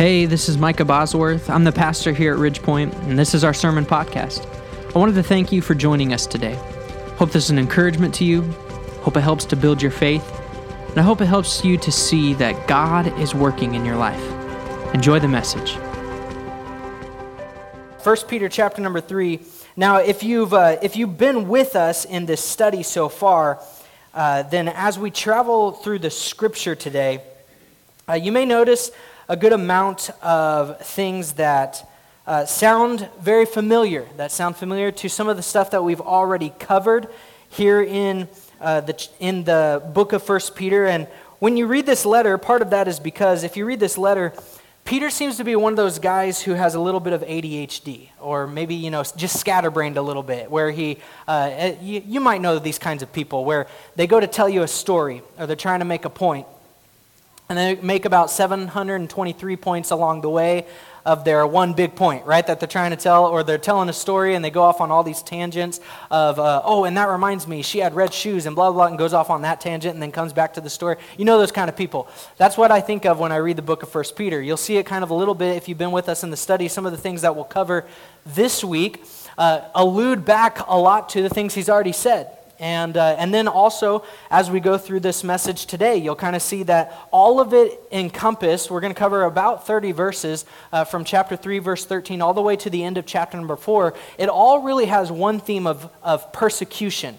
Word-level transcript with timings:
Hey, 0.00 0.24
this 0.24 0.48
is 0.48 0.56
Micah 0.56 0.86
Bosworth. 0.86 1.50
I'm 1.50 1.64
the 1.64 1.72
pastor 1.72 2.14
here 2.14 2.32
at 2.32 2.38
Ridge 2.38 2.62
Point, 2.62 2.94
and 3.02 3.18
this 3.18 3.34
is 3.34 3.44
our 3.44 3.52
sermon 3.52 3.84
podcast. 3.84 4.46
I 4.96 4.98
wanted 4.98 5.14
to 5.16 5.22
thank 5.22 5.52
you 5.52 5.60
for 5.60 5.74
joining 5.74 6.14
us 6.14 6.26
today. 6.26 6.54
Hope 7.18 7.32
this 7.32 7.44
is 7.44 7.50
an 7.50 7.58
encouragement 7.58 8.14
to 8.14 8.24
you. 8.24 8.40
Hope 9.02 9.18
it 9.18 9.20
helps 9.20 9.44
to 9.44 9.56
build 9.56 9.82
your 9.82 9.90
faith. 9.90 10.24
And 10.88 10.96
I 10.96 11.02
hope 11.02 11.20
it 11.20 11.26
helps 11.26 11.62
you 11.66 11.76
to 11.76 11.92
see 11.92 12.32
that 12.32 12.66
God 12.66 13.08
is 13.20 13.34
working 13.34 13.74
in 13.74 13.84
your 13.84 13.96
life. 13.96 14.24
Enjoy 14.94 15.20
the 15.20 15.28
message. 15.28 15.74
1 18.02 18.16
Peter 18.26 18.48
chapter 18.48 18.80
number 18.80 19.02
3. 19.02 19.38
Now, 19.76 19.98
if 19.98 20.22
you've, 20.22 20.54
uh, 20.54 20.78
if 20.80 20.96
you've 20.96 21.18
been 21.18 21.46
with 21.46 21.76
us 21.76 22.06
in 22.06 22.24
this 22.24 22.42
study 22.42 22.82
so 22.82 23.10
far, 23.10 23.60
uh, 24.14 24.44
then 24.44 24.68
as 24.68 24.98
we 24.98 25.10
travel 25.10 25.72
through 25.72 25.98
the 25.98 26.10
scripture 26.10 26.74
today, 26.74 27.20
uh, 28.08 28.14
you 28.14 28.32
may 28.32 28.46
notice 28.46 28.92
a 29.30 29.36
good 29.36 29.52
amount 29.52 30.10
of 30.22 30.80
things 30.80 31.34
that 31.34 31.88
uh, 32.26 32.44
sound 32.44 33.08
very 33.20 33.46
familiar, 33.46 34.04
that 34.16 34.32
sound 34.32 34.56
familiar 34.56 34.90
to 34.90 35.08
some 35.08 35.28
of 35.28 35.36
the 35.36 35.42
stuff 35.42 35.70
that 35.70 35.84
we've 35.84 36.00
already 36.00 36.52
covered 36.58 37.06
here 37.48 37.80
in, 37.80 38.26
uh, 38.60 38.80
the, 38.80 39.08
in 39.20 39.44
the 39.44 39.80
book 39.94 40.12
of 40.12 40.20
First 40.24 40.56
Peter. 40.56 40.84
And 40.84 41.06
when 41.38 41.56
you 41.56 41.68
read 41.68 41.86
this 41.86 42.04
letter, 42.04 42.36
part 42.38 42.60
of 42.60 42.70
that 42.70 42.88
is 42.88 42.98
because 42.98 43.44
if 43.44 43.56
you 43.56 43.64
read 43.66 43.78
this 43.78 43.96
letter, 43.96 44.32
Peter 44.84 45.10
seems 45.10 45.36
to 45.36 45.44
be 45.44 45.54
one 45.54 45.74
of 45.74 45.76
those 45.76 46.00
guys 46.00 46.42
who 46.42 46.54
has 46.54 46.74
a 46.74 46.80
little 46.80 46.98
bit 46.98 47.12
of 47.12 47.22
ADHD, 47.22 48.08
or 48.18 48.48
maybe, 48.48 48.74
you 48.74 48.90
know, 48.90 49.04
just 49.14 49.38
scatterbrained 49.38 49.96
a 49.96 50.02
little 50.02 50.24
bit, 50.24 50.50
where 50.50 50.72
he, 50.72 50.98
uh, 51.28 51.50
eh, 51.52 51.76
you, 51.80 52.02
you 52.04 52.20
might 52.20 52.40
know 52.40 52.58
these 52.58 52.80
kinds 52.80 53.00
of 53.00 53.12
people, 53.12 53.44
where 53.44 53.68
they 53.94 54.08
go 54.08 54.18
to 54.18 54.26
tell 54.26 54.48
you 54.48 54.64
a 54.64 54.68
story, 54.68 55.22
or 55.38 55.46
they're 55.46 55.54
trying 55.54 55.78
to 55.78 55.84
make 55.84 56.04
a 56.04 56.10
point, 56.10 56.48
and 57.50 57.58
they 57.58 57.74
make 57.82 58.04
about 58.04 58.30
723 58.30 59.56
points 59.56 59.90
along 59.90 60.20
the 60.20 60.30
way 60.30 60.66
of 61.04 61.24
their 61.24 61.44
one 61.44 61.72
big 61.72 61.96
point, 61.96 62.24
right, 62.24 62.46
that 62.46 62.60
they're 62.60 62.68
trying 62.68 62.92
to 62.92 62.96
tell, 62.96 63.26
or 63.26 63.42
they're 63.42 63.58
telling 63.58 63.88
a 63.88 63.92
story 63.92 64.36
and 64.36 64.44
they 64.44 64.50
go 64.50 64.62
off 64.62 64.80
on 64.80 64.92
all 64.92 65.02
these 65.02 65.20
tangents 65.20 65.80
of, 66.12 66.38
uh, 66.38 66.62
oh, 66.64 66.84
and 66.84 66.96
that 66.96 67.08
reminds 67.08 67.48
me, 67.48 67.60
she 67.62 67.78
had 67.78 67.92
red 67.94 68.14
shoes 68.14 68.46
and 68.46 68.54
blah, 68.54 68.70
blah, 68.70 68.74
blah, 68.74 68.86
and 68.86 68.98
goes 68.98 69.12
off 69.12 69.30
on 69.30 69.42
that 69.42 69.60
tangent 69.60 69.94
and 69.94 70.00
then 70.00 70.12
comes 70.12 70.32
back 70.32 70.54
to 70.54 70.60
the 70.60 70.70
story. 70.70 70.96
You 71.18 71.24
know 71.24 71.38
those 71.38 71.50
kind 71.50 71.68
of 71.68 71.76
people. 71.76 72.06
That's 72.36 72.56
what 72.56 72.70
I 72.70 72.80
think 72.80 73.04
of 73.04 73.18
when 73.18 73.32
I 73.32 73.36
read 73.36 73.56
the 73.56 73.62
book 73.62 73.82
of 73.82 73.88
First 73.88 74.14
Peter. 74.14 74.40
You'll 74.40 74.56
see 74.56 74.76
it 74.76 74.86
kind 74.86 75.02
of 75.02 75.10
a 75.10 75.14
little 75.14 75.34
bit 75.34 75.56
if 75.56 75.68
you've 75.68 75.78
been 75.78 75.90
with 75.90 76.08
us 76.08 76.22
in 76.22 76.30
the 76.30 76.36
study. 76.36 76.68
Some 76.68 76.86
of 76.86 76.92
the 76.92 76.98
things 76.98 77.22
that 77.22 77.34
we'll 77.34 77.44
cover 77.44 77.84
this 78.26 78.62
week 78.62 79.02
uh, 79.36 79.62
allude 79.74 80.24
back 80.24 80.58
a 80.68 80.78
lot 80.78 81.08
to 81.10 81.22
the 81.22 81.28
things 81.28 81.54
he's 81.54 81.68
already 81.68 81.92
said. 81.92 82.30
And, 82.60 82.98
uh, 82.98 83.16
and 83.18 83.32
then 83.32 83.48
also, 83.48 84.04
as 84.30 84.50
we 84.50 84.60
go 84.60 84.76
through 84.76 85.00
this 85.00 85.24
message 85.24 85.64
today, 85.64 85.96
you'll 85.96 86.14
kind 86.14 86.36
of 86.36 86.42
see 86.42 86.62
that 86.64 86.94
all 87.10 87.40
of 87.40 87.54
it 87.54 87.80
encompassed. 87.90 88.70
We're 88.70 88.82
going 88.82 88.92
to 88.92 88.98
cover 88.98 89.24
about 89.24 89.66
30 89.66 89.92
verses 89.92 90.44
uh, 90.70 90.84
from 90.84 91.04
chapter 91.04 91.36
3, 91.36 91.58
verse 91.58 91.86
13, 91.86 92.20
all 92.20 92.34
the 92.34 92.42
way 92.42 92.56
to 92.56 92.68
the 92.68 92.84
end 92.84 92.98
of 92.98 93.06
chapter 93.06 93.38
number 93.38 93.56
4. 93.56 93.94
It 94.18 94.28
all 94.28 94.60
really 94.60 94.84
has 94.84 95.10
one 95.10 95.40
theme 95.40 95.66
of, 95.66 95.90
of 96.02 96.34
persecution. 96.34 97.16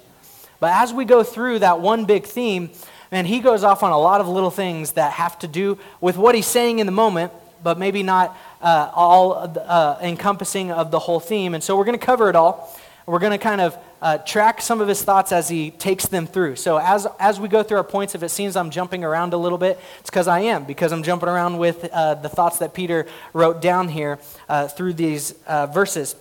But 0.59 0.73
as 0.73 0.94
we 0.94 1.06
go 1.06 1.23
through 1.23 1.59
that 1.59 1.81
one 1.81 2.06
big 2.06 2.25
theme, 2.25 2.69
man, 3.12 3.25
he 3.25 3.39
goes 3.39 3.64
off 3.64 3.81
on 3.81 3.92
a 3.92 4.00
lot 4.00 4.22
of 4.22 4.28
little 4.28 4.52
things 4.52 4.92
that 4.92 5.14
have 5.14 5.39
to 5.39 5.47
do 5.47 5.80
with 6.00 6.17
what 6.17 6.36
he's 6.36 6.45
saying 6.45 6.78
in 6.78 6.86
the 6.86 6.92
moment, 6.92 7.31
but 7.64 7.80
maybe 7.80 8.03
not 8.03 8.38
uh, 8.62 8.92
all 8.94 9.34
uh, 9.34 9.97
encompassing 10.03 10.72
of 10.72 10.92
the 10.92 11.00
whole 11.00 11.19
theme. 11.19 11.56
And 11.56 11.64
so 11.64 11.75
we're 11.75 11.86
going 11.86 11.97
to 11.97 12.06
cover 12.06 12.30
it 12.30 12.36
all. 12.36 12.80
We're 13.08 13.17
going 13.17 13.31
to 13.31 13.39
kind 13.39 13.59
of 13.59 13.75
uh, 14.02 14.17
track 14.19 14.61
some 14.61 14.81
of 14.81 14.88
his 14.88 15.03
thoughts 15.03 15.31
as 15.31 15.47
he 15.49 15.71
takes 15.71 16.07
them 16.07 16.25
through. 16.25 16.55
So, 16.55 16.77
as, 16.77 17.07
as 17.19 17.39
we 17.39 17.47
go 17.47 17.61
through 17.63 17.77
our 17.77 17.83
points, 17.83 18.16
if 18.16 18.23
it 18.23 18.30
seems 18.30 18.55
I'm 18.55 18.71
jumping 18.71 19.03
around 19.03 19.33
a 19.33 19.38
little 19.38 19.57
bit, 19.57 19.80
it's 19.99 20.09
because 20.09 20.27
I 20.27 20.41
am, 20.41 20.63
because 20.63 20.91
I'm 20.91 21.03
jumping 21.03 21.30
around 21.30 21.57
with 21.57 21.85
uh, 21.91 22.16
the 22.16 22.29
thoughts 22.29 22.59
that 22.59 22.73
Peter 22.73 23.05
wrote 23.33 23.61
down 23.61 23.88
here 23.89 24.19
uh, 24.49 24.67
through 24.67 24.94
these 24.94 25.33
uh, 25.45 25.67
verses. 25.67 26.16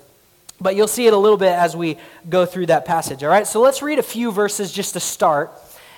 But 0.61 0.77
you'll 0.77 0.89
see 0.89 1.07
it 1.07 1.15
a 1.15 1.19
little 1.19 1.39
bit 1.39 1.53
as 1.53 1.75
we 1.75 1.97
go 2.29 2.45
through 2.45 2.67
that 2.67 2.85
passage. 2.85 3.23
All 3.23 3.31
right, 3.31 3.47
so 3.47 3.61
let's 3.61 3.81
read 3.81 3.99
a 3.99 4.03
few 4.03 4.31
verses 4.31 4.71
just 4.71 4.93
to 4.93 5.01
start 5.01 5.51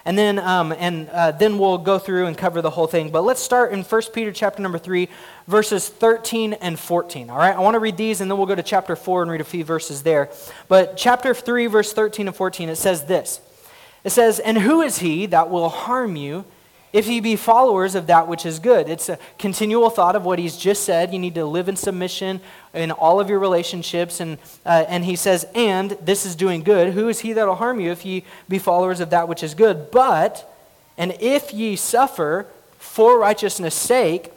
and 0.05 0.19
then 0.19 0.39
um, 0.39 0.73
and 0.73 1.09
uh, 1.11 1.33
then 1.33 1.59
we'll 1.59 1.79
go 1.79 1.99
through 1.99 2.27
and 2.27 2.37
cover 2.37 2.61
the 2.63 2.71
whole 2.71 2.87
thing. 2.87 3.11
But 3.11 3.23
let's 3.23 3.41
start 3.41 3.73
in 3.73 3.83
1 3.83 4.03
Peter 4.13 4.33
chapter 4.33 4.63
number 4.63 4.79
three, 4.79 5.09
verses 5.47 5.89
13 5.89 6.55
and 6.55 6.79
14. 6.79 7.31
All 7.31 7.39
right, 7.39 7.55
I 7.55 7.61
want 7.61 7.75
to 7.75 7.81
read 7.81 7.97
these, 7.97 8.21
and 8.21 8.31
then 8.31 8.39
we'll 8.39 8.47
go 8.47 8.55
to 8.55 8.63
chapter 8.63 8.97
four 8.97 9.23
and 9.23 9.31
read 9.31 9.41
a 9.41 9.45
few 9.45 9.65
verses 9.65 10.03
there. 10.03 10.31
But 10.69 10.97
chapter 10.97 11.35
three, 11.35 11.67
verse 11.67 11.93
13 11.93 12.29
and 12.29 12.37
14, 12.37 12.69
it 12.69 12.77
says 12.77 13.05
this. 13.05 13.41
It 14.05 14.11
says, 14.11 14.39
"And 14.39 14.59
who 14.59 14.83
is 14.83 14.99
he 14.99 15.27
that 15.27 15.51
will 15.51 15.69
harm 15.69 16.17
you?" 16.17 16.45
if 16.93 17.07
ye 17.07 17.21
be 17.21 17.37
followers 17.37 17.95
of 17.95 18.07
that 18.09 18.29
which 18.29 18.45
is 18.45 18.59
good. 18.59 18.89
It's 18.89 19.09
a 19.09 19.19
continual 19.39 19.89
thought 19.89 20.15
of 20.15 20.25
what 20.25 20.39
he's 20.39 20.57
just 20.57 20.85
said. 20.85 21.13
You 21.13 21.19
need 21.19 21.35
to 21.37 21.47
live 21.47 21.69
in 21.69 21.77
submission 21.77 22.41
in 22.75 22.91
all 22.91 23.19
of 23.19 23.31
your 23.31 23.39
relationships. 23.39 24.21
And, 24.21 24.39
uh, 24.67 24.85
and 24.89 25.05
he 25.05 25.17
says, 25.17 25.47
and 25.55 25.93
this 26.03 26.27
is 26.27 26.37
doing 26.37 26.63
good. 26.63 26.93
Who 26.93 27.09
is 27.09 27.21
he 27.21 27.33
that 27.33 27.47
will 27.47 27.55
harm 27.55 27.81
you 27.81 27.91
if 27.91 28.05
ye 28.05 28.25
be 28.49 28.59
followers 28.59 29.01
of 29.01 29.11
that 29.11 29.27
which 29.27 29.43
is 29.43 29.55
good? 29.55 29.91
But, 29.91 30.49
and 30.99 31.17
if 31.19 31.55
ye 31.55 31.77
suffer 31.77 32.47
for 32.79 33.19
righteousness' 33.19 33.75
sake, 33.75 34.31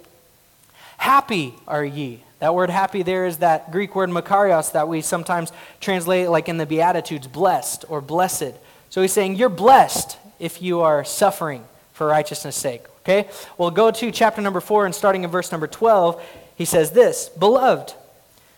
happy 0.98 1.56
are 1.68 1.86
ye. 1.86 2.24
That 2.40 2.54
word 2.54 2.70
happy 2.70 3.02
there 3.02 3.26
is 3.26 3.38
that 3.38 3.72
Greek 3.72 3.96
word 3.96 4.10
makarios 4.10 4.74
that 4.74 4.88
we 4.88 5.02
sometimes 5.02 5.52
translate 5.80 6.30
like 6.30 6.50
in 6.50 6.58
the 6.58 6.66
Beatitudes, 6.66 7.28
blessed 7.28 7.86
or 7.90 8.02
blessed. 8.02 8.54
So 8.90 9.02
he's 9.02 9.14
saying, 9.14 9.36
You're 9.36 9.50
blessed 9.50 10.18
if 10.40 10.62
you 10.62 10.82
are 10.82 11.04
suffering 11.04 11.64
for 11.94 12.08
righteousness' 12.08 12.56
sake. 12.56 12.84
Okay? 13.00 13.30
We'll 13.58 13.72
go 13.72 13.92
to 13.92 14.12
chapter 14.12 14.42
number 14.42 14.60
4 14.60 14.86
and 14.86 14.94
starting 14.94 15.24
in 15.24 15.30
verse 15.30 15.52
number 15.52 15.68
12, 15.68 16.22
he 16.56 16.66
says 16.66 16.92
this 16.92 17.30
Beloved, 17.30 17.94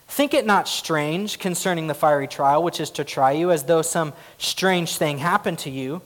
think 0.07 0.33
it 0.33 0.45
not 0.45 0.67
strange 0.67 1.37
concerning 1.37 1.87
the 1.87 1.93
fiery 1.93 2.27
trial 2.27 2.63
which 2.63 2.79
is 2.79 2.89
to 2.91 3.03
try 3.03 3.33
you, 3.33 3.51
as 3.51 3.63
though 3.63 3.81
some 3.81 4.13
strange 4.37 4.97
thing 4.97 5.17
happened 5.17 5.59
to 5.59 5.69
you, 5.69 6.01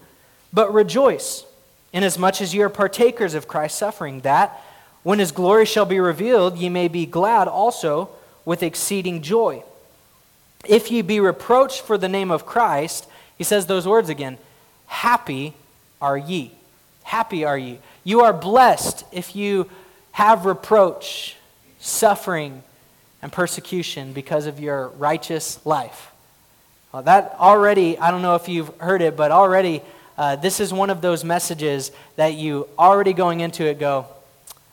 but 0.51 0.73
rejoice, 0.73 1.45
inasmuch 1.93 2.41
as 2.41 2.53
you 2.53 2.63
are 2.63 2.69
partakers 2.69 3.33
of 3.33 3.47
Christ's 3.47 3.79
suffering, 3.79 4.21
that 4.21 4.61
when 5.03 5.19
his 5.19 5.31
glory 5.31 5.65
shall 5.65 5.85
be 5.85 5.99
revealed, 5.99 6.57
ye 6.57 6.69
may 6.69 6.87
be 6.87 7.05
glad 7.05 7.47
also 7.47 8.09
with 8.45 8.63
exceeding 8.63 9.21
joy. 9.21 9.63
If 10.65 10.91
ye 10.91 11.01
be 11.01 11.19
reproached 11.19 11.81
for 11.81 11.97
the 11.97 12.09
name 12.09 12.31
of 12.31 12.45
Christ, 12.45 13.07
he 13.37 13.43
says 13.43 13.65
those 13.65 13.87
words 13.87 14.09
again, 14.09 14.37
happy 14.87 15.53
are 16.01 16.17
ye. 16.17 16.51
Happy 17.03 17.43
are 17.43 17.57
you. 17.57 17.79
You 18.03 18.21
are 18.21 18.33
blessed 18.33 19.03
if 19.11 19.35
you 19.35 19.69
have 20.11 20.45
reproach, 20.45 21.35
suffering, 21.79 22.63
and 23.21 23.31
persecution 23.31 24.13
because 24.13 24.45
of 24.45 24.59
your 24.59 24.89
righteous 24.89 25.63
life. 25.65 26.11
Well, 26.91 27.03
that 27.03 27.35
already, 27.39 27.97
I 27.97 28.11
don't 28.11 28.21
know 28.21 28.35
if 28.35 28.49
you've 28.49 28.75
heard 28.77 29.01
it, 29.01 29.15
but 29.15 29.31
already, 29.31 29.81
uh, 30.17 30.35
this 30.35 30.59
is 30.59 30.73
one 30.73 30.89
of 30.89 31.01
those 31.01 31.23
messages 31.23 31.91
that 32.17 32.33
you 32.33 32.67
already 32.77 33.13
going 33.13 33.39
into 33.39 33.65
it 33.65 33.79
go, 33.79 34.07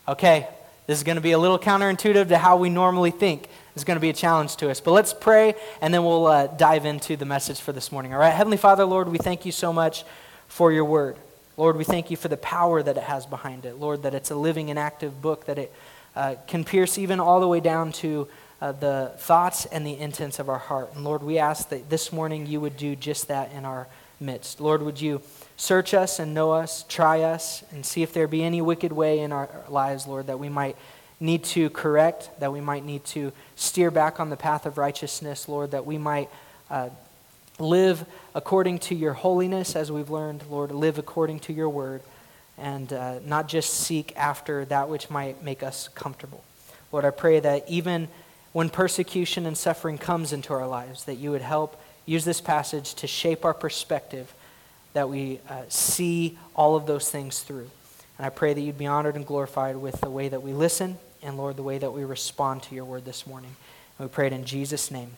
okay, 0.09 0.49
this 0.87 0.97
is 0.97 1.05
going 1.05 1.17
to 1.17 1.23
be 1.23 1.33
a 1.33 1.39
little 1.39 1.59
counterintuitive 1.59 2.29
to 2.29 2.39
how 2.39 2.57
we 2.57 2.71
normally 2.71 3.11
think. 3.11 3.49
It's 3.75 3.85
going 3.85 3.97
to 3.97 4.01
be 4.01 4.09
a 4.09 4.15
challenge 4.15 4.57
to 4.57 4.71
us. 4.71 4.81
But 4.81 4.93
let's 4.93 5.13
pray, 5.13 5.55
and 5.83 5.93
then 5.93 6.03
we'll 6.03 6.27
uh, 6.27 6.47
dive 6.47 6.87
into 6.87 7.17
the 7.17 7.27
message 7.27 7.61
for 7.61 7.73
this 7.73 7.93
morning. 7.93 8.15
All 8.15 8.19
right? 8.19 8.33
Heavenly 8.33 8.57
Father, 8.57 8.85
Lord, 8.85 9.09
we 9.09 9.19
thank 9.19 9.45
you 9.45 9.53
so 9.53 9.73
much 9.73 10.05
for 10.49 10.73
your 10.73 10.87
word. 10.87 11.17
Lord, 11.59 11.77
we 11.77 11.85
thank 11.85 12.11
you 12.11 12.17
for 12.17 12.29
the 12.29 12.39
power 12.39 12.83
that 12.83 12.97
it 12.97 13.03
has 13.03 13.27
behind 13.27 13.67
it. 13.67 13.77
Lord, 13.77 14.03
that 14.05 14.15
it's 14.15 14.31
a 14.31 14.35
living 14.35 14.71
and 14.71 14.79
active 14.79 15.21
book, 15.21 15.45
that 15.45 15.59
it 15.59 15.73
uh, 16.17 16.37
can 16.47 16.65
pierce 16.65 16.97
even 16.97 17.21
all 17.21 17.41
the 17.41 17.49
way 17.49 17.61
down 17.61 17.93
to 17.93 18.29
uh, 18.63 18.73
the 18.73 19.13
thoughts 19.19 19.67
and 19.67 19.87
the 19.87 19.99
intents 19.99 20.39
of 20.39 20.49
our 20.49 20.59
heart. 20.59 20.91
And 20.95 21.05
Lord, 21.05 21.23
we 21.23 21.39
ask 21.39 21.69
that 21.69 21.91
this 21.91 22.13
morning 22.13 22.47
you 22.47 22.61
would 22.61 22.77
do 22.77 22.97
just 22.97 23.29
that 23.29 23.53
in 23.53 23.65
our 23.65 23.89
midst. 24.21 24.61
Lord, 24.61 24.83
would 24.83 25.01
you 25.01 25.21
search 25.59 25.93
us 25.93 26.19
and 26.19 26.33
know 26.33 26.53
us, 26.53 26.85
try 26.89 27.21
us, 27.23 27.65
and 27.73 27.85
see 27.85 28.03
if 28.03 28.13
there 28.15 28.29
be 28.29 28.43
any 28.43 28.63
wicked 28.63 28.93
way 28.93 29.19
in 29.19 29.33
our 29.33 29.51
lives, 29.69 30.07
Lord, 30.07 30.29
that 30.29 30.39
we 30.39 30.49
might 30.49 30.77
need 31.21 31.43
to 31.43 31.69
correct, 31.71 32.31
that 32.39 32.53
we 32.53 32.61
might 32.61 32.85
need 32.85 33.05
to 33.07 33.33
steer 33.57 33.91
back 33.91 34.21
on 34.21 34.31
the 34.31 34.37
path 34.37 34.67
of 34.67 34.79
righteousness, 34.79 35.49
Lord, 35.49 35.73
that 35.73 35.85
we 35.85 35.99
might 35.99 36.31
uh, 36.71 36.91
live 37.59 38.07
according 38.37 38.79
to 38.79 38.95
your 38.95 39.15
holiness, 39.15 39.75
as 39.75 39.91
we've 39.91 40.11
learned, 40.11 40.45
Lord, 40.49 40.71
live 40.71 40.97
according 40.97 41.41
to 41.41 41.53
your 41.53 41.69
word, 41.69 42.03
and 42.57 42.93
uh, 42.93 43.19
not 43.25 43.49
just 43.49 43.75
seek 43.75 44.17
after 44.17 44.65
that 44.67 44.89
which 44.89 45.11
might 45.11 45.43
make 45.43 45.65
us 45.65 45.89
comfortable. 45.89 46.45
Lord, 46.93 47.05
I 47.05 47.11
pray 47.11 47.41
that 47.41 47.69
even 47.69 48.07
when 48.53 48.71
persecution 48.71 49.45
and 49.45 49.59
suffering 49.59 49.99
comes 49.99 50.33
into 50.33 50.53
our 50.53 50.69
lives, 50.69 51.05
that 51.05 51.17
you 51.17 51.33
would 51.33 51.43
help 51.43 51.81
use 52.07 52.25
this 52.25 52.41
passage 52.41 52.95
to 52.95 53.09
shape 53.09 53.45
our 53.45 53.55
perspective, 53.55 54.33
that 54.93 55.09
we 55.09 55.41
uh, 55.49 55.63
see 55.69 56.39
all 56.55 56.77
of 56.77 56.87
those 56.87 57.11
things 57.11 57.41
through. 57.41 57.71
And 58.17 58.27
I 58.27 58.31
pray 58.31 58.55
that 58.55 58.61
you'd 58.61 58.79
be 58.79 58.87
honored 58.87 59.17
and 59.17 59.27
glorified 59.27 59.77
with 59.77 60.01
the 60.01 60.11
way 60.11 60.29
that 60.29 60.43
we 60.43 60.53
listen, 60.53 60.99
and 61.23 61.37
Lord, 61.37 61.57
the 61.57 61.63
way 61.63 61.79
that 61.79 61.93
we 61.93 62.05
respond 62.05 62.63
to 62.65 62.75
your 62.75 62.85
word 62.85 63.05
this 63.05 63.27
morning. 63.27 63.55
And 63.99 64.09
we 64.09 64.13
pray 64.13 64.27
it 64.27 64.33
in 64.33 64.45
Jesus' 64.45 64.91
name. 64.91 65.13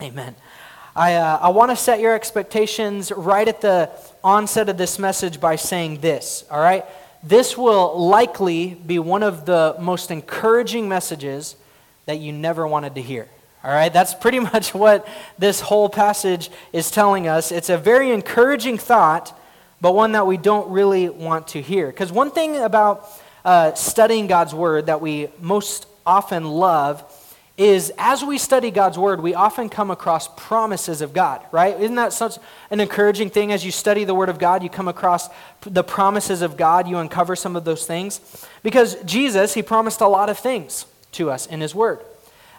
Amen. 0.00 0.34
I, 0.94 1.14
uh, 1.14 1.38
I 1.42 1.48
want 1.50 1.70
to 1.70 1.76
set 1.76 2.00
your 2.00 2.14
expectations 2.14 3.12
right 3.12 3.46
at 3.46 3.60
the 3.60 3.90
onset 4.24 4.68
of 4.68 4.76
this 4.78 4.98
message 4.98 5.40
by 5.40 5.56
saying 5.56 6.00
this, 6.00 6.44
all 6.50 6.60
right? 6.60 6.84
this 7.22 7.56
will 7.56 7.98
likely 8.08 8.74
be 8.74 8.98
one 8.98 9.22
of 9.22 9.44
the 9.44 9.76
most 9.80 10.10
encouraging 10.10 10.88
messages 10.88 11.56
that 12.06 12.18
you 12.18 12.32
never 12.32 12.66
wanted 12.66 12.94
to 12.94 13.02
hear. 13.02 13.28
All 13.64 13.70
right, 13.70 13.92
that's 13.92 14.14
pretty 14.14 14.40
much 14.52 14.74
what 14.74 15.06
this 15.38 15.60
whole 15.60 15.88
passage 15.88 16.50
is 16.72 16.90
telling 16.90 17.26
us. 17.28 17.52
It's 17.52 17.70
a 17.70 17.78
very 17.78 18.10
encouraging 18.10 18.78
thought, 18.78 19.38
but 19.80 19.94
one 19.94 20.12
that 20.12 20.26
we 20.26 20.36
don't 20.36 20.70
really 20.70 21.08
want 21.08 21.48
to 21.48 21.62
hear. 21.62 21.88
Because 21.88 22.12
one 22.12 22.30
thing 22.30 22.56
about 22.56 23.08
uh, 23.44 23.74
studying 23.74 24.26
God's 24.26 24.54
Word 24.54 24.86
that 24.86 25.00
we 25.00 25.28
most 25.40 25.86
often 26.06 26.44
love 26.44 27.04
is 27.56 27.92
as 27.98 28.22
we 28.22 28.38
study 28.38 28.70
God's 28.70 28.96
Word, 28.96 29.20
we 29.20 29.34
often 29.34 29.68
come 29.68 29.90
across 29.90 30.28
promises 30.36 31.00
of 31.00 31.12
God, 31.12 31.44
right? 31.50 31.78
Isn't 31.80 31.96
that 31.96 32.12
such 32.12 32.38
an 32.70 32.78
encouraging 32.78 33.30
thing? 33.30 33.50
As 33.50 33.64
you 33.64 33.72
study 33.72 34.04
the 34.04 34.14
Word 34.14 34.28
of 34.28 34.38
God, 34.38 34.62
you 34.62 34.70
come 34.70 34.86
across 34.86 35.28
the 35.62 35.82
promises 35.82 36.40
of 36.40 36.56
God, 36.56 36.86
you 36.86 36.98
uncover 36.98 37.34
some 37.34 37.56
of 37.56 37.64
those 37.64 37.84
things. 37.84 38.20
Because 38.62 38.94
Jesus, 39.02 39.54
He 39.54 39.62
promised 39.62 40.00
a 40.00 40.06
lot 40.06 40.30
of 40.30 40.38
things 40.38 40.86
to 41.12 41.30
us 41.30 41.46
in 41.46 41.60
His 41.60 41.74
Word. 41.74 41.98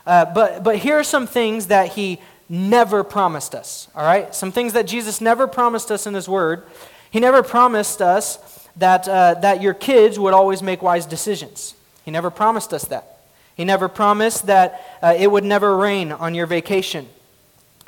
Uh, 0.06 0.26
but, 0.26 0.64
but 0.64 0.78
here 0.78 0.98
are 0.98 1.04
some 1.04 1.28
things 1.28 1.68
that 1.68 1.90
He 1.90 2.20
never 2.48 3.04
promised 3.04 3.54
us, 3.54 3.88
all 3.96 4.04
right? 4.04 4.34
Some 4.34 4.52
things 4.52 4.74
that 4.74 4.88
Jesus 4.88 5.22
never 5.22 5.48
promised 5.48 5.92
us 5.92 6.08
in 6.08 6.14
His 6.14 6.28
Word. 6.28 6.64
He 7.12 7.20
never 7.20 7.44
promised 7.44 8.02
us 8.02 8.68
that, 8.76 9.08
uh, 9.08 9.36
that 9.36 9.62
your 9.62 9.74
kids 9.74 10.18
would 10.18 10.34
always 10.34 10.64
make 10.64 10.82
wise 10.82 11.06
decisions. 11.06 11.76
He 12.06 12.12
never 12.12 12.30
promised 12.30 12.74
us 12.74 12.86
that. 12.86 13.20
He 13.56 13.66
never 13.66 13.88
promised 13.88 14.48
that 14.48 15.00
uh, 15.02 15.16
it 15.18 15.30
would 15.30 15.44
never 15.44 15.76
rain 15.76 16.12
on 16.12 16.34
your 16.34 16.46
vacation. 16.46 17.08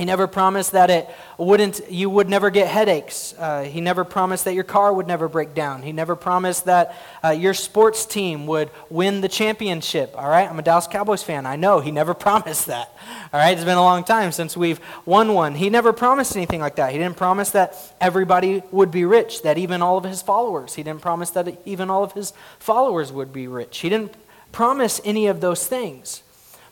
He 0.01 0.05
never 0.05 0.25
promised 0.25 0.71
that 0.71 0.89
it 0.89 1.07
wouldn't, 1.37 1.91
you 1.91 2.09
would 2.09 2.27
never 2.27 2.49
get 2.49 2.67
headaches. 2.67 3.35
Uh, 3.37 3.61
he 3.61 3.81
never 3.81 4.03
promised 4.03 4.45
that 4.45 4.55
your 4.55 4.63
car 4.63 4.91
would 4.91 5.05
never 5.05 5.29
break 5.29 5.53
down. 5.53 5.83
He 5.83 5.91
never 5.91 6.15
promised 6.15 6.65
that 6.65 6.95
uh, 7.23 7.29
your 7.29 7.53
sports 7.53 8.07
team 8.07 8.47
would 8.47 8.71
win 8.89 9.21
the 9.21 9.27
championship. 9.27 10.15
All 10.17 10.27
right, 10.27 10.49
I'm 10.49 10.57
a 10.57 10.63
Dallas 10.63 10.87
Cowboys 10.87 11.21
fan. 11.21 11.45
I 11.45 11.55
know 11.55 11.81
he 11.81 11.91
never 11.91 12.13
promised 12.25 12.65
that. 12.65 12.91
All 13.31 13.39
right, 13.39 13.55
it's 13.55 13.63
been 13.63 13.77
a 13.77 13.83
long 13.83 14.03
time 14.03 14.31
since 14.31 14.57
we've 14.57 14.79
won 15.05 15.35
one. 15.35 15.53
He 15.53 15.69
never 15.69 15.93
promised 15.93 16.35
anything 16.35 16.61
like 16.61 16.77
that. 16.77 16.93
He 16.93 16.97
didn't 16.97 17.17
promise 17.17 17.51
that 17.51 17.77
everybody 18.01 18.63
would 18.71 18.89
be 18.89 19.05
rich, 19.05 19.43
that 19.43 19.59
even 19.59 19.83
all 19.83 19.99
of 19.99 20.03
his 20.05 20.23
followers. 20.23 20.73
He 20.73 20.81
didn't 20.81 21.03
promise 21.03 21.29
that 21.29 21.61
even 21.63 21.91
all 21.91 22.03
of 22.03 22.13
his 22.13 22.33
followers 22.57 23.11
would 23.11 23.31
be 23.31 23.45
rich. 23.45 23.77
He 23.77 23.89
didn't 23.89 24.15
promise 24.51 24.99
any 25.05 25.27
of 25.27 25.41
those 25.41 25.67
things. 25.67 26.23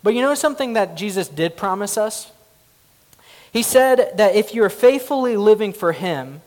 But 0.02 0.16
you 0.16 0.24
know 0.24 0.34
something 0.34 0.74
that 0.74 0.98
Jesus 0.98 1.28
did 1.28 1.56
promise 1.56 1.96
us? 1.96 2.32
He 3.52 3.64
said 3.64 4.12
that 4.18 4.36
if 4.36 4.54
you're 4.54 4.70
faithfully 4.70 5.38
living 5.38 5.74
for 5.74 5.92
Him, 5.92 6.42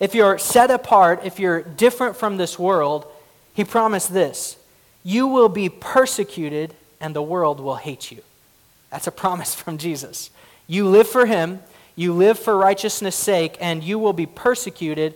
if 0.00 0.14
you're 0.14 0.38
set 0.38 0.70
apart, 0.70 1.20
if 1.24 1.38
you're 1.38 1.62
different 1.62 2.16
from 2.16 2.36
this 2.36 2.58
world, 2.58 3.06
He 3.54 3.64
promised 3.64 4.12
this 4.12 4.56
you 5.02 5.26
will 5.26 5.48
be 5.48 5.68
persecuted 5.68 6.74
and 7.00 7.14
the 7.14 7.22
world 7.22 7.60
will 7.60 7.76
hate 7.76 8.10
you. 8.10 8.22
That's 8.90 9.06
a 9.06 9.12
promise 9.12 9.54
from 9.54 9.78
Jesus. 9.78 10.30
You 10.66 10.86
live 10.88 11.08
for 11.08 11.26
Him, 11.26 11.60
you 11.96 12.12
live 12.12 12.38
for 12.38 12.56
righteousness' 12.56 13.16
sake, 13.16 13.56
and 13.60 13.82
you 13.82 13.98
will 13.98 14.12
be 14.12 14.26
persecuted 14.26 15.14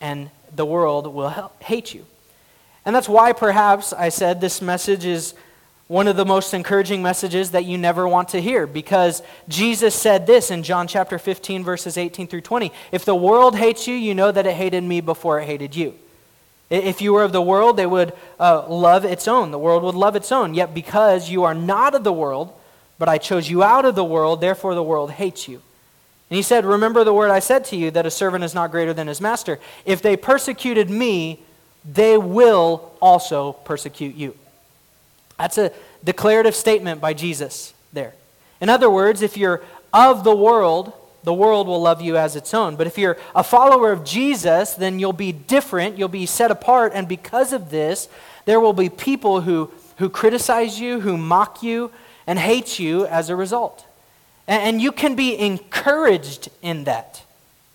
and 0.00 0.30
the 0.54 0.64
world 0.64 1.06
will 1.06 1.52
hate 1.60 1.94
you. 1.94 2.06
And 2.84 2.94
that's 2.94 3.08
why, 3.08 3.32
perhaps, 3.32 3.92
I 3.92 4.08
said 4.08 4.40
this 4.40 4.62
message 4.62 5.04
is 5.04 5.34
one 5.88 6.06
of 6.06 6.16
the 6.16 6.24
most 6.24 6.52
encouraging 6.52 7.02
messages 7.02 7.50
that 7.52 7.64
you 7.64 7.78
never 7.78 8.06
want 8.06 8.28
to 8.28 8.40
hear 8.40 8.66
because 8.66 9.22
Jesus 9.48 9.94
said 9.94 10.26
this 10.26 10.50
in 10.50 10.62
John 10.62 10.86
chapter 10.86 11.18
15, 11.18 11.64
verses 11.64 11.96
18 11.96 12.28
through 12.28 12.42
20. 12.42 12.70
If 12.92 13.06
the 13.06 13.14
world 13.14 13.56
hates 13.56 13.88
you, 13.88 13.94
you 13.94 14.14
know 14.14 14.30
that 14.30 14.46
it 14.46 14.54
hated 14.54 14.84
me 14.84 15.00
before 15.00 15.40
it 15.40 15.46
hated 15.46 15.74
you. 15.74 15.94
If 16.68 17.00
you 17.00 17.14
were 17.14 17.22
of 17.22 17.32
the 17.32 17.40
world, 17.40 17.78
they 17.78 17.86
would 17.86 18.12
uh, 18.38 18.68
love 18.68 19.06
its 19.06 19.26
own. 19.26 19.50
The 19.50 19.58
world 19.58 19.82
would 19.82 19.94
love 19.94 20.14
its 20.14 20.30
own. 20.30 20.52
Yet 20.52 20.74
because 20.74 21.30
you 21.30 21.44
are 21.44 21.54
not 21.54 21.94
of 21.94 22.04
the 22.04 22.12
world, 22.12 22.52
but 22.98 23.08
I 23.08 23.16
chose 23.16 23.48
you 23.48 23.62
out 23.62 23.86
of 23.86 23.94
the 23.94 24.04
world, 24.04 24.42
therefore 24.42 24.74
the 24.74 24.82
world 24.82 25.12
hates 25.12 25.48
you. 25.48 25.62
And 26.28 26.36
he 26.36 26.42
said, 26.42 26.66
Remember 26.66 27.04
the 27.04 27.14
word 27.14 27.30
I 27.30 27.38
said 27.38 27.64
to 27.66 27.76
you, 27.76 27.90
that 27.92 28.04
a 28.04 28.10
servant 28.10 28.44
is 28.44 28.54
not 28.54 28.70
greater 28.70 28.92
than 28.92 29.06
his 29.06 29.22
master. 29.22 29.58
If 29.86 30.02
they 30.02 30.18
persecuted 30.18 30.90
me, 30.90 31.40
they 31.90 32.18
will 32.18 32.92
also 33.00 33.52
persecute 33.52 34.14
you. 34.14 34.34
That's 35.38 35.58
a 35.58 35.72
declarative 36.04 36.54
statement 36.54 37.00
by 37.00 37.14
Jesus 37.14 37.74
there. 37.92 38.14
In 38.60 38.68
other 38.68 38.90
words, 38.90 39.22
if 39.22 39.36
you're 39.36 39.62
of 39.92 40.24
the 40.24 40.34
world, 40.34 40.92
the 41.24 41.34
world 41.34 41.66
will 41.66 41.80
love 41.80 42.00
you 42.00 42.16
as 42.16 42.36
its 42.36 42.54
own. 42.54 42.76
But 42.76 42.86
if 42.86 42.98
you're 42.98 43.16
a 43.34 43.44
follower 43.44 43.92
of 43.92 44.04
Jesus, 44.04 44.74
then 44.74 44.98
you'll 44.98 45.12
be 45.12 45.32
different, 45.32 45.98
you'll 45.98 46.08
be 46.08 46.26
set 46.26 46.50
apart, 46.50 46.92
and 46.94 47.08
because 47.08 47.52
of 47.52 47.70
this, 47.70 48.08
there 48.44 48.60
will 48.60 48.72
be 48.72 48.88
people 48.88 49.42
who, 49.42 49.70
who 49.98 50.08
criticize 50.08 50.80
you, 50.80 51.00
who 51.00 51.16
mock 51.16 51.62
you, 51.62 51.90
and 52.26 52.38
hate 52.38 52.78
you 52.78 53.06
as 53.06 53.30
a 53.30 53.36
result. 53.36 53.86
And, 54.46 54.62
and 54.62 54.82
you 54.82 54.92
can 54.92 55.14
be 55.14 55.38
encouraged 55.38 56.48
in 56.62 56.84
that 56.84 57.22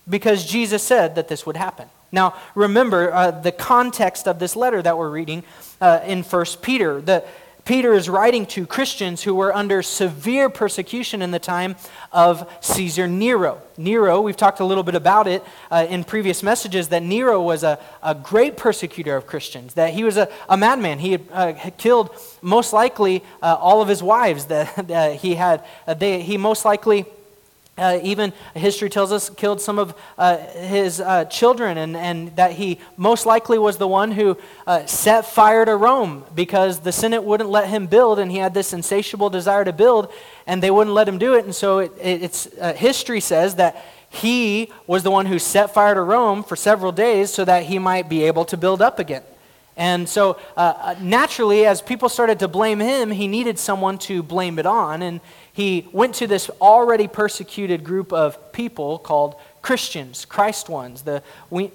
because 0.08 0.44
Jesus 0.44 0.82
said 0.82 1.14
that 1.14 1.28
this 1.28 1.46
would 1.46 1.56
happen. 1.56 1.88
Now, 2.12 2.34
remember 2.54 3.12
uh, 3.12 3.30
the 3.32 3.52
context 3.52 4.28
of 4.28 4.38
this 4.38 4.54
letter 4.54 4.80
that 4.82 4.96
we're 4.96 5.10
reading 5.10 5.42
uh, 5.80 6.00
in 6.04 6.22
1 6.22 6.46
Peter. 6.62 7.00
The, 7.00 7.24
Peter 7.64 7.94
is 7.94 8.10
writing 8.10 8.44
to 8.44 8.66
Christians 8.66 9.22
who 9.22 9.34
were 9.34 9.54
under 9.54 9.82
severe 9.82 10.50
persecution 10.50 11.22
in 11.22 11.30
the 11.30 11.38
time 11.38 11.76
of 12.12 12.46
Caesar 12.60 13.08
Nero. 13.08 13.60
Nero, 13.78 14.20
we've 14.20 14.36
talked 14.36 14.60
a 14.60 14.64
little 14.64 14.82
bit 14.82 14.94
about 14.94 15.26
it 15.26 15.42
uh, 15.70 15.86
in 15.88 16.04
previous 16.04 16.42
messages, 16.42 16.88
that 16.88 17.02
Nero 17.02 17.40
was 17.40 17.62
a, 17.62 17.78
a 18.02 18.14
great 18.14 18.58
persecutor 18.58 19.16
of 19.16 19.26
Christians, 19.26 19.74
that 19.74 19.94
he 19.94 20.04
was 20.04 20.18
a, 20.18 20.28
a 20.48 20.58
madman. 20.58 20.98
He 20.98 21.12
had, 21.12 21.22
uh, 21.32 21.52
had 21.54 21.78
killed 21.78 22.10
most 22.42 22.74
likely 22.74 23.24
uh, 23.42 23.56
all 23.58 23.80
of 23.80 23.88
his 23.88 24.02
wives 24.02 24.46
that, 24.46 25.16
he 25.20 25.34
had. 25.34 25.64
Uh, 25.86 25.94
they, 25.94 26.20
he 26.20 26.36
most 26.36 26.66
likely 26.66 27.06
uh, 27.76 27.98
even 28.02 28.32
history 28.54 28.88
tells 28.88 29.10
us 29.10 29.28
killed 29.30 29.60
some 29.60 29.78
of 29.78 29.94
uh, 30.16 30.38
his 30.38 31.00
uh, 31.00 31.24
children 31.24 31.76
and, 31.78 31.96
and 31.96 32.34
that 32.36 32.52
he 32.52 32.78
most 32.96 33.26
likely 33.26 33.58
was 33.58 33.78
the 33.78 33.88
one 33.88 34.12
who 34.12 34.36
uh, 34.66 34.86
set 34.86 35.26
fire 35.26 35.64
to 35.64 35.76
rome 35.76 36.24
because 36.34 36.80
the 36.80 36.92
senate 36.92 37.24
wouldn't 37.24 37.50
let 37.50 37.68
him 37.68 37.86
build 37.86 38.18
and 38.18 38.30
he 38.30 38.38
had 38.38 38.54
this 38.54 38.72
insatiable 38.72 39.28
desire 39.28 39.64
to 39.64 39.72
build 39.72 40.12
and 40.46 40.62
they 40.62 40.70
wouldn't 40.70 40.94
let 40.94 41.08
him 41.08 41.18
do 41.18 41.34
it 41.34 41.44
and 41.44 41.54
so 41.54 41.78
it, 41.78 41.92
it, 42.00 42.22
it's, 42.22 42.48
uh, 42.60 42.72
history 42.74 43.20
says 43.20 43.56
that 43.56 43.84
he 44.08 44.70
was 44.86 45.02
the 45.02 45.10
one 45.10 45.26
who 45.26 45.40
set 45.40 45.74
fire 45.74 45.94
to 45.94 46.02
rome 46.02 46.44
for 46.44 46.54
several 46.54 46.92
days 46.92 47.30
so 47.30 47.44
that 47.44 47.64
he 47.64 47.80
might 47.80 48.08
be 48.08 48.22
able 48.22 48.44
to 48.44 48.56
build 48.56 48.80
up 48.80 49.00
again 49.00 49.22
and 49.76 50.08
so, 50.08 50.38
uh, 50.56 50.94
naturally, 51.00 51.66
as 51.66 51.82
people 51.82 52.08
started 52.08 52.38
to 52.38 52.48
blame 52.48 52.78
him, 52.78 53.10
he 53.10 53.26
needed 53.26 53.58
someone 53.58 53.98
to 53.98 54.22
blame 54.22 54.60
it 54.60 54.66
on. 54.66 55.02
And 55.02 55.20
he 55.54 55.86
went 55.92 56.16
to 56.16 56.26
this 56.26 56.50
already 56.60 57.06
persecuted 57.06 57.84
group 57.84 58.12
of 58.12 58.52
people 58.52 58.98
called 58.98 59.36
Christians, 59.64 60.26
Christ 60.26 60.68
ones, 60.68 61.04
the 61.04 61.22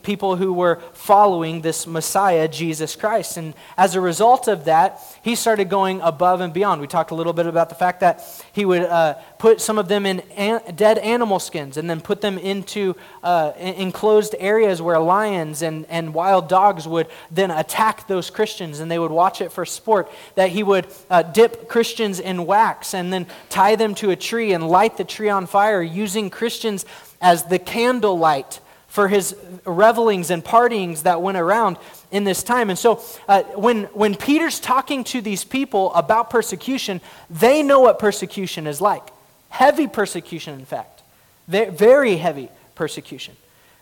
people 0.04 0.36
who 0.36 0.54
were 0.54 0.80
following 0.94 1.62
this 1.62 1.88
Messiah, 1.88 2.48
Jesus 2.48 2.96
Christ. 2.96 3.36
And 3.36 3.56
as 3.80 3.96
a 3.96 4.00
result 4.00 4.48
of 4.48 4.66
that, 4.66 5.02
he 5.24 5.34
started 5.34 5.72
going 5.72 6.00
above 6.02 6.40
and 6.40 6.54
beyond. 6.54 6.82
We 6.82 6.88
talked 6.88 7.10
a 7.10 7.16
little 7.16 7.34
bit 7.34 7.48
about 7.48 7.70
the 7.70 7.74
fact 7.74 8.02
that 8.02 8.24
he 8.54 8.64
would 8.64 8.84
uh, 8.84 9.16
put 9.40 9.60
some 9.60 9.80
of 9.80 9.88
them 9.88 10.06
in 10.06 10.20
an- 10.38 10.62
dead 10.76 11.00
animal 11.00 11.40
skins 11.40 11.78
and 11.78 11.90
then 11.90 12.00
put 12.00 12.22
them 12.22 12.38
into 12.38 12.96
uh, 13.24 13.54
enclosed 13.58 14.36
areas 14.38 14.84
where 14.84 15.00
lions 15.00 15.64
and, 15.64 15.88
and 15.90 16.14
wild 16.14 16.48
dogs 16.48 16.88
would 16.88 17.08
then 17.32 17.50
attack 17.50 18.08
those 18.08 18.30
Christians 18.30 18.82
and 18.82 18.92
they 18.92 19.00
would 19.00 19.10
watch 19.10 19.42
it 19.42 19.52
for 19.52 19.66
sport. 19.66 20.12
That 20.36 20.50
he 20.50 20.62
would 20.62 20.94
uh, 21.10 21.24
dip 21.24 21.68
Christians 21.68 22.20
in 22.20 22.46
wax 22.46 22.94
and 22.94 23.12
then 23.12 23.26
tie 23.50 23.76
them 23.76 23.96
to 23.96 24.12
a 24.12 24.16
tree 24.16 24.54
and 24.54 24.68
light 24.68 24.96
the 24.98 25.04
tree 25.04 25.30
on 25.30 25.48
fire 25.48 25.82
using 25.82 26.30
Christians 26.30 26.86
as 27.22 27.44
the 27.44 27.60
candlelight 27.60 28.60
for 28.88 29.08
his 29.08 29.36
revelings 29.66 30.32
and 30.32 30.44
partyings 30.44 31.04
that 31.04 31.22
went 31.22 31.38
around 31.38 31.78
in 32.12 32.24
this 32.24 32.42
time. 32.42 32.70
And 32.70 32.80
so 32.80 33.02
uh, 33.28 33.44
when, 33.56 33.84
when 33.86 34.16
Peter's 34.16 34.60
talking 34.60 35.04
to 35.06 35.22
these 35.22 35.44
people 35.44 35.94
about 35.94 36.30
persecution, 36.30 37.00
they 37.30 37.62
know 37.62 37.82
what 37.82 38.00
persecution 38.00 38.66
is 38.66 38.82
like. 38.82 39.04
Heavy 39.50 39.88
persecution, 39.88 40.56
in 40.56 40.66
fact. 40.66 41.04
Very 41.48 42.18
heavy 42.18 42.50
persecution. 42.76 43.36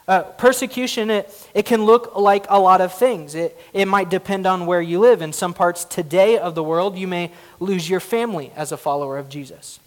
Uh, 0.07 0.23
persecution, 0.23 1.09
it, 1.09 1.49
it 1.53 1.65
can 1.65 1.83
look 1.83 2.15
like 2.15 2.45
a 2.49 2.59
lot 2.59 2.79
of 2.79 2.93
things. 2.93 3.35
It, 3.35 3.57
it 3.73 3.87
might 3.87 4.09
depend 4.09 4.45
on 4.45 4.65
where 4.65 4.81
you 4.81 4.99
live. 4.99 5.21
In 5.21 5.33
some 5.33 5.53
parts 5.53 5.83
today 5.83 6.37
of 6.37 6.55
the 6.55 6.63
world, 6.63 6.97
you 6.97 7.07
may 7.07 7.31
lose 7.59 7.89
your 7.89 7.99
family 7.99 8.51
as 8.55 8.71
a 8.71 8.77
follower 8.77 9.17
of 9.17 9.27
Jesus. 9.27 9.79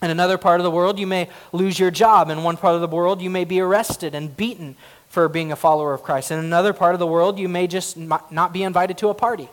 In 0.00 0.10
another 0.10 0.38
part 0.38 0.60
of 0.60 0.64
the 0.64 0.70
world, 0.70 0.98
you 0.98 1.06
may 1.06 1.28
lose 1.52 1.78
your 1.78 1.90
job. 1.90 2.30
In 2.30 2.44
one 2.44 2.56
part 2.56 2.74
of 2.74 2.80
the 2.80 2.86
world, 2.86 3.20
you 3.20 3.30
may 3.30 3.44
be 3.44 3.60
arrested 3.60 4.14
and 4.14 4.36
beaten 4.36 4.76
for 5.08 5.28
being 5.28 5.50
a 5.50 5.56
follower 5.56 5.92
of 5.92 6.02
Christ. 6.02 6.30
In 6.30 6.38
another 6.38 6.72
part 6.72 6.94
of 6.94 6.98
the 6.98 7.06
world, 7.06 7.38
you 7.38 7.48
may 7.48 7.66
just 7.66 7.96
not 7.96 8.52
be 8.52 8.62
invited 8.62 8.98
to 8.98 9.08
a 9.08 9.14
party. 9.14 9.48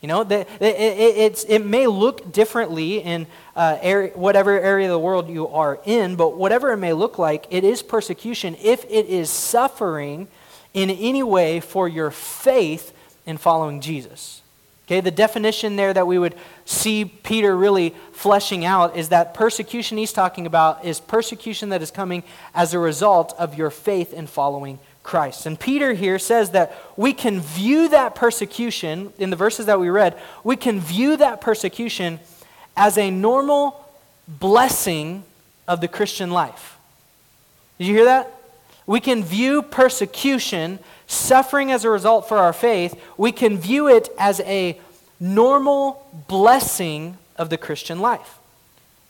You 0.00 0.06
know, 0.06 0.24
it, 0.30 1.64
may 1.64 1.88
look 1.88 2.32
differently 2.32 2.98
in 2.98 3.26
uh, 3.56 4.06
whatever 4.14 4.60
area 4.60 4.86
of 4.86 4.92
the 4.92 4.98
world 4.98 5.28
you 5.28 5.48
are 5.48 5.80
in, 5.84 6.14
but 6.14 6.36
whatever 6.36 6.72
it 6.72 6.76
may 6.76 6.92
look 6.92 7.18
like, 7.18 7.46
it 7.50 7.64
is 7.64 7.82
persecution 7.82 8.56
if 8.62 8.84
it 8.84 9.06
is 9.06 9.28
suffering 9.28 10.28
in 10.72 10.90
any 10.90 11.24
way 11.24 11.58
for 11.58 11.88
your 11.88 12.12
faith 12.12 12.92
in 13.26 13.38
following 13.38 13.80
Jesus. 13.80 14.42
Okay, 14.88 15.02
the 15.02 15.10
definition 15.10 15.76
there 15.76 15.92
that 15.92 16.06
we 16.06 16.18
would 16.18 16.34
see 16.64 17.04
Peter 17.04 17.54
really 17.54 17.94
fleshing 18.12 18.64
out 18.64 18.96
is 18.96 19.10
that 19.10 19.34
persecution 19.34 19.98
he's 19.98 20.14
talking 20.14 20.46
about 20.46 20.82
is 20.82 20.98
persecution 20.98 21.68
that 21.68 21.82
is 21.82 21.90
coming 21.90 22.22
as 22.54 22.72
a 22.72 22.78
result 22.78 23.34
of 23.38 23.54
your 23.54 23.68
faith 23.68 24.14
in 24.14 24.26
following 24.26 24.78
Christ. 25.02 25.44
And 25.44 25.60
Peter 25.60 25.92
here 25.92 26.18
says 26.18 26.52
that 26.52 26.74
we 26.96 27.12
can 27.12 27.40
view 27.40 27.90
that 27.90 28.14
persecution, 28.14 29.12
in 29.18 29.28
the 29.28 29.36
verses 29.36 29.66
that 29.66 29.78
we 29.78 29.90
read, 29.90 30.18
we 30.42 30.56
can 30.56 30.80
view 30.80 31.18
that 31.18 31.42
persecution 31.42 32.18
as 32.74 32.96
a 32.96 33.10
normal 33.10 33.84
blessing 34.26 35.22
of 35.66 35.82
the 35.82 35.88
Christian 35.88 36.30
life. 36.30 36.78
Did 37.76 37.88
you 37.88 37.94
hear 37.94 38.06
that? 38.06 38.32
We 38.86 39.00
can 39.00 39.22
view 39.22 39.60
persecution 39.60 40.78
suffering 41.08 41.72
as 41.72 41.84
a 41.84 41.90
result 41.90 42.28
for 42.28 42.38
our 42.38 42.52
faith, 42.52 43.00
we 43.16 43.32
can 43.32 43.58
view 43.58 43.88
it 43.88 44.08
as 44.18 44.38
a 44.40 44.78
normal 45.18 46.06
blessing 46.28 47.18
of 47.36 47.50
the 47.50 47.58
Christian 47.58 47.98
life. 47.98 48.38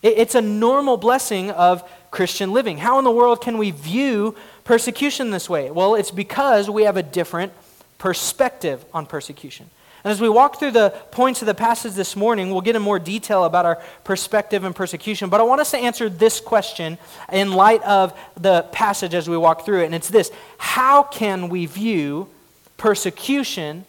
It's 0.00 0.36
a 0.36 0.40
normal 0.40 0.96
blessing 0.96 1.50
of 1.50 1.82
Christian 2.10 2.52
living. 2.52 2.78
How 2.78 2.98
in 2.98 3.04
the 3.04 3.10
world 3.10 3.42
can 3.42 3.58
we 3.58 3.72
view 3.72 4.36
persecution 4.64 5.30
this 5.30 5.50
way? 5.50 5.70
Well, 5.70 5.96
it's 5.96 6.12
because 6.12 6.70
we 6.70 6.84
have 6.84 6.96
a 6.96 7.02
different 7.02 7.52
perspective 7.98 8.84
on 8.94 9.06
persecution. 9.06 9.68
And 10.04 10.12
as 10.12 10.20
we 10.20 10.28
walk 10.28 10.58
through 10.58 10.70
the 10.70 10.90
points 11.10 11.42
of 11.42 11.46
the 11.46 11.54
passage 11.54 11.94
this 11.94 12.14
morning, 12.14 12.50
we'll 12.50 12.60
get 12.60 12.76
in 12.76 12.82
more 12.82 12.98
detail 12.98 13.44
about 13.44 13.66
our 13.66 13.82
perspective 14.04 14.62
and 14.64 14.74
persecution. 14.74 15.28
But 15.28 15.40
I 15.40 15.44
want 15.44 15.60
us 15.60 15.72
to 15.72 15.78
answer 15.78 16.08
this 16.08 16.40
question 16.40 16.98
in 17.32 17.52
light 17.52 17.82
of 17.82 18.16
the 18.36 18.62
passage 18.70 19.14
as 19.14 19.28
we 19.28 19.36
walk 19.36 19.64
through 19.64 19.82
it. 19.82 19.86
And 19.86 19.94
it's 19.94 20.08
this 20.08 20.30
How 20.58 21.02
can 21.02 21.48
we 21.48 21.66
view 21.66 22.28
persecution 22.76 23.84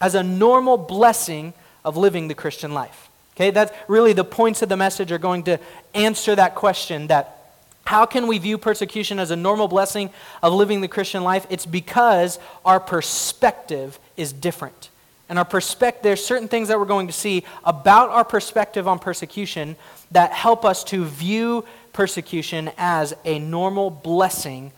as 0.00 0.14
a 0.14 0.22
normal 0.22 0.78
blessing 0.78 1.52
of 1.84 1.96
living 1.96 2.28
the 2.28 2.34
Christian 2.34 2.72
life? 2.72 3.08
Okay, 3.36 3.50
that's 3.50 3.72
really 3.86 4.12
the 4.14 4.24
points 4.24 4.62
of 4.62 4.68
the 4.68 4.76
message 4.76 5.12
are 5.12 5.18
going 5.18 5.42
to 5.44 5.58
answer 5.94 6.34
that 6.36 6.54
question 6.54 7.08
that 7.08 7.36
how 7.84 8.06
can 8.06 8.26
we 8.26 8.38
view 8.38 8.56
persecution 8.56 9.18
as 9.18 9.30
a 9.30 9.36
normal 9.36 9.66
blessing 9.66 10.10
of 10.42 10.52
living 10.52 10.80
the 10.80 10.88
Christian 10.88 11.24
life? 11.24 11.46
It's 11.50 11.66
because 11.66 12.38
our 12.64 12.78
perspective 12.78 13.98
is 14.16 14.32
different 14.32 14.90
and 15.30 15.38
our 15.38 15.44
perspective, 15.44 16.02
there's 16.02 16.24
certain 16.24 16.48
things 16.48 16.68
that 16.68 16.78
we're 16.78 16.86
going 16.86 17.06
to 17.06 17.12
see 17.12 17.44
about 17.64 18.10
our 18.10 18.24
perspective 18.24 18.88
on 18.88 18.98
persecution 18.98 19.76
that 20.10 20.32
help 20.32 20.64
us 20.64 20.82
to 20.84 21.04
view 21.04 21.64
persecution 21.92 22.72
as 22.76 23.14
a 23.24 23.38
normal 23.38 23.90
blessing 23.90 24.72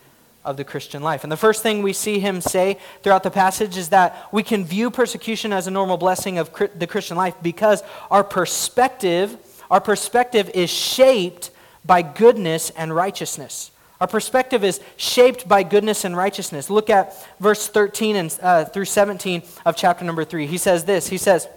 of 0.45 0.55
the 0.55 0.63
Christian 0.63 1.01
life. 1.01 1.23
And 1.23 1.31
the 1.31 1.37
first 1.37 1.63
thing 1.63 1.81
we 1.81 1.91
see 1.91 2.19
him 2.19 2.39
say 2.39 2.77
throughout 3.01 3.23
the 3.23 3.31
passage 3.31 3.77
is 3.77 3.89
that 3.89 4.27
we 4.31 4.43
can 4.43 4.63
view 4.63 4.91
persecution 4.91 5.51
as 5.51 5.65
a 5.65 5.71
normal 5.71 5.97
blessing 5.97 6.37
of 6.37 6.51
the 6.77 6.85
Christian 6.85 7.17
life 7.17 7.33
because 7.41 7.81
our 8.11 8.23
perspective, 8.23 9.35
our 9.71 9.81
perspective 9.81 10.51
is 10.53 10.69
shaped 10.69 11.49
by 11.83 12.03
goodness 12.03 12.69
and 12.71 12.95
righteousness. 12.95 13.71
Our 14.03 14.07
perspective 14.07 14.65
is 14.65 14.81
shaped 14.97 15.47
by 15.47 15.63
goodness 15.63 16.03
and 16.03 16.17
righteousness. 16.17 16.69
Look 16.69 16.89
at 16.89 17.15
verse 17.39 17.69
13 17.69 18.17
and, 18.17 18.39
uh, 18.41 18.65
through 18.65 18.83
17 18.83 19.43
of 19.65 19.77
chapter 19.77 20.03
number 20.03 20.25
3. 20.25 20.45
He 20.45 20.57
says 20.57 20.83
this 20.83 21.07
He 21.07 21.17
says, 21.17 21.47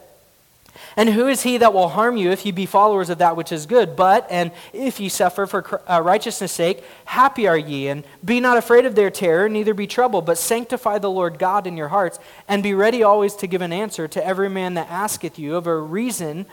And 0.96 1.08
who 1.08 1.26
is 1.26 1.42
he 1.42 1.58
that 1.58 1.74
will 1.74 1.88
harm 1.88 2.16
you 2.16 2.30
if 2.30 2.46
ye 2.46 2.52
be 2.52 2.64
followers 2.64 3.10
of 3.10 3.18
that 3.18 3.34
which 3.36 3.50
is 3.50 3.66
good? 3.66 3.96
But, 3.96 4.28
and 4.30 4.52
if 4.72 5.00
ye 5.00 5.08
suffer 5.08 5.48
for 5.48 5.82
uh, 5.90 6.00
righteousness' 6.00 6.52
sake, 6.52 6.84
happy 7.06 7.48
are 7.48 7.58
ye. 7.58 7.88
And 7.88 8.04
be 8.24 8.38
not 8.38 8.58
afraid 8.58 8.86
of 8.86 8.94
their 8.94 9.10
terror, 9.10 9.48
neither 9.48 9.74
be 9.74 9.88
troubled, 9.88 10.24
but 10.24 10.38
sanctify 10.38 10.98
the 10.98 11.10
Lord 11.10 11.40
God 11.40 11.66
in 11.66 11.76
your 11.76 11.88
hearts, 11.88 12.20
and 12.46 12.62
be 12.62 12.74
ready 12.74 13.02
always 13.02 13.34
to 13.34 13.48
give 13.48 13.60
an 13.60 13.72
answer 13.72 14.06
to 14.06 14.24
every 14.24 14.48
man 14.48 14.74
that 14.74 14.88
asketh 14.88 15.36
you 15.36 15.56
of 15.56 15.66
a 15.66 15.76
reason 15.76 16.46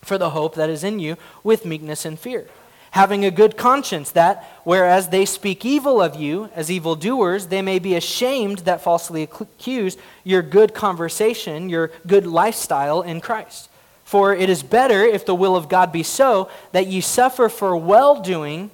for 0.00 0.18
the 0.18 0.30
hope 0.30 0.56
that 0.56 0.68
is 0.68 0.82
in 0.82 0.98
you 0.98 1.16
with 1.44 1.64
meekness 1.64 2.04
and 2.04 2.18
fear 2.18 2.48
having 2.92 3.24
a 3.24 3.30
good 3.30 3.56
conscience, 3.56 4.10
that 4.12 4.44
whereas 4.64 5.08
they 5.08 5.24
speak 5.24 5.64
evil 5.64 6.00
of 6.00 6.14
you 6.14 6.48
as 6.54 6.70
evildoers, 6.70 7.46
they 7.46 7.62
may 7.62 7.78
be 7.78 7.94
ashamed 7.94 8.58
that 8.60 8.82
falsely 8.82 9.22
accuse 9.22 9.96
your 10.24 10.42
good 10.42 10.74
conversation, 10.74 11.68
your 11.68 11.90
good 12.06 12.26
lifestyle 12.26 13.02
in 13.02 13.20
Christ. 13.20 13.68
For 14.04 14.34
it 14.34 14.50
is 14.50 14.62
better, 14.62 15.04
if 15.04 15.24
the 15.24 15.34
will 15.34 15.56
of 15.56 15.70
God 15.70 15.90
be 15.90 16.02
so, 16.02 16.50
that 16.72 16.86
ye 16.86 17.00
suffer 17.00 17.48
for 17.48 17.74
well 17.76 18.20
doing 18.20 18.70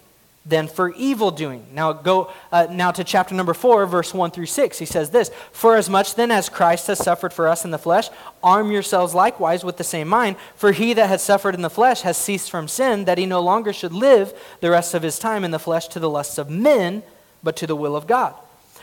than 0.49 0.67
for 0.67 0.91
evil 0.95 1.31
doing. 1.31 1.67
Now 1.73 1.93
go 1.93 2.33
uh, 2.51 2.67
now 2.71 2.91
to 2.91 3.05
chapter 3.05 3.35
number 3.35 3.55
4 3.55 3.87
verse 3.87 4.15
1 4.15 4.31
through 4.31 4.47
6. 4.47 4.79
He 4.79 4.87
says 4.87 5.11
this, 5.11 5.31
"For 5.53 5.77
as 5.77 5.91
much 5.91 6.15
then 6.15 6.31
as 6.31 6.49
Christ 6.49 6.87
has 6.87 6.99
suffered 6.99 7.33
for 7.33 7.49
us 7.49 7.65
in 7.65 7.71
the 7.71 7.79
flesh, 7.79 8.09
arm 8.43 8.73
yourselves 8.73 9.15
likewise 9.15 9.63
with 9.63 9.77
the 9.77 9.85
same 9.85 10.09
mind, 10.09 10.37
for 10.57 10.73
he 10.73 10.95
that 10.95 11.09
has 11.09 11.23
suffered 11.23 11.55
in 11.55 11.63
the 11.63 11.71
flesh 11.71 12.01
has 12.01 12.17
ceased 12.17 12.51
from 12.51 12.67
sin, 12.67 13.05
that 13.05 13.19
he 13.19 13.27
no 13.27 13.41
longer 13.41 13.73
should 13.73 13.93
live 13.93 14.33
the 14.61 14.71
rest 14.71 14.95
of 14.95 15.03
his 15.03 15.19
time 15.19 15.45
in 15.45 15.51
the 15.51 15.59
flesh 15.59 15.89
to 15.89 16.01
the 16.01 16.11
lusts 16.11 16.39
of 16.39 16.49
men, 16.49 17.03
but 17.43 17.57
to 17.57 17.67
the 17.67 17.77
will 17.77 17.95
of 17.95 18.07
God." 18.07 18.35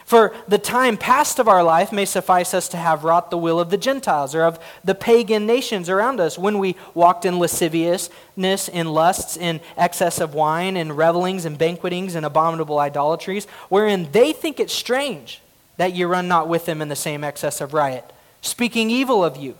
For 0.05 0.35
the 0.47 0.59
time 0.59 0.97
past 0.97 1.39
of 1.39 1.47
our 1.47 1.63
life 1.63 1.91
may 1.91 2.05
suffice 2.05 2.53
us 2.53 2.69
to 2.69 2.77
have 2.77 3.03
wrought 3.03 3.31
the 3.31 3.39
will 3.39 3.59
of 3.59 3.71
the 3.71 3.77
Gentiles 3.77 4.35
or 4.35 4.43
of 4.43 4.59
the 4.83 4.93
pagan 4.93 5.47
nations 5.47 5.89
around 5.89 6.19
us 6.19 6.38
when 6.38 6.59
we 6.59 6.75
walked 6.93 7.25
in 7.25 7.39
lasciviousness, 7.39 8.69
in 8.69 8.88
lusts, 8.93 9.35
in 9.35 9.62
excess 9.75 10.21
of 10.21 10.35
wine, 10.35 10.77
in 10.77 10.93
revelings, 10.93 11.43
and 11.43 11.57
banquetings, 11.57 12.13
and 12.13 12.24
abominable 12.24 12.77
idolatries, 12.77 13.45
wherein 13.67 14.12
they 14.12 14.31
think 14.31 14.59
it 14.59 14.69
strange 14.69 15.41
that 15.77 15.95
ye 15.95 16.03
run 16.03 16.27
not 16.27 16.47
with 16.47 16.67
them 16.67 16.83
in 16.83 16.88
the 16.88 16.95
same 16.95 17.24
excess 17.24 17.59
of 17.59 17.74
riot, 17.74 18.13
speaking 18.41 18.91
evil 18.91 19.25
of 19.25 19.35
you. 19.35 19.57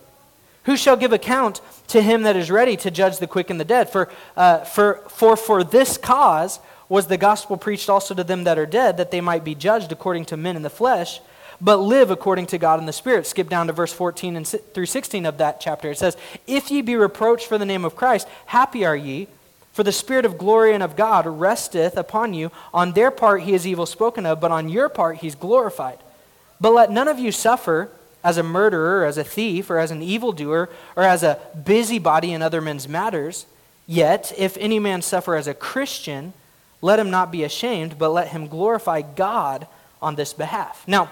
Who 0.64 0.76
shall 0.76 0.96
give 0.96 1.12
account 1.12 1.60
to 1.88 2.00
him 2.00 2.22
that 2.22 2.36
is 2.36 2.52
ready 2.52 2.76
to 2.78 2.90
judge 2.90 3.18
the 3.18 3.26
quick 3.26 3.50
and 3.50 3.58
the 3.58 3.64
dead? 3.64 3.90
For, 3.90 4.08
uh, 4.36 4.58
for, 4.58 5.02
for 5.08 5.36
for 5.36 5.64
this 5.64 5.96
cause 5.98 6.60
was 6.88 7.06
the 7.06 7.16
gospel 7.16 7.56
preached 7.56 7.88
also 7.88 8.14
to 8.14 8.24
them 8.24 8.44
that 8.44 8.58
are 8.58 8.66
dead, 8.66 8.96
that 8.96 9.10
they 9.10 9.20
might 9.20 9.44
be 9.44 9.54
judged 9.54 9.90
according 9.92 10.24
to 10.26 10.36
men 10.36 10.56
in 10.56 10.62
the 10.62 10.70
flesh, 10.70 11.20
but 11.60 11.78
live 11.78 12.10
according 12.10 12.46
to 12.46 12.58
God 12.58 12.78
in 12.78 12.86
the 12.86 12.92
Spirit. 12.92 13.26
Skip 13.26 13.48
down 13.48 13.66
to 13.66 13.72
verse 13.72 13.92
14 13.92 14.36
and 14.36 14.46
through 14.46 14.86
16 14.86 15.26
of 15.26 15.38
that 15.38 15.60
chapter. 15.60 15.90
It 15.90 15.98
says, 15.98 16.16
If 16.46 16.70
ye 16.70 16.82
be 16.82 16.96
reproached 16.96 17.46
for 17.46 17.58
the 17.58 17.64
name 17.64 17.84
of 17.84 17.96
Christ, 17.96 18.28
happy 18.46 18.84
are 18.84 18.96
ye, 18.96 19.28
for 19.72 19.82
the 19.82 19.92
Spirit 19.92 20.24
of 20.24 20.38
glory 20.38 20.74
and 20.74 20.82
of 20.82 20.96
God 20.96 21.26
resteth 21.26 21.96
upon 21.96 22.34
you. 22.34 22.50
On 22.72 22.92
their 22.92 23.10
part 23.10 23.42
he 23.42 23.54
is 23.54 23.66
evil 23.66 23.86
spoken 23.86 24.24
of, 24.26 24.40
but 24.40 24.50
on 24.50 24.68
your 24.68 24.88
part 24.88 25.18
he's 25.18 25.34
glorified. 25.34 25.98
But 26.60 26.72
let 26.72 26.90
none 26.90 27.08
of 27.08 27.18
you 27.18 27.32
suffer 27.32 27.90
as 28.24 28.38
a 28.38 28.42
murderer, 28.42 29.04
as 29.04 29.18
a 29.18 29.24
thief, 29.24 29.70
or 29.70 29.78
as 29.78 29.90
an 29.90 30.02
evildoer, 30.02 30.68
or 30.96 31.02
as 31.02 31.22
a 31.22 31.38
busybody 31.64 32.32
in 32.32 32.42
other 32.42 32.60
men's 32.60 32.88
matters. 32.88 33.46
Yet, 33.86 34.32
if 34.36 34.56
any 34.56 34.78
man 34.78 35.02
suffer 35.02 35.36
as 35.36 35.46
a 35.46 35.54
Christian, 35.54 36.32
let 36.82 36.98
him 36.98 37.10
not 37.10 37.30
be 37.30 37.44
ashamed, 37.44 37.98
but 37.98 38.10
let 38.10 38.28
him 38.28 38.48
glorify 38.48 39.02
God 39.02 39.66
on 40.00 40.14
this 40.14 40.32
behalf. 40.32 40.84
Now, 40.86 41.10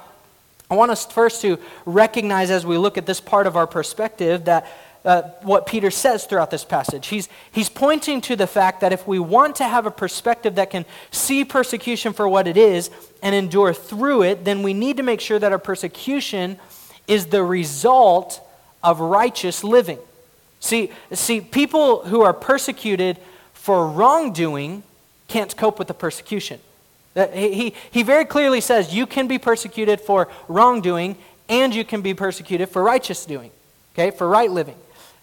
I 0.71 0.77
want 0.77 0.91
us 0.91 1.07
first 1.07 1.43
to 1.43 1.59
recognize 1.85 2.51
as 2.51 2.65
we 2.65 2.79
look 2.79 2.97
at 2.99 3.07
this 3.07 3.21
part 3.21 3.47
of 3.47 3.57
our 3.57 3.67
perspective 3.67 4.47
that 4.47 4.67
uh, 5.05 5.23
what 5.43 5.67
Peter 5.67 5.91
says 5.91 6.25
throughout 6.25 6.51
this 6.51 6.65
passage. 6.65 7.09
He's, 7.09 7.29
he's 7.53 7.69
pointing 7.69 8.23
to 8.23 8.37
the 8.37 8.47
fact 8.47 8.81
that 8.81 8.93
if 8.93 9.07
we 9.07 9.19
want 9.19 9.57
to 9.57 9.65
have 9.65 9.85
a 9.85 9.91
perspective 9.91 10.55
that 10.55 10.71
can 10.71 10.87
see 11.11 11.45
persecution 11.45 12.15
for 12.15 12.27
what 12.27 12.49
it 12.49 12.57
is 12.57 12.91
and 13.23 13.35
endure 13.35 13.75
through 13.75 14.23
it, 14.23 14.45
then 14.47 14.63
we 14.63 14.73
need 14.73 14.97
to 14.97 15.03
make 15.03 15.21
sure 15.21 15.39
that 15.39 15.53
our 15.53 15.59
persecution 15.59 16.59
is 17.07 17.27
the 17.27 17.43
result 17.43 18.41
of 18.83 19.01
righteous 19.01 19.63
living. 19.63 19.99
See, 20.61 20.91
see 21.13 21.43
people 21.43 22.05
who 22.05 22.23
are 22.23 22.33
persecuted 22.33 23.19
for 23.53 23.87
wrongdoing 23.87 24.83
can't 25.29 25.57
cope 25.57 25.79
with 25.79 25.89
the 25.89 25.95
persecution. 25.95 26.61
He, 27.33 27.75
he 27.91 28.03
very 28.03 28.25
clearly 28.25 28.61
says 28.61 28.95
you 28.95 29.07
can 29.07 29.29
be 29.29 29.39
persecuted 29.39 30.01
for 30.01 30.29
wrongdoing 30.49 31.17
and 31.49 31.75
you 31.75 31.85
can 31.85 32.03
be 32.03 32.15
persecuted 32.15 32.69
for 32.69 32.83
righteous 32.83 33.25
doing, 33.25 33.51
okay, 33.95 34.11
for 34.11 34.29
right 34.29 34.51
living. 34.51 34.77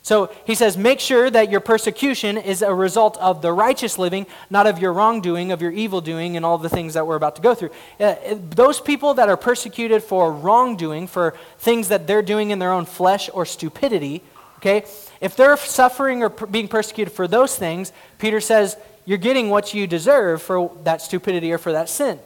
So 0.04 0.32
he 0.46 0.56
says, 0.56 0.78
make 0.78 1.00
sure 1.00 1.30
that 1.30 1.52
your 1.52 1.60
persecution 1.60 2.38
is 2.38 2.64
a 2.64 2.74
result 2.74 3.18
of 3.18 3.44
the 3.44 3.54
righteous 3.54 4.00
living, 4.00 4.26
not 4.50 4.66
of 4.66 4.80
your 4.80 4.94
wrongdoing, 4.94 5.52
of 5.52 5.62
your 5.62 5.72
evil 5.72 6.02
doing, 6.02 6.38
and 6.38 6.46
all 6.46 6.58
the 6.58 6.70
things 6.70 6.96
that 6.96 7.06
we're 7.06 7.16
about 7.16 7.36
to 7.36 7.42
go 7.42 7.54
through. 7.54 7.70
Uh, 8.00 8.16
those 8.50 8.80
people 8.82 9.14
that 9.16 9.30
are 9.30 9.38
persecuted 9.38 10.02
for 10.02 10.34
wrongdoing, 10.34 11.06
for 11.06 11.36
things 11.60 11.90
that 11.90 12.08
they're 12.08 12.24
doing 12.24 12.50
in 12.50 12.58
their 12.58 12.72
own 12.72 12.86
flesh 12.86 13.30
or 13.32 13.46
stupidity, 13.46 14.24
okay, 14.58 14.84
if 15.20 15.36
they're 15.36 15.58
suffering 15.58 16.24
or 16.24 16.30
being 16.30 16.68
persecuted 16.68 17.14
for 17.14 17.28
those 17.28 17.56
things, 17.56 17.92
Peter 18.18 18.42
says, 18.42 18.78
you're 19.06 19.18
getting 19.18 19.50
what 19.50 19.74
you 19.74 19.88
deserve 19.88 20.42
for 20.42 20.76
that 20.84 21.02
stupidity 21.02 21.52
or 21.52 21.58
for 21.58 21.72
that 21.72 21.90
sin. 21.90 22.20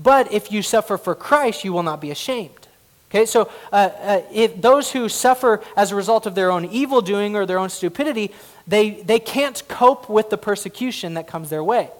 But 0.00 0.32
if 0.32 0.52
you 0.52 0.62
suffer 0.62 0.96
for 0.96 1.14
Christ, 1.14 1.64
you 1.64 1.72
will 1.72 1.82
not 1.82 2.00
be 2.00 2.10
ashamed. 2.10 2.68
Okay, 3.10 3.24
so 3.24 3.50
uh, 3.72 3.88
uh, 4.02 4.20
if 4.30 4.60
those 4.60 4.92
who 4.92 5.08
suffer 5.08 5.62
as 5.76 5.92
a 5.92 5.96
result 5.96 6.26
of 6.26 6.34
their 6.34 6.50
own 6.50 6.66
evil 6.66 7.00
doing 7.00 7.36
or 7.36 7.46
their 7.46 7.58
own 7.58 7.70
stupidity, 7.70 8.32
they, 8.66 8.90
they 8.90 9.18
can't 9.18 9.62
cope 9.66 10.10
with 10.10 10.28
the 10.28 10.36
persecution 10.36 11.14
that 11.14 11.26
comes 11.26 11.48
their 11.48 11.64
way. 11.64 11.90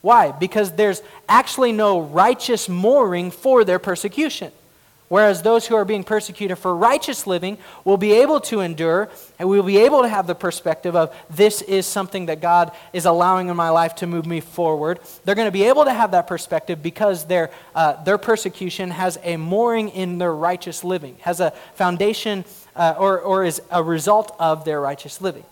Why? 0.00 0.30
Because 0.30 0.72
there's 0.72 1.02
actually 1.28 1.72
no 1.72 2.00
righteous 2.00 2.68
mooring 2.68 3.32
for 3.32 3.64
their 3.64 3.80
persecution. 3.80 4.52
Whereas 5.08 5.42
those 5.42 5.66
who 5.66 5.76
are 5.76 5.84
being 5.84 6.02
persecuted 6.02 6.58
for 6.58 6.74
righteous 6.74 7.26
living 7.26 7.58
will 7.84 7.98
be 7.98 8.12
able 8.12 8.40
to 8.40 8.60
endure 8.60 9.10
and 9.38 9.48
will 9.48 9.62
be 9.62 9.76
able 9.78 10.02
to 10.02 10.08
have 10.08 10.26
the 10.26 10.34
perspective 10.34 10.96
of 10.96 11.14
this 11.28 11.60
is 11.62 11.86
something 11.86 12.26
that 12.26 12.40
God 12.40 12.72
is 12.92 13.04
allowing 13.04 13.48
in 13.48 13.56
my 13.56 13.68
life 13.68 13.94
to 13.96 14.06
move 14.06 14.24
me 14.24 14.40
forward. 14.40 15.00
They're 15.24 15.34
going 15.34 15.48
to 15.48 15.52
be 15.52 15.64
able 15.64 15.84
to 15.84 15.92
have 15.92 16.12
that 16.12 16.26
perspective 16.26 16.82
because 16.82 17.26
their, 17.26 17.50
uh, 17.74 18.02
their 18.04 18.18
persecution 18.18 18.90
has 18.90 19.18
a 19.22 19.36
mooring 19.36 19.90
in 19.90 20.18
their 20.18 20.34
righteous 20.34 20.82
living, 20.82 21.16
has 21.20 21.40
a 21.40 21.50
foundation 21.74 22.44
uh, 22.74 22.94
or, 22.98 23.20
or 23.20 23.44
is 23.44 23.60
a 23.70 23.82
result 23.82 24.34
of 24.38 24.64
their 24.64 24.80
righteous 24.80 25.20
living. 25.20 25.44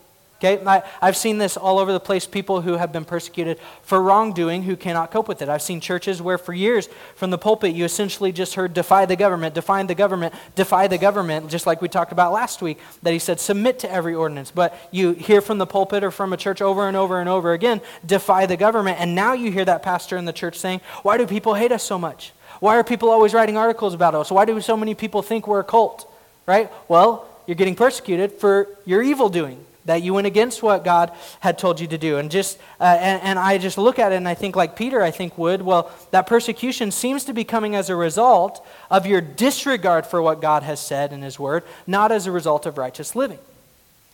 Okay, 0.44 0.60
I, 0.66 0.82
have 1.00 1.16
seen 1.16 1.38
this 1.38 1.56
all 1.56 1.78
over 1.78 1.92
the 1.92 2.00
place. 2.00 2.26
People 2.26 2.62
who 2.62 2.72
have 2.72 2.90
been 2.90 3.04
persecuted 3.04 3.60
for 3.82 4.02
wrongdoing 4.02 4.64
who 4.64 4.74
cannot 4.74 5.12
cope 5.12 5.28
with 5.28 5.40
it. 5.40 5.48
I've 5.48 5.62
seen 5.62 5.80
churches 5.80 6.20
where, 6.20 6.36
for 6.36 6.52
years, 6.52 6.88
from 7.14 7.30
the 7.30 7.38
pulpit, 7.38 7.76
you 7.76 7.84
essentially 7.84 8.32
just 8.32 8.54
heard 8.54 8.74
defy 8.74 9.06
the 9.06 9.14
government, 9.14 9.54
defy 9.54 9.84
the 9.84 9.94
government, 9.94 10.34
defy 10.56 10.88
the 10.88 10.98
government, 10.98 11.48
just 11.48 11.64
like 11.64 11.80
we 11.80 11.88
talked 11.88 12.10
about 12.10 12.32
last 12.32 12.60
week, 12.60 12.80
that 13.04 13.12
he 13.12 13.20
said 13.20 13.38
submit 13.38 13.78
to 13.78 13.92
every 13.92 14.16
ordinance. 14.16 14.50
But 14.50 14.76
you 14.90 15.12
hear 15.12 15.40
from 15.40 15.58
the 15.58 15.66
pulpit 15.66 16.02
or 16.02 16.10
from 16.10 16.32
a 16.32 16.36
church 16.36 16.60
over 16.60 16.88
and 16.88 16.96
over 16.96 17.20
and 17.20 17.28
over 17.28 17.52
again, 17.52 17.80
defy 18.04 18.46
the 18.46 18.56
government. 18.56 18.98
And 18.98 19.14
now 19.14 19.34
you 19.34 19.52
hear 19.52 19.64
that 19.66 19.84
pastor 19.84 20.16
in 20.16 20.24
the 20.24 20.32
church 20.32 20.58
saying, 20.58 20.80
Why 21.04 21.18
do 21.18 21.26
people 21.28 21.54
hate 21.54 21.70
us 21.70 21.84
so 21.84 22.00
much? 22.00 22.32
Why 22.58 22.78
are 22.78 22.82
people 22.82 23.10
always 23.10 23.32
writing 23.32 23.56
articles 23.56 23.94
about 23.94 24.16
us? 24.16 24.28
Why 24.28 24.44
do 24.44 24.60
so 24.60 24.76
many 24.76 24.96
people 24.96 25.22
think 25.22 25.46
we're 25.46 25.60
a 25.60 25.64
cult? 25.64 26.12
Right? 26.46 26.68
Well, 26.88 27.28
you're 27.46 27.54
getting 27.54 27.76
persecuted 27.76 28.32
for 28.32 28.66
your 28.84 29.04
evil 29.04 29.28
doing 29.28 29.64
that 29.84 30.02
you 30.02 30.14
went 30.14 30.26
against 30.26 30.62
what 30.62 30.84
God 30.84 31.12
had 31.40 31.58
told 31.58 31.80
you 31.80 31.86
to 31.88 31.98
do. 31.98 32.18
And 32.18 32.30
just 32.30 32.58
uh, 32.80 32.84
and, 32.84 33.22
and, 33.22 33.38
I 33.38 33.58
just 33.58 33.78
look 33.78 33.98
at 33.98 34.12
it 34.12 34.16
and 34.16 34.28
I 34.28 34.34
think 34.34 34.56
like 34.56 34.76
Peter 34.76 35.02
I 35.02 35.10
think 35.10 35.36
would, 35.36 35.62
well, 35.62 35.90
that 36.10 36.26
persecution 36.26 36.90
seems 36.90 37.24
to 37.24 37.32
be 37.32 37.44
coming 37.44 37.74
as 37.74 37.90
a 37.90 37.96
result 37.96 38.64
of 38.90 39.06
your 39.06 39.20
disregard 39.20 40.06
for 40.06 40.22
what 40.22 40.40
God 40.40 40.62
has 40.62 40.80
said 40.80 41.12
in 41.12 41.22
his 41.22 41.38
word, 41.38 41.64
not 41.86 42.12
as 42.12 42.26
a 42.26 42.32
result 42.32 42.66
of 42.66 42.78
righteous 42.78 43.16
living. 43.16 43.38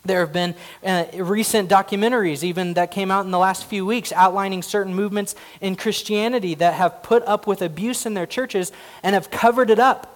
There 0.05 0.21
have 0.21 0.33
been 0.33 0.55
uh, 0.85 1.07
recent 1.17 1.69
documentaries, 1.69 2.43
even 2.43 2.75
that 2.75 2.91
came 2.91 3.11
out 3.11 3.25
in 3.25 3.31
the 3.31 3.39
last 3.39 3.65
few 3.65 3.85
weeks, 3.85 4.13
outlining 4.13 4.63
certain 4.63 4.95
movements 4.95 5.35
in 5.61 5.77
Christianity 5.77 6.55
that 6.55 6.75
have 6.75 7.03
put 7.03 7.23
up 7.25 7.47
with 7.47 7.61
abuse 7.61 8.07
in 8.07 8.15
their 8.15 8.27
churches 8.27 8.73
and 9.03 9.15
have 9.15 9.31
covered 9.31 9.71
it 9.71 9.79
up. 9.79 10.15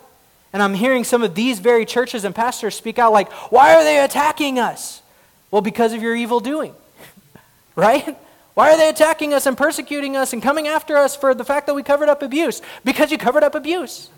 And 0.52 0.62
I'm 0.62 0.74
hearing 0.74 1.04
some 1.04 1.22
of 1.22 1.34
these 1.34 1.58
very 1.58 1.84
churches 1.84 2.24
and 2.24 2.34
pastors 2.34 2.74
speak 2.74 2.98
out 2.98 3.12
like, 3.12 3.30
why 3.50 3.74
are 3.74 3.84
they 3.84 4.00
attacking 4.00 4.58
us? 4.58 5.01
Well, 5.52 5.62
because 5.62 5.92
of 5.92 6.02
your 6.02 6.16
evil 6.16 6.40
doing, 6.40 6.74
right? 7.76 8.18
Why 8.54 8.72
are 8.72 8.76
they 8.76 8.88
attacking 8.88 9.32
us 9.32 9.46
and 9.46 9.56
persecuting 9.56 10.16
us 10.16 10.32
and 10.32 10.42
coming 10.42 10.66
after 10.66 10.96
us 10.96 11.14
for 11.14 11.34
the 11.34 11.44
fact 11.44 11.66
that 11.68 11.74
we 11.74 11.84
covered 11.84 12.08
up 12.08 12.22
abuse? 12.22 12.60
Because 12.84 13.12
you 13.12 13.18
covered 13.18 13.44
up 13.44 13.54
abuse. 13.54 14.10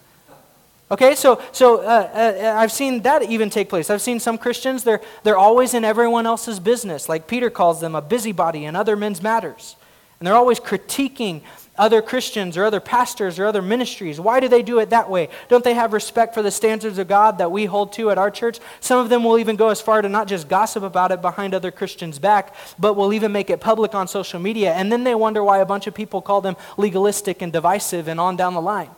Okay, 0.90 1.14
so, 1.14 1.42
so 1.52 1.80
uh, 1.80 1.82
uh, 1.82 2.54
I've 2.56 2.70
seen 2.70 3.02
that 3.02 3.22
even 3.22 3.50
take 3.50 3.68
place. 3.68 3.90
I've 3.90 4.02
seen 4.02 4.20
some 4.20 4.38
Christians, 4.38 4.84
they're, 4.84 5.00
they're 5.22 5.36
always 5.36 5.74
in 5.74 5.84
everyone 5.84 6.26
else's 6.26 6.60
business. 6.60 7.08
Like 7.08 7.26
Peter 7.26 7.50
calls 7.50 7.80
them 7.80 7.94
a 7.94 8.02
busybody 8.02 8.64
in 8.64 8.76
other 8.76 8.96
men's 8.96 9.22
matters. 9.22 9.76
And 10.20 10.26
they're 10.26 10.34
always 10.34 10.60
critiquing 10.60 11.42
other 11.76 12.00
Christians 12.00 12.56
or 12.56 12.64
other 12.64 12.80
pastors 12.80 13.38
or 13.38 13.46
other 13.46 13.62
ministries. 13.62 14.20
Why 14.20 14.40
do 14.40 14.48
they 14.48 14.62
do 14.62 14.78
it 14.78 14.90
that 14.90 15.10
way? 15.10 15.28
Don't 15.48 15.64
they 15.64 15.74
have 15.74 15.92
respect 15.92 16.34
for 16.34 16.42
the 16.42 16.50
standards 16.50 16.98
of 16.98 17.08
God 17.08 17.38
that 17.38 17.50
we 17.50 17.64
hold 17.64 17.92
to 17.94 18.10
at 18.10 18.18
our 18.18 18.30
church? 18.30 18.60
Some 18.80 19.00
of 19.00 19.08
them 19.08 19.24
will 19.24 19.38
even 19.38 19.56
go 19.56 19.68
as 19.68 19.80
far 19.80 20.00
to 20.00 20.08
not 20.08 20.28
just 20.28 20.48
gossip 20.48 20.82
about 20.82 21.10
it 21.10 21.20
behind 21.20 21.54
other 21.54 21.70
Christians' 21.70 22.18
back, 22.18 22.54
but 22.78 22.94
will 22.94 23.12
even 23.12 23.32
make 23.32 23.50
it 23.50 23.60
public 23.60 23.94
on 23.94 24.06
social 24.06 24.38
media. 24.38 24.72
And 24.72 24.92
then 24.92 25.04
they 25.04 25.14
wonder 25.14 25.42
why 25.42 25.58
a 25.58 25.66
bunch 25.66 25.86
of 25.86 25.94
people 25.94 26.22
call 26.22 26.40
them 26.40 26.56
legalistic 26.76 27.42
and 27.42 27.52
divisive 27.52 28.06
and 28.06 28.20
on 28.20 28.36
down 28.36 28.54
the 28.54 28.62
line. 28.62 28.90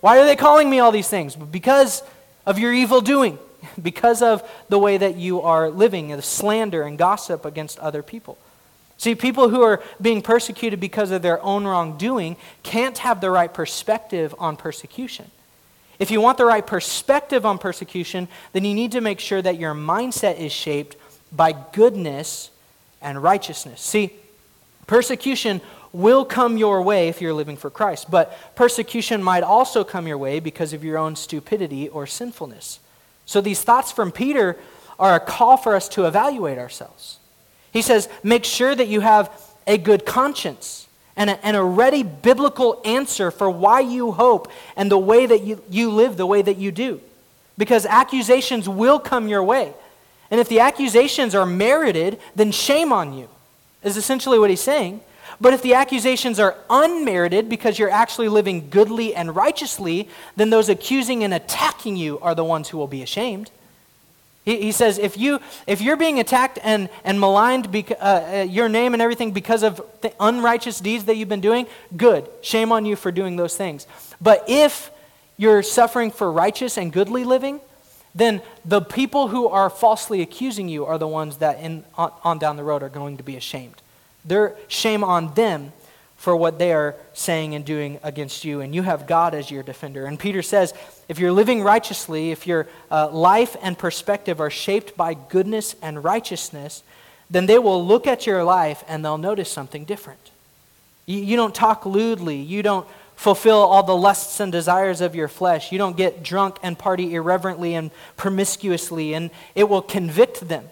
Why 0.00 0.18
are 0.18 0.24
they 0.24 0.36
calling 0.36 0.70
me 0.70 0.80
all 0.80 0.92
these 0.92 1.08
things? 1.08 1.36
Because 1.36 2.02
of 2.46 2.58
your 2.58 2.72
evil 2.72 3.00
doing, 3.00 3.38
because 3.82 4.22
of 4.22 4.48
the 4.68 4.78
way 4.78 4.96
that 4.96 5.16
you 5.16 5.42
are 5.42 5.70
living, 5.70 6.08
the 6.08 6.22
slander 6.22 6.82
and 6.82 6.96
gossip 6.96 7.44
against 7.44 7.78
other 7.78 8.02
people. 8.02 8.38
See, 8.96 9.14
people 9.14 9.48
who 9.48 9.62
are 9.62 9.82
being 10.00 10.22
persecuted 10.22 10.80
because 10.80 11.10
of 11.10 11.22
their 11.22 11.42
own 11.42 11.64
wrongdoing 11.66 12.36
can't 12.62 12.96
have 12.98 13.20
the 13.20 13.30
right 13.30 13.52
perspective 13.52 14.34
on 14.38 14.56
persecution. 14.56 15.30
If 15.98 16.10
you 16.10 16.20
want 16.20 16.38
the 16.38 16.44
right 16.44 16.66
perspective 16.66 17.46
on 17.46 17.58
persecution, 17.58 18.28
then 18.52 18.64
you 18.64 18.74
need 18.74 18.92
to 18.92 19.00
make 19.00 19.20
sure 19.20 19.42
that 19.42 19.58
your 19.58 19.74
mindset 19.74 20.38
is 20.38 20.52
shaped 20.52 20.96
by 21.32 21.52
goodness 21.72 22.50
and 23.00 23.22
righteousness. 23.22 23.80
See, 23.80 24.12
persecution 24.86 25.60
will 25.92 26.24
come 26.24 26.56
your 26.56 26.82
way 26.82 27.08
if 27.08 27.20
you're 27.20 27.34
living 27.34 27.56
for 27.56 27.70
Christ, 27.70 28.10
but 28.10 28.56
persecution 28.56 29.22
might 29.22 29.44
also 29.44 29.84
come 29.84 30.08
your 30.08 30.18
way 30.18 30.40
because 30.40 30.72
of 30.72 30.82
your 30.82 30.98
own 30.98 31.14
stupidity 31.14 31.88
or 31.88 32.06
sinfulness. 32.06 32.80
So 33.26 33.40
these 33.40 33.62
thoughts 33.62 33.92
from 33.92 34.10
Peter 34.10 34.56
are 34.98 35.14
a 35.14 35.20
call 35.20 35.56
for 35.56 35.76
us 35.76 35.88
to 35.90 36.06
evaluate 36.06 36.58
ourselves. 36.58 37.18
He 37.74 37.82
says, 37.82 38.08
make 38.22 38.44
sure 38.44 38.74
that 38.74 38.86
you 38.86 39.00
have 39.00 39.30
a 39.66 39.76
good 39.76 40.06
conscience 40.06 40.86
and 41.16 41.28
a, 41.28 41.44
and 41.44 41.56
a 41.56 41.62
ready 41.62 42.04
biblical 42.04 42.80
answer 42.84 43.32
for 43.32 43.50
why 43.50 43.80
you 43.80 44.12
hope 44.12 44.50
and 44.76 44.90
the 44.90 44.96
way 44.96 45.26
that 45.26 45.42
you, 45.42 45.60
you 45.68 45.90
live 45.90 46.16
the 46.16 46.24
way 46.24 46.40
that 46.40 46.56
you 46.56 46.70
do. 46.70 47.00
Because 47.58 47.84
accusations 47.84 48.68
will 48.68 49.00
come 49.00 49.26
your 49.26 49.42
way. 49.42 49.74
And 50.30 50.40
if 50.40 50.48
the 50.48 50.60
accusations 50.60 51.34
are 51.34 51.44
merited, 51.44 52.20
then 52.36 52.52
shame 52.52 52.92
on 52.92 53.12
you, 53.12 53.28
is 53.82 53.96
essentially 53.96 54.38
what 54.38 54.50
he's 54.50 54.60
saying. 54.60 55.00
But 55.40 55.52
if 55.52 55.62
the 55.62 55.74
accusations 55.74 56.38
are 56.38 56.56
unmerited 56.70 57.48
because 57.48 57.76
you're 57.76 57.90
actually 57.90 58.28
living 58.28 58.70
goodly 58.70 59.16
and 59.16 59.34
righteously, 59.34 60.08
then 60.36 60.50
those 60.50 60.68
accusing 60.68 61.24
and 61.24 61.34
attacking 61.34 61.96
you 61.96 62.20
are 62.20 62.36
the 62.36 62.44
ones 62.44 62.68
who 62.68 62.78
will 62.78 62.86
be 62.86 63.02
ashamed. 63.02 63.50
He, 64.44 64.60
he 64.60 64.72
says, 64.72 64.98
if, 64.98 65.16
you, 65.16 65.40
if 65.66 65.80
you're 65.80 65.96
being 65.96 66.20
attacked 66.20 66.58
and, 66.62 66.88
and 67.02 67.18
maligned, 67.18 67.68
beca- 67.68 67.96
uh, 68.00 68.40
uh, 68.40 68.42
your 68.42 68.68
name 68.68 68.92
and 68.92 69.02
everything 69.02 69.32
because 69.32 69.62
of 69.62 69.80
the 70.02 70.12
unrighteous 70.20 70.80
deeds 70.80 71.04
that 71.04 71.16
you've 71.16 71.28
been 71.28 71.40
doing, 71.40 71.66
good. 71.96 72.28
Shame 72.42 72.70
on 72.70 72.84
you 72.84 72.96
for 72.96 73.10
doing 73.10 73.36
those 73.36 73.56
things. 73.56 73.86
But 74.20 74.44
if 74.46 74.90
you're 75.36 75.62
suffering 75.62 76.10
for 76.10 76.30
righteous 76.30 76.76
and 76.76 76.92
goodly 76.92 77.24
living, 77.24 77.60
then 78.14 78.42
the 78.64 78.80
people 78.80 79.28
who 79.28 79.48
are 79.48 79.68
falsely 79.70 80.20
accusing 80.20 80.68
you 80.68 80.84
are 80.84 80.98
the 80.98 81.08
ones 81.08 81.38
that 81.38 81.58
in, 81.58 81.84
on, 81.96 82.12
on 82.22 82.38
down 82.38 82.56
the 82.56 82.62
road 82.62 82.82
are 82.82 82.88
going 82.88 83.16
to 83.16 83.24
be 83.24 83.36
ashamed. 83.36 83.82
They're 84.24 84.54
shame 84.68 85.02
on 85.02 85.34
them 85.34 85.72
for 86.24 86.34
what 86.34 86.58
they 86.58 86.72
are 86.72 86.96
saying 87.12 87.54
and 87.54 87.66
doing 87.66 88.00
against 88.02 88.46
you, 88.46 88.62
and 88.62 88.74
you 88.74 88.80
have 88.80 89.06
God 89.06 89.34
as 89.34 89.50
your 89.50 89.62
defender. 89.62 90.06
And 90.06 90.18
Peter 90.18 90.40
says, 90.40 90.72
if 91.06 91.18
you're 91.18 91.32
living 91.32 91.62
righteously, 91.62 92.30
if 92.30 92.46
your 92.46 92.66
uh, 92.90 93.10
life 93.10 93.58
and 93.60 93.78
perspective 93.78 94.40
are 94.40 94.48
shaped 94.48 94.96
by 94.96 95.12
goodness 95.12 95.76
and 95.82 96.02
righteousness, 96.02 96.82
then 97.28 97.44
they 97.44 97.58
will 97.58 97.84
look 97.84 98.06
at 98.06 98.26
your 98.26 98.42
life 98.42 98.82
and 98.88 99.04
they'll 99.04 99.18
notice 99.18 99.52
something 99.52 99.84
different. 99.84 100.30
You, 101.04 101.18
you 101.18 101.36
don't 101.36 101.54
talk 101.54 101.84
lewdly. 101.84 102.36
You 102.36 102.62
don't 102.62 102.88
fulfill 103.16 103.58
all 103.58 103.82
the 103.82 103.94
lusts 103.94 104.40
and 104.40 104.50
desires 104.50 105.02
of 105.02 105.14
your 105.14 105.28
flesh. 105.28 105.72
You 105.72 105.76
don't 105.76 105.94
get 105.94 106.22
drunk 106.22 106.56
and 106.62 106.78
party 106.78 107.14
irreverently 107.14 107.74
and 107.74 107.90
promiscuously, 108.16 109.12
and 109.12 109.28
it 109.54 109.68
will 109.68 109.82
convict 109.82 110.48
them. 110.48 110.64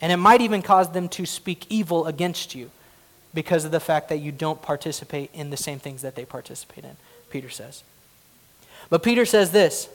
And 0.00 0.10
it 0.10 0.16
might 0.16 0.40
even 0.40 0.62
cause 0.62 0.90
them 0.90 1.10
to 1.10 1.26
speak 1.26 1.66
evil 1.68 2.06
against 2.06 2.54
you 2.54 2.70
because 3.36 3.66
of 3.66 3.70
the 3.70 3.78
fact 3.78 4.08
that 4.08 4.16
you 4.16 4.32
don't 4.32 4.62
participate 4.62 5.28
in 5.34 5.50
the 5.50 5.58
same 5.58 5.78
things 5.78 6.00
that 6.00 6.14
they 6.14 6.24
participate 6.24 6.84
in, 6.84 6.96
Peter 7.28 7.50
says. 7.50 7.84
But 8.88 9.02
Peter 9.02 9.26
says 9.26 9.52
this 9.52 9.90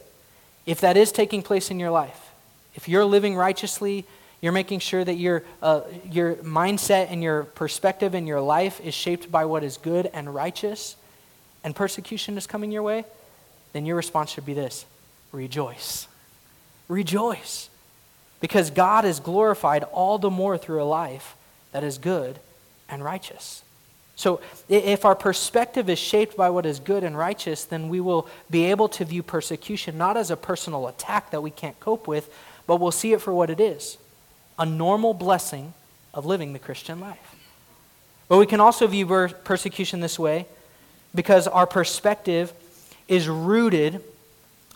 if 0.67 0.79
that 0.81 0.95
is 0.95 1.11
taking 1.11 1.41
place 1.41 1.71
in 1.71 1.79
your 1.79 1.89
life, 1.89 2.29
if 2.75 2.87
you're 2.87 3.03
living 3.03 3.35
righteously, 3.35 4.05
you're 4.41 4.51
making 4.51 4.79
sure 4.79 5.03
that 5.03 5.15
your, 5.15 5.43
uh, 5.63 5.81
your 6.05 6.35
mindset 6.35 7.07
and 7.09 7.23
your 7.23 7.43
perspective 7.43 8.13
in 8.13 8.27
your 8.27 8.41
life 8.41 8.79
is 8.79 8.93
shaped 8.93 9.31
by 9.31 9.45
what 9.45 9.63
is 9.63 9.77
good 9.77 10.07
and 10.13 10.33
righteous, 10.33 10.95
and 11.63 11.75
persecution 11.75 12.37
is 12.37 12.45
coming 12.45 12.71
your 12.71 12.83
way, 12.83 13.05
then 13.73 13.87
your 13.87 13.95
response 13.95 14.29
should 14.29 14.45
be 14.45 14.53
this 14.53 14.85
rejoice. 15.31 16.07
Rejoice. 16.87 17.69
Because 18.39 18.69
God 18.69 19.03
is 19.03 19.19
glorified 19.19 19.83
all 19.83 20.19
the 20.19 20.29
more 20.29 20.59
through 20.59 20.81
a 20.81 20.85
life 20.85 21.35
that 21.71 21.83
is 21.83 21.97
good 21.97 22.37
and 22.91 23.03
righteous. 23.03 23.63
So, 24.15 24.39
if 24.69 25.03
our 25.03 25.15
perspective 25.15 25.89
is 25.89 25.97
shaped 25.97 26.37
by 26.37 26.51
what 26.51 26.65
is 26.67 26.79
good 26.79 27.03
and 27.03 27.17
righteous, 27.17 27.65
then 27.65 27.89
we 27.89 27.99
will 27.99 28.27
be 28.51 28.65
able 28.65 28.87
to 28.89 29.05
view 29.05 29.23
persecution 29.23 29.97
not 29.97 30.15
as 30.15 30.29
a 30.29 30.37
personal 30.37 30.87
attack 30.87 31.31
that 31.31 31.41
we 31.41 31.49
can't 31.49 31.79
cope 31.79 32.07
with, 32.07 32.31
but 32.67 32.75
we'll 32.79 32.91
see 32.91 33.13
it 33.13 33.21
for 33.21 33.33
what 33.33 33.49
it 33.49 33.59
is 33.59 33.97
a 34.59 34.65
normal 34.65 35.15
blessing 35.15 35.73
of 36.13 36.25
living 36.27 36.53
the 36.53 36.59
Christian 36.59 36.99
life. 36.99 37.35
But 38.27 38.37
we 38.37 38.45
can 38.45 38.59
also 38.59 38.85
view 38.85 39.07
persecution 39.43 40.01
this 40.01 40.19
way 40.19 40.45
because 41.15 41.47
our 41.47 41.65
perspective 41.65 42.53
is 43.07 43.27
rooted 43.27 44.03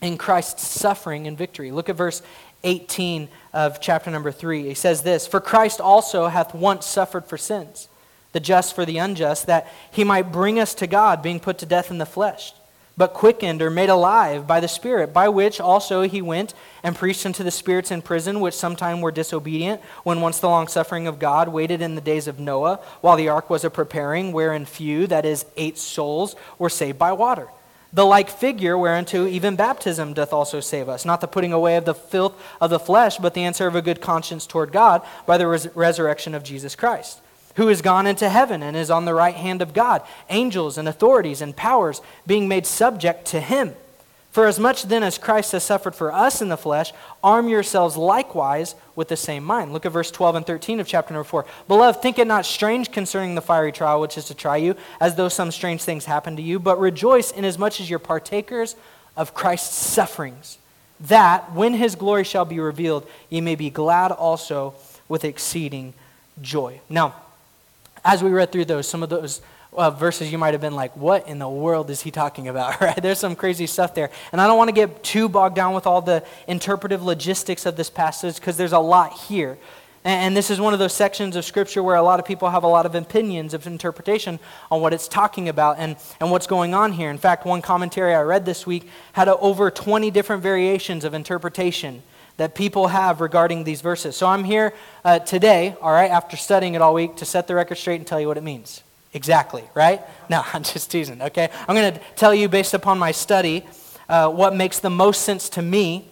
in 0.01 0.17
Christ's 0.17 0.65
suffering 0.65 1.28
and 1.28 1.38
victory. 1.38 1.71
Look 1.71 1.88
at 1.88 1.95
verse 1.95 2.23
18 2.63 3.30
of 3.54 3.80
chapter 3.80 4.10
number 4.10 4.32
3. 4.32 4.63
He 4.63 4.73
says 4.73 5.04
this 5.04 5.28
For 5.28 5.39
Christ 5.39 5.80
also 5.80 6.28
hath 6.28 6.56
once 6.56 6.86
suffered 6.88 7.25
for 7.25 7.38
sins 7.38 7.89
the 8.36 8.41
just 8.41 8.76
for 8.76 8.84
the 8.84 8.98
unjust, 8.98 9.48
that 9.48 9.71
he 9.89 10.04
might 10.04 10.30
bring 10.30 10.60
us 10.60 10.74
to 10.74 10.88
God, 10.88 11.24
being 11.24 11.39
put 11.39 11.58
to 11.60 11.65
death 11.65 11.89
in 11.89 12.00
the 12.00 12.06
flesh, 12.06 12.52
but 12.98 13.13
quickened 13.13 13.62
or 13.62 13.69
made 13.69 13.88
alive 13.89 14.45
by 14.45 14.60
the 14.60 14.67
Spirit, 14.67 15.13
by 15.13 15.30
which 15.30 15.62
also 15.62 16.02
he 16.02 16.21
went 16.21 16.54
and 16.84 16.98
preached 16.98 17.26
unto 17.26 17.45
the 17.45 17.50
spirits 17.50 17.91
in 17.91 18.02
prison, 18.02 18.41
which 18.41 18.54
sometime 18.54 19.00
were 19.00 19.10
disobedient, 19.10 19.80
when 20.04 20.19
once 20.19 20.39
the 20.39 20.50
long 20.50 20.67
suffering 20.67 21.08
of 21.08 21.17
God 21.17 21.48
waited 21.48 21.82
in 21.82 21.95
the 21.95 22.02
days 22.02 22.28
of 22.28 22.38
Noah, 22.38 22.82
while 23.00 23.15
the 23.15 23.30
ark 23.30 23.50
was 23.50 23.63
a 23.63 23.69
preparing, 23.69 24.34
wherein 24.34 24.65
few, 24.65 25.08
that 25.08 25.24
is, 25.24 25.45
eight 25.56 25.78
souls, 25.78 26.36
were 26.60 26.69
saved 26.69 27.00
by 27.00 27.13
water. 27.13 27.48
The 27.93 28.06
like 28.06 28.30
figure 28.30 28.78
whereunto 28.78 29.28
even 29.28 29.56
baptism 29.56 30.13
doth 30.13 30.34
also 30.34 30.60
save 30.60 30.89
us, 30.89 31.06
not 31.06 31.21
the 31.21 31.28
putting 31.28 31.54
away 31.54 31.78
of 31.78 31.86
the 31.86 31.95
filth 31.95 32.34
of 32.60 32.69
the 32.69 32.80
flesh, 32.80 33.17
but 33.17 33.34
the 33.34 33.45
answer 33.45 33.65
of 33.65 33.76
a 33.76 33.82
good 33.82 34.02
conscience 34.02 34.45
toward 34.45 34.74
God 34.74 35.04
by 35.26 35.38
the 35.38 35.48
res- 35.48 35.74
resurrection 35.74 36.36
of 36.36 36.43
Jesus 36.43 36.76
Christ 36.76 37.21
who 37.55 37.69
is 37.69 37.81
gone 37.81 38.07
into 38.07 38.29
heaven 38.29 38.61
and 38.63 38.75
is 38.77 38.91
on 38.91 39.05
the 39.05 39.13
right 39.13 39.35
hand 39.35 39.61
of 39.61 39.73
God, 39.73 40.01
angels 40.29 40.77
and 40.77 40.87
authorities 40.87 41.41
and 41.41 41.55
powers 41.55 42.01
being 42.27 42.47
made 42.47 42.65
subject 42.65 43.25
to 43.27 43.39
him. 43.39 43.73
For 44.35 44.47
as 44.47 44.59
much 44.59 44.83
then 44.83 45.01
as 45.01 45.17
Christ 45.17 45.53
has 45.53 45.63
suffered 45.63 45.95
for 45.95 46.11
us 46.11 46.41
in 46.41 46.49
the 46.49 46.57
flesh, 46.57 46.91
arm 47.23 47.47
yourselves 47.47 47.95
likewise 47.95 48.75
with 48.93 49.07
the 49.07 49.15
same 49.15 49.45
mind. 49.45 49.71
Look 49.71 49.85
at 49.85 49.93
verse 49.93 50.11
12 50.11 50.35
and 50.35 50.45
13 50.45 50.81
of 50.81 50.87
chapter 50.87 51.13
number 51.13 51.23
4. 51.23 51.45
Beloved, 51.69 52.01
think 52.01 52.19
it 52.19 52.27
not 52.27 52.45
strange 52.45 52.91
concerning 52.91 53.35
the 53.35 53.41
fiery 53.41 53.71
trial 53.71 54.01
which 54.01 54.17
is 54.17 54.25
to 54.25 54.33
try 54.33 54.57
you, 54.57 54.75
as 54.99 55.15
though 55.15 55.29
some 55.29 55.51
strange 55.51 55.83
things 55.83 56.03
happened 56.03 56.35
to 56.35 56.43
you, 56.43 56.59
but 56.59 56.81
rejoice 56.81 57.31
inasmuch 57.31 57.79
as 57.79 57.89
you're 57.89 57.97
partakers 57.97 58.75
of 59.15 59.33
Christ's 59.33 59.77
sufferings, 59.77 60.57
that 60.99 61.53
when 61.53 61.73
his 61.73 61.95
glory 61.95 62.25
shall 62.25 62.43
be 62.43 62.59
revealed, 62.59 63.07
ye 63.29 63.39
may 63.39 63.55
be 63.55 63.69
glad 63.69 64.11
also 64.11 64.73
with 65.07 65.23
exceeding 65.23 65.93
joy. 66.41 66.81
Now, 66.89 67.15
as 68.05 68.23
we 68.23 68.29
read 68.29 68.51
through 68.51 68.65
those, 68.65 68.87
some 68.87 69.01
of 69.01 69.09
those 69.09 69.41
uh, 69.73 69.89
verses 69.89 70.31
you 70.31 70.37
might 70.37 70.53
have 70.53 70.61
been 70.61 70.75
like, 70.75 70.95
what 70.95 71.27
in 71.27 71.39
the 71.39 71.49
world 71.49 71.89
is 71.89 72.01
he 72.01 72.11
talking 72.11 72.47
about? 72.47 72.79
Right? 72.85 73.01
There's 73.01 73.19
some 73.19 73.35
crazy 73.35 73.65
stuff 73.65 73.95
there. 73.95 74.11
And 74.31 74.39
I 74.39 74.47
don't 74.47 74.57
want 74.57 74.67
to 74.67 74.73
get 74.73 75.03
too 75.03 75.27
bogged 75.27 75.55
down 75.55 75.73
with 75.73 75.87
all 75.87 76.01
the 76.01 76.23
interpretive 76.47 77.03
logistics 77.03 77.65
of 77.65 77.75
this 77.75 77.89
passage 77.89 78.35
because 78.35 78.57
there's 78.57 78.73
a 78.73 78.79
lot 78.79 79.13
here. 79.13 79.57
And, 80.03 80.27
and 80.27 80.37
this 80.37 80.51
is 80.51 80.61
one 80.61 80.73
of 80.73 80.79
those 80.79 80.93
sections 80.93 81.35
of 81.35 81.43
Scripture 81.45 81.81
where 81.81 81.95
a 81.95 82.03
lot 82.03 82.19
of 82.19 82.25
people 82.25 82.49
have 82.51 82.63
a 82.63 82.67
lot 82.67 82.85
of 82.85 82.93
opinions 82.93 83.55
of 83.55 83.65
interpretation 83.65 84.39
on 84.69 84.81
what 84.81 84.93
it's 84.93 85.07
talking 85.07 85.49
about 85.49 85.77
and, 85.79 85.95
and 86.19 86.29
what's 86.29 86.47
going 86.47 86.75
on 86.75 86.93
here. 86.93 87.09
In 87.09 87.17
fact, 87.17 87.43
one 87.43 87.63
commentary 87.63 88.13
I 88.13 88.21
read 88.21 88.45
this 88.45 88.67
week 88.67 88.87
had 89.13 89.27
a, 89.27 89.35
over 89.37 89.71
20 89.71 90.11
different 90.11 90.43
variations 90.43 91.03
of 91.03 91.15
interpretation 91.15 92.03
that 92.38 92.56
people 92.56 92.88
have 92.88 93.21
regarding 93.21 93.63
these 93.63 93.82
verses. 93.82 94.15
So 94.15 94.28
I'm 94.28 94.43
here 94.43 94.74
uh, 95.04 95.19
today, 95.19 95.76
all 95.82 95.91
right, 95.91 96.12
after 96.12 96.36
studying 96.38 96.74
it 96.74 96.82
all 96.82 96.93
week, 96.93 97.15
to 97.17 97.26
set 97.26 97.48
the 97.48 97.56
record 97.56 97.78
straight 97.78 97.95
and 97.95 98.08
tell 98.08 98.19
you 98.19 98.28
what 98.28 98.38
it 98.38 98.43
means. 98.43 98.84
Exactly, 99.13 99.63
right? 99.74 100.02
No, 100.28 100.43
I'm 100.54 100.63
just 100.63 100.89
teasing, 100.89 101.21
okay? 101.21 101.50
I'm 101.67 101.76
going 101.76 101.93
to 101.93 102.00
tell 102.15 102.34
you, 102.34 102.50
based 102.50 102.74
upon 102.74 102.98
my 102.98 103.12
study, 103.12 103.63
uh, 104.10 104.28
what 104.28 104.56
makes 104.56 104.80
the 104.80 104.89
most 104.89 105.21
sense 105.21 105.50
to 105.50 105.62
me. 105.62 106.08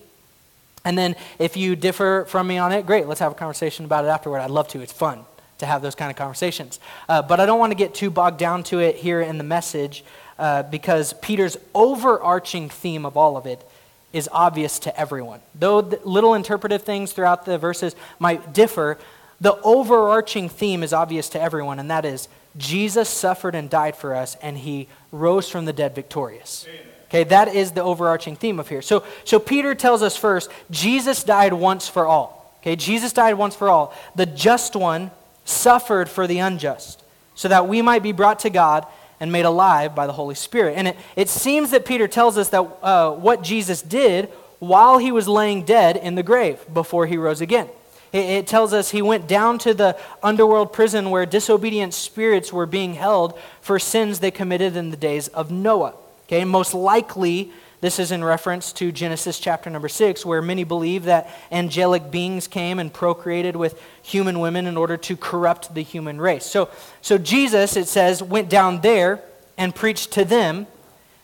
And 0.85 0.95
then 0.95 1.15
if 1.39 1.57
you 1.57 1.75
differ 1.75 2.25
from 2.27 2.45
me 2.45 2.59
on 2.59 2.71
it, 2.71 2.85
great, 2.85 3.07
let's 3.07 3.19
have 3.19 3.31
a 3.31 3.35
conversation 3.35 3.85
about 3.85 4.05
it 4.05 4.09
afterward. 4.09 4.41
I'd 4.41 4.51
love 4.51 4.67
to. 4.69 4.81
It's 4.81 4.93
fun 4.93 5.25
to 5.57 5.65
have 5.65 5.81
those 5.81 5.95
kind 5.95 6.11
of 6.11 6.15
conversations. 6.17 6.79
Uh, 7.09 7.23
but 7.23 7.39
I 7.39 7.47
don't 7.47 7.57
want 7.57 7.71
to 7.71 7.75
get 7.75 7.95
too 7.95 8.11
bogged 8.11 8.37
down 8.37 8.61
to 8.65 8.79
it 8.79 8.97
here 8.97 9.21
in 9.21 9.39
the 9.39 9.43
message 9.43 10.03
uh, 10.37 10.63
because 10.63 11.13
Peter's 11.13 11.57
overarching 11.73 12.69
theme 12.69 13.05
of 13.05 13.17
all 13.17 13.35
of 13.35 13.45
it 13.45 13.67
is 14.13 14.29
obvious 14.31 14.79
to 14.79 14.97
everyone. 14.97 15.41
Though 15.55 15.79
little 15.79 16.35
interpretive 16.35 16.83
things 16.83 17.11
throughout 17.11 17.45
the 17.45 17.57
verses 17.57 17.95
might 18.19 18.53
differ, 18.53 18.97
the 19.41 19.59
overarching 19.63 20.47
theme 20.47 20.83
is 20.83 20.93
obvious 20.93 21.27
to 21.29 21.41
everyone, 21.41 21.79
and 21.79 21.91
that 21.91 22.05
is 22.05 22.29
Jesus 22.55 23.09
suffered 23.09 23.55
and 23.55 23.69
died 23.69 23.95
for 23.95 24.15
us, 24.15 24.37
and 24.41 24.57
he 24.57 24.87
rose 25.11 25.49
from 25.49 25.65
the 25.65 25.73
dead 25.73 25.95
victorious. 25.95 26.67
Okay, 27.09 27.23
that 27.25 27.53
is 27.53 27.71
the 27.71 27.83
overarching 27.83 28.35
theme 28.35 28.59
of 28.59 28.69
here. 28.69 28.81
So, 28.81 29.03
so 29.23 29.39
Peter 29.39 29.75
tells 29.75 30.01
us 30.01 30.15
first 30.15 30.49
Jesus 30.71 31.23
died 31.23 31.53
once 31.53 31.87
for 31.87 32.07
all. 32.07 32.55
Okay, 32.61 32.75
Jesus 32.75 33.11
died 33.11 33.33
once 33.33 33.55
for 33.55 33.69
all. 33.69 33.93
The 34.15 34.25
just 34.25 34.75
one 34.75 35.11
suffered 35.43 36.07
for 36.07 36.25
the 36.25 36.39
unjust, 36.39 37.03
so 37.35 37.47
that 37.49 37.67
we 37.67 37.81
might 37.81 38.03
be 38.03 38.13
brought 38.13 38.39
to 38.39 38.49
God 38.49 38.87
and 39.19 39.31
made 39.31 39.45
alive 39.45 39.95
by 39.95 40.07
the 40.07 40.13
Holy 40.13 40.35
Spirit. 40.35 40.75
And 40.77 40.89
it, 40.89 40.97
it 41.15 41.29
seems 41.29 41.71
that 41.71 41.85
Peter 41.85 42.07
tells 42.07 42.37
us 42.37 42.49
that 42.49 42.61
uh, 42.81 43.11
what 43.11 43.43
Jesus 43.43 43.81
did 43.81 44.29
while 44.59 44.97
he 44.97 45.11
was 45.11 45.27
laying 45.27 45.63
dead 45.63 45.97
in 45.97 46.15
the 46.15 46.23
grave 46.23 46.59
before 46.73 47.05
he 47.05 47.17
rose 47.17 47.41
again. 47.41 47.67
It, 48.11 48.25
it 48.25 48.47
tells 48.47 48.73
us 48.73 48.91
he 48.91 49.01
went 49.01 49.27
down 49.27 49.57
to 49.59 49.73
the 49.73 49.97
underworld 50.21 50.71
prison 50.71 51.09
where 51.09 51.25
disobedient 51.25 51.93
spirits 51.93 52.53
were 52.53 52.65
being 52.65 52.93
held 52.93 53.37
for 53.61 53.79
sins 53.79 54.19
they 54.19 54.31
committed 54.31 54.77
in 54.77 54.89
the 54.89 54.97
days 54.97 55.27
of 55.29 55.51
Noah. 55.51 55.95
Okay, 56.27 56.45
most 56.45 56.73
likely 56.73 57.51
this 57.83 57.99
is 57.99 58.13
in 58.13 58.23
reference 58.23 58.71
to 58.71 58.93
Genesis 58.93 59.37
chapter 59.39 59.69
number 59.69 59.89
6, 59.89 60.25
where 60.25 60.41
many 60.41 60.63
believe 60.63 61.03
that 61.03 61.29
angelic 61.51 62.11
beings 62.11 62.47
came 62.47 62.79
and 62.79 62.93
procreated 62.93 63.57
with 63.57 63.77
human 64.01 64.39
women 64.39 64.67
in 64.67 64.77
order 64.77 64.95
to 64.95 65.17
corrupt 65.17 65.75
the 65.75 65.81
human 65.81 66.21
race. 66.21 66.45
So, 66.45 66.69
so 67.01 67.17
Jesus, 67.17 67.75
it 67.75 67.89
says, 67.89 68.23
went 68.23 68.49
down 68.49 68.79
there 68.79 69.19
and 69.57 69.75
preached 69.75 70.13
to 70.13 70.23
them. 70.23 70.65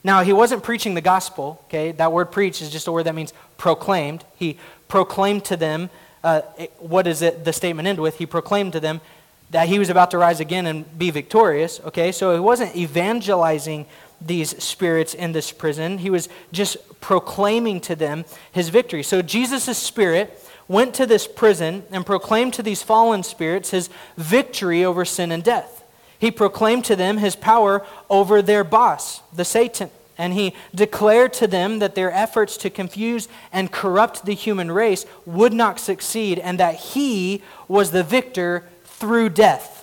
Now, 0.03 0.21
he 0.21 0.33
wasn't 0.33 0.61
preaching 0.61 0.95
the 0.95 1.01
gospel, 1.01 1.63
okay? 1.67 1.93
That 1.93 2.11
word 2.11 2.25
preach 2.25 2.61
is 2.61 2.69
just 2.69 2.87
a 2.87 2.91
word 2.91 3.03
that 3.03 3.15
means 3.15 3.31
proclaimed. 3.57 4.25
He 4.35 4.57
proclaimed 4.89 5.45
to 5.45 5.55
them, 5.55 5.89
uh, 6.25 6.41
what 6.79 7.03
does 7.03 7.21
the 7.21 7.53
statement 7.53 7.87
end 7.87 8.01
with? 8.01 8.17
He 8.17 8.25
proclaimed 8.25 8.73
to 8.73 8.81
them 8.81 8.99
that 9.51 9.69
he 9.69 9.79
was 9.79 9.89
about 9.89 10.11
to 10.11 10.17
rise 10.17 10.41
again 10.41 10.65
and 10.65 10.99
be 10.99 11.09
victorious, 11.09 11.79
okay? 11.85 12.11
So 12.11 12.33
he 12.33 12.39
wasn't 12.41 12.75
evangelizing 12.75 13.85
these 14.21 14.61
spirits 14.61 15.13
in 15.13 15.31
this 15.31 15.51
prison. 15.51 15.99
He 15.99 16.09
was 16.09 16.29
just 16.51 16.77
proclaiming 17.01 17.79
to 17.81 17.95
them 17.95 18.25
his 18.51 18.69
victory. 18.69 19.03
So 19.03 19.21
Jesus' 19.21 19.77
spirit 19.77 20.41
went 20.67 20.93
to 20.95 21.05
this 21.05 21.27
prison 21.27 21.83
and 21.91 22.05
proclaimed 22.05 22.53
to 22.53 22.63
these 22.63 22.83
fallen 22.83 23.23
spirits 23.23 23.71
his 23.71 23.89
victory 24.17 24.85
over 24.85 25.03
sin 25.05 25.31
and 25.31 25.43
death. 25.43 25.83
He 26.19 26.31
proclaimed 26.31 26.85
to 26.85 26.95
them 26.95 27.17
his 27.17 27.35
power 27.35 27.85
over 28.09 28.41
their 28.41 28.63
boss, 28.63 29.21
the 29.33 29.45
Satan. 29.45 29.89
And 30.17 30.33
he 30.33 30.53
declared 30.75 31.31
to 31.33 31.47
them 31.47 31.79
that 31.79 31.95
their 31.95 32.11
efforts 32.11 32.57
to 32.57 32.69
confuse 32.69 33.29
and 33.53 33.71
corrupt 33.71 34.25
the 34.25 34.35
human 34.35 34.69
race 34.69 35.05
would 35.25 35.53
not 35.53 35.79
succeed, 35.79 36.39
and 36.39 36.59
that 36.59 36.75
he 36.75 37.41
was 37.69 37.91
the 37.91 38.03
victor 38.03 38.65
through 38.83 39.29
death. 39.29 39.78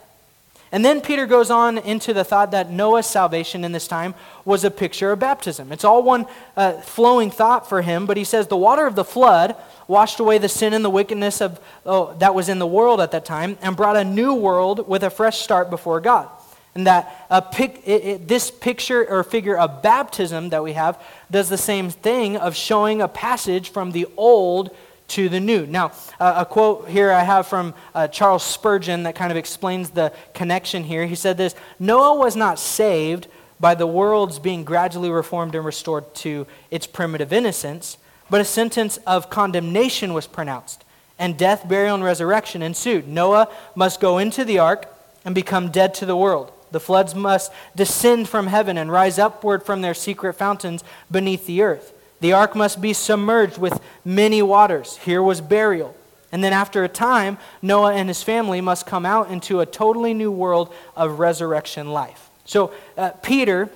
And 0.77 0.85
then 0.85 1.01
Peter 1.01 1.25
goes 1.25 1.51
on 1.51 1.79
into 1.79 2.13
the 2.13 2.23
thought 2.23 2.51
that 2.51 2.71
Noah's 2.71 3.07
salvation 3.07 3.65
in 3.65 3.73
this 3.73 3.89
time 3.89 4.15
was 4.45 4.63
a 4.63 4.71
picture 4.71 5.11
of 5.11 5.19
baptism. 5.19 5.73
It's 5.73 5.85
all 5.85 6.03
one 6.03 6.27
uh, 6.55 6.73
flowing 6.83 7.31
thought 7.31 7.67
for 7.67 7.81
him, 7.81 8.05
but 8.05 8.19
he 8.19 8.25
says 8.25 8.49
the 8.49 8.59
water 8.59 8.87
of 8.87 8.95
the 8.95 9.03
flood 9.03 9.57
washed 9.89 10.21
away 10.21 10.37
the 10.37 10.51
sin 10.51 10.75
and 10.75 10.85
the 10.85 10.91
wickedness 10.91 11.41
of, 11.41 11.59
oh, 11.87 12.15
that 12.19 12.35
was 12.35 12.51
in 12.51 12.59
the 12.59 12.67
world 12.67 13.01
at 13.01 13.11
that 13.13 13.25
time 13.25 13.57
and 13.63 13.75
brought 13.75 13.97
a 13.97 14.05
new 14.05 14.35
world 14.35 14.87
with 14.87 15.03
a 15.03 15.09
fresh 15.09 15.39
start 15.39 15.71
before 15.71 15.99
God. 15.99 16.29
And 16.75 16.87
that 16.87 17.53
pic, 17.53 17.81
it, 17.87 18.05
it, 18.05 18.29
this 18.29 18.51
picture 18.51 19.09
or 19.09 19.25
figure 19.25 19.57
of 19.57 19.81
baptism 19.81 20.51
that 20.51 20.63
we 20.63 20.75
have 20.75 21.03
does 21.31 21.49
the 21.49 21.57
same 21.57 21.89
thing 21.89 22.37
of 22.37 22.55
showing 22.55 23.01
a 23.01 23.09
passage 23.09 23.71
from 23.71 23.93
the 23.93 24.07
old 24.19 24.77
to 25.09 25.29
the 25.29 25.41
new. 25.41 25.67
Now, 25.67 25.93
uh, 26.19 26.35
a 26.39 26.45
quote 26.45 26.89
here 26.89 27.13
I 27.13 27.23
have 27.23 27.47
from 27.47 27.75
uh, 27.95 28.09
Charles 28.09 28.45
Spurgeon 28.45 29.05
that 29.05 29.15
kind 29.15 29.31
of 29.31 29.37
explains 29.37 29.91
the 29.91 30.13
connection 30.35 30.85
here. 30.85 31.07
He 31.07 31.15
said 31.15 31.37
this 31.37 31.55
Noah 31.79 32.17
was 32.17 32.37
not 32.37 32.59
saved 32.59 33.29
by 33.59 33.75
the 33.75 33.87
world's 33.87 34.39
being 34.39 34.65
gradually 34.65 35.11
reformed 35.11 35.55
and 35.55 35.65
restored 35.65 36.15
to 36.17 36.47
its 36.71 36.87
primitive 36.87 37.33
innocence, 37.33 37.99
but 38.29 38.41
a 38.41 38.45
sentence 38.45 38.99
of 38.99 39.31
condemnation 39.31 40.13
was 40.13 40.27
pronounced, 40.27 40.85
and 41.19 41.39
death, 41.39 41.67
burial, 41.69 41.95
and 41.95 42.05
resurrection 42.05 42.63
ensued. 42.63 43.09
Noah 43.09 43.49
must 43.75 44.01
go 44.01 44.19
into 44.19 44.45
the 44.45 44.59
ark 44.59 44.93
and 45.25 45.35
become 45.35 45.71
dead 45.71 45.95
to 45.95 46.07
the 46.07 46.17
world. 46.17 46.53
The 46.73 46.81
floods 46.81 47.15
must 47.15 47.53
descend 47.75 48.29
from 48.29 48.49
heaven 48.49 48.77
and 48.77 48.91
rise 48.91 49.19
upward 49.19 49.63
from 49.65 49.81
their 49.81 49.95
secret 49.95 50.35
fountains 50.35 50.85
beneath 51.11 51.47
the 51.47 51.63
earth. 51.63 51.93
The 52.21 52.33
ark 52.33 52.57
must 52.57 52.81
be 52.81 52.93
submerged 52.93 53.59
with 53.59 53.81
many 54.05 54.43
waters. 54.43 54.97
Here 54.99 55.23
was 55.23 55.41
burial. 55.41 55.95
And 56.33 56.43
then 56.43 56.53
after 56.53 56.83
a 56.85 56.89
time, 56.89 57.39
Noah 57.63 57.95
and 57.95 58.09
his 58.09 58.23
family 58.23 58.61
must 58.61 58.87
come 58.87 59.07
out 59.07 59.31
into 59.31 59.61
a 59.61 59.67
totally 59.67 60.15
new 60.15 60.31
world 60.31 60.73
of 60.97 61.19
resurrection 61.19 61.93
life. 61.93 62.31
So 62.45 62.73
uh, 62.97 63.11
Peter, 63.23 63.71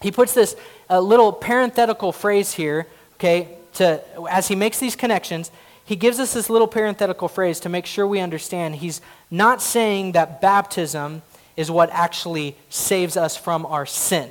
he 0.00 0.10
puts 0.10 0.34
this 0.34 0.56
uh, 0.88 1.00
little 1.00 1.32
parenthetical 1.32 2.12
phrase 2.12 2.52
here, 2.52 2.86
okay, 3.14 3.48
to, 3.74 4.00
as 4.30 4.48
he 4.48 4.54
makes 4.54 4.78
these 4.78 4.96
connections, 4.96 5.50
he 5.84 5.96
gives 5.96 6.20
us 6.20 6.32
this 6.32 6.48
little 6.48 6.68
parenthetical 6.68 7.28
phrase 7.28 7.60
to 7.60 7.68
make 7.68 7.86
sure 7.86 8.06
we 8.06 8.20
understand. 8.20 8.76
He's 8.76 9.00
not 9.30 9.60
saying 9.60 10.12
that 10.12 10.40
baptism 10.40 11.22
is 11.56 11.70
what 11.70 11.90
actually 11.90 12.56
saves 12.70 13.16
us 13.16 13.36
from 13.36 13.66
our 13.66 13.86
sin. 13.86 14.30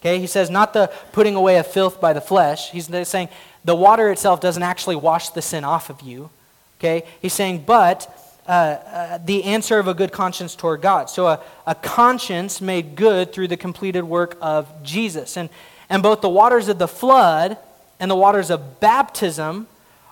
Okay, 0.00 0.18
he 0.18 0.26
says 0.26 0.50
not 0.50 0.72
the 0.72 0.90
putting 1.12 1.36
away 1.36 1.58
of 1.58 1.66
filth 1.66 2.00
by 2.00 2.12
the 2.12 2.20
flesh. 2.20 2.70
He's 2.70 2.88
saying 3.08 3.28
the 3.64 3.74
water 3.74 4.10
itself 4.10 4.40
doesn't 4.40 4.62
actually 4.62 4.96
wash 4.96 5.28
the 5.30 5.42
sin 5.42 5.64
off 5.64 5.90
of 5.90 6.00
you. 6.00 6.30
Okay, 6.78 7.04
he's 7.20 7.34
saying, 7.34 7.64
but 7.66 8.08
uh, 8.46 8.50
uh, 8.50 9.18
the 9.24 9.44
answer 9.44 9.78
of 9.78 9.86
a 9.86 9.94
good 9.94 10.10
conscience 10.12 10.54
toward 10.54 10.80
God. 10.80 11.10
So 11.10 11.26
a, 11.26 11.40
a 11.66 11.74
conscience 11.74 12.60
made 12.60 12.96
good 12.96 13.32
through 13.32 13.48
the 13.48 13.56
completed 13.56 14.02
work 14.02 14.36
of 14.40 14.82
Jesus. 14.82 15.36
And, 15.36 15.50
And 15.90 16.02
both 16.02 16.20
the 16.20 16.28
waters 16.30 16.68
of 16.68 16.78
the 16.78 16.88
flood 16.88 17.58
and 17.98 18.10
the 18.10 18.16
waters 18.16 18.48
of 18.48 18.78
baptism 18.78 19.66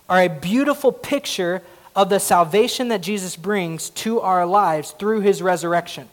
are 0.08 0.20
a 0.20 0.28
beautiful 0.28 0.92
picture 0.92 1.62
of 1.94 2.08
the 2.10 2.18
salvation 2.18 2.88
that 2.88 3.00
Jesus 3.00 3.36
brings 3.36 3.90
to 3.90 4.20
our 4.20 4.44
lives 4.44 4.90
through 4.90 5.20
his 5.20 5.40
resurrection. 5.40 6.08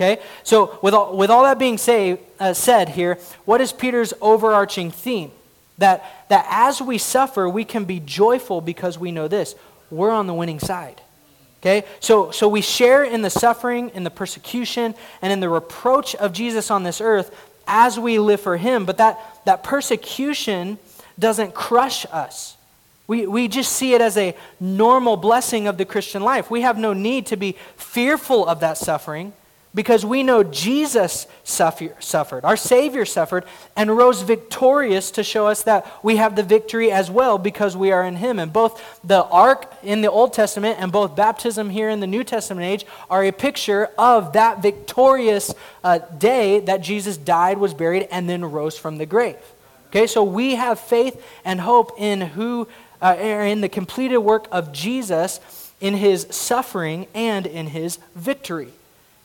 Okay? 0.00 0.22
So, 0.44 0.78
with 0.80 0.94
all, 0.94 1.14
with 1.14 1.28
all 1.28 1.42
that 1.42 1.58
being 1.58 1.76
say, 1.76 2.18
uh, 2.38 2.54
said 2.54 2.88
here, 2.88 3.18
what 3.44 3.60
is 3.60 3.70
Peter's 3.70 4.14
overarching 4.22 4.90
theme? 4.90 5.30
That, 5.76 6.02
that 6.30 6.46
as 6.48 6.80
we 6.80 6.96
suffer, 6.96 7.46
we 7.46 7.64
can 7.66 7.84
be 7.84 8.00
joyful 8.00 8.62
because 8.62 8.98
we 8.98 9.12
know 9.12 9.28
this 9.28 9.54
we're 9.90 10.10
on 10.10 10.26
the 10.26 10.34
winning 10.34 10.58
side. 10.60 11.02
Okay? 11.60 11.84
So, 11.98 12.30
so 12.30 12.48
we 12.48 12.62
share 12.62 13.04
in 13.04 13.20
the 13.20 13.28
suffering, 13.28 13.90
in 13.90 14.04
the 14.04 14.10
persecution, 14.10 14.94
and 15.20 15.32
in 15.32 15.40
the 15.40 15.50
reproach 15.50 16.14
of 16.14 16.32
Jesus 16.32 16.70
on 16.70 16.82
this 16.82 17.02
earth 17.02 17.36
as 17.66 17.98
we 17.98 18.18
live 18.18 18.40
for 18.40 18.56
him. 18.56 18.86
But 18.86 18.96
that, 18.98 19.18
that 19.44 19.62
persecution 19.62 20.78
doesn't 21.18 21.52
crush 21.52 22.06
us. 22.10 22.56
We, 23.06 23.26
we 23.26 23.48
just 23.48 23.72
see 23.72 23.92
it 23.92 24.00
as 24.00 24.16
a 24.16 24.34
normal 24.60 25.18
blessing 25.18 25.66
of 25.66 25.76
the 25.76 25.84
Christian 25.84 26.22
life. 26.22 26.50
We 26.50 26.62
have 26.62 26.78
no 26.78 26.94
need 26.94 27.26
to 27.26 27.36
be 27.36 27.56
fearful 27.76 28.46
of 28.46 28.60
that 28.60 28.78
suffering 28.78 29.34
because 29.72 30.04
we 30.04 30.22
know 30.22 30.42
Jesus 30.42 31.28
suffer, 31.44 31.94
suffered, 32.00 32.44
our 32.44 32.56
Savior 32.56 33.04
suffered, 33.04 33.44
and 33.76 33.96
rose 33.96 34.22
victorious 34.22 35.12
to 35.12 35.22
show 35.22 35.46
us 35.46 35.62
that 35.62 35.86
we 36.02 36.16
have 36.16 36.34
the 36.34 36.42
victory 36.42 36.90
as 36.90 37.10
well 37.10 37.38
because 37.38 37.76
we 37.76 37.92
are 37.92 38.04
in 38.04 38.16
Him. 38.16 38.38
And 38.40 38.52
both 38.52 39.00
the 39.04 39.24
ark 39.24 39.72
in 39.82 40.00
the 40.00 40.10
Old 40.10 40.32
Testament 40.32 40.78
and 40.80 40.90
both 40.90 41.14
baptism 41.14 41.70
here 41.70 41.88
in 41.88 42.00
the 42.00 42.06
New 42.08 42.24
Testament 42.24 42.66
age 42.66 42.84
are 43.08 43.24
a 43.24 43.30
picture 43.30 43.90
of 43.96 44.32
that 44.32 44.60
victorious 44.60 45.54
uh, 45.84 45.98
day 45.98 46.58
that 46.60 46.80
Jesus 46.80 47.16
died, 47.16 47.58
was 47.58 47.72
buried, 47.72 48.08
and 48.10 48.28
then 48.28 48.44
rose 48.44 48.76
from 48.76 48.98
the 48.98 49.06
grave. 49.06 49.38
Okay, 49.90 50.06
so 50.06 50.24
we 50.24 50.56
have 50.56 50.80
faith 50.80 51.24
and 51.44 51.60
hope 51.60 51.92
in 51.96 52.20
who, 52.20 52.66
uh, 53.00 53.16
in 53.18 53.60
the 53.60 53.68
completed 53.68 54.18
work 54.18 54.48
of 54.50 54.72
Jesus 54.72 55.40
in 55.80 55.94
His 55.94 56.26
suffering 56.30 57.06
and 57.14 57.46
in 57.46 57.68
His 57.68 57.98
victory. 58.16 58.72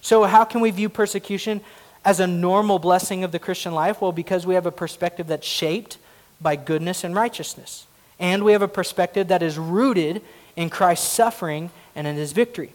So, 0.06 0.26
how 0.26 0.44
can 0.44 0.62
we 0.62 0.70
view 0.70 0.88
persecution 0.88 1.62
as 2.06 2.20
a 2.20 2.28
normal 2.28 2.78
blessing 2.78 3.24
of 3.24 3.32
the 3.32 3.39
Christian 3.39 3.74
life? 3.74 4.02
Well, 4.02 4.12
because 4.12 4.46
we 4.46 4.54
have 4.54 4.68
a 4.68 4.72
perspective 4.72 5.26
that's 5.26 5.48
shaped 5.48 5.98
by 6.39 6.58
goodness 6.58 7.04
and 7.04 7.15
righteousness. 7.15 7.88
And 8.20 8.44
we 8.44 8.52
have 8.52 8.62
a 8.62 8.68
perspective 8.68 9.30
that 9.30 9.41
is 9.41 9.58
rooted 9.58 10.22
in 10.56 10.70
Christ's 10.70 11.12
suffering 11.12 11.72
and 11.96 12.06
in 12.06 12.18
his 12.18 12.34
victory. 12.34 12.70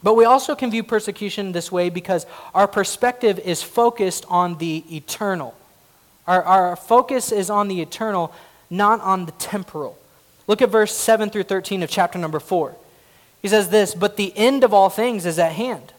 But 0.00 0.14
we 0.14 0.26
also 0.26 0.54
can 0.54 0.70
view 0.70 0.84
persecution 0.84 1.50
this 1.50 1.72
way 1.72 1.90
because 1.90 2.24
our 2.54 2.68
perspective 2.68 3.40
is 3.40 3.60
focused 3.60 4.24
on 4.28 4.58
the 4.58 4.84
eternal. 4.94 5.56
Our, 6.28 6.44
our 6.44 6.76
focus 6.76 7.32
is 7.32 7.50
on 7.50 7.66
the 7.66 7.82
eternal, 7.82 8.32
not 8.70 9.00
on 9.00 9.26
the 9.26 9.32
temporal. 9.32 9.98
Look 10.46 10.62
at 10.62 10.68
verse 10.68 10.94
7 10.94 11.30
through 11.30 11.42
13 11.42 11.82
of 11.82 11.90
chapter 11.90 12.16
number 12.16 12.38
4. 12.38 12.76
He 13.42 13.48
says 13.48 13.70
this 13.70 13.92
But 13.92 14.16
the 14.16 14.32
end 14.36 14.62
of 14.62 14.72
all 14.72 14.88
things 14.88 15.26
is 15.26 15.40
at 15.40 15.50
hand. 15.50 15.92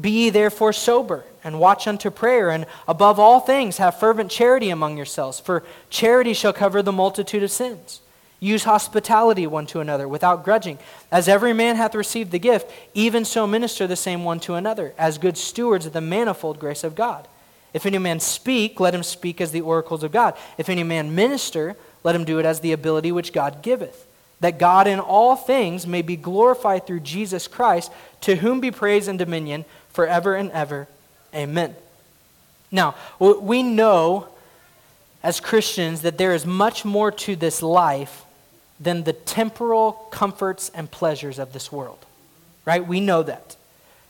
Be 0.00 0.10
ye 0.10 0.30
therefore 0.30 0.72
sober, 0.72 1.24
and 1.44 1.60
watch 1.60 1.86
unto 1.86 2.10
prayer, 2.10 2.50
and 2.50 2.66
above 2.88 3.18
all 3.18 3.40
things 3.40 3.76
have 3.76 3.98
fervent 3.98 4.30
charity 4.30 4.70
among 4.70 4.96
yourselves, 4.96 5.38
for 5.38 5.64
charity 5.90 6.32
shall 6.32 6.52
cover 6.52 6.82
the 6.82 6.92
multitude 6.92 7.42
of 7.42 7.50
sins. 7.50 8.00
Use 8.40 8.64
hospitality 8.64 9.46
one 9.46 9.66
to 9.66 9.80
another 9.80 10.08
without 10.08 10.44
grudging. 10.44 10.78
As 11.12 11.28
every 11.28 11.52
man 11.52 11.76
hath 11.76 11.94
received 11.94 12.32
the 12.32 12.38
gift, 12.38 12.70
even 12.94 13.24
so 13.24 13.46
minister 13.46 13.86
the 13.86 13.94
same 13.94 14.24
one 14.24 14.40
to 14.40 14.54
another, 14.54 14.94
as 14.98 15.18
good 15.18 15.36
stewards 15.36 15.86
of 15.86 15.92
the 15.92 16.00
manifold 16.00 16.58
grace 16.58 16.82
of 16.82 16.94
God. 16.94 17.28
If 17.72 17.86
any 17.86 17.98
man 17.98 18.18
speak, 18.18 18.80
let 18.80 18.94
him 18.94 19.02
speak 19.02 19.40
as 19.40 19.52
the 19.52 19.60
oracles 19.60 20.02
of 20.02 20.10
God. 20.10 20.36
If 20.58 20.68
any 20.68 20.82
man 20.82 21.14
minister, 21.14 21.76
let 22.02 22.16
him 22.16 22.24
do 22.24 22.38
it 22.38 22.46
as 22.46 22.60
the 22.60 22.72
ability 22.72 23.12
which 23.12 23.32
God 23.32 23.62
giveth 23.62 24.06
that 24.42 24.58
God 24.58 24.88
in 24.88 24.98
all 24.98 25.36
things 25.36 25.86
may 25.86 26.02
be 26.02 26.16
glorified 26.16 26.84
through 26.84 27.00
Jesus 27.00 27.46
Christ, 27.46 27.92
to 28.22 28.34
whom 28.34 28.58
be 28.58 28.72
praise 28.72 29.06
and 29.06 29.16
dominion 29.16 29.64
forever 29.92 30.34
and 30.34 30.50
ever. 30.52 30.88
Amen. 31.34 31.74
Now, 32.70 32.94
we 33.18 33.62
know 33.62 34.28
as 35.22 35.40
Christians 35.40 36.02
that 36.02 36.18
there 36.18 36.34
is 36.34 36.44
much 36.44 36.84
more 36.84 37.12
to 37.12 37.36
this 37.36 37.62
life 37.62 38.24
than 38.80 39.04
the 39.04 39.12
temporal 39.12 39.92
comforts 40.10 40.70
and 40.74 40.90
pleasures 40.90 41.38
of 41.38 41.52
this 41.52 41.70
world. 41.70 42.04
Right? 42.64 42.86
We 42.86 43.00
know 43.00 43.22
that. 43.22 43.56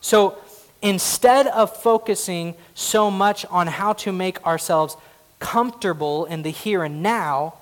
So 0.00 0.38
instead 0.80 1.46
of 1.46 1.74
focusing 1.76 2.54
so 2.74 3.10
much 3.10 3.44
on 3.46 3.66
how 3.66 3.92
to 3.94 4.12
make 4.12 4.44
ourselves 4.46 4.96
comfortable 5.38 6.24
in 6.24 6.42
the 6.42 6.50
here 6.50 6.82
and 6.84 7.02
now, 7.02 7.54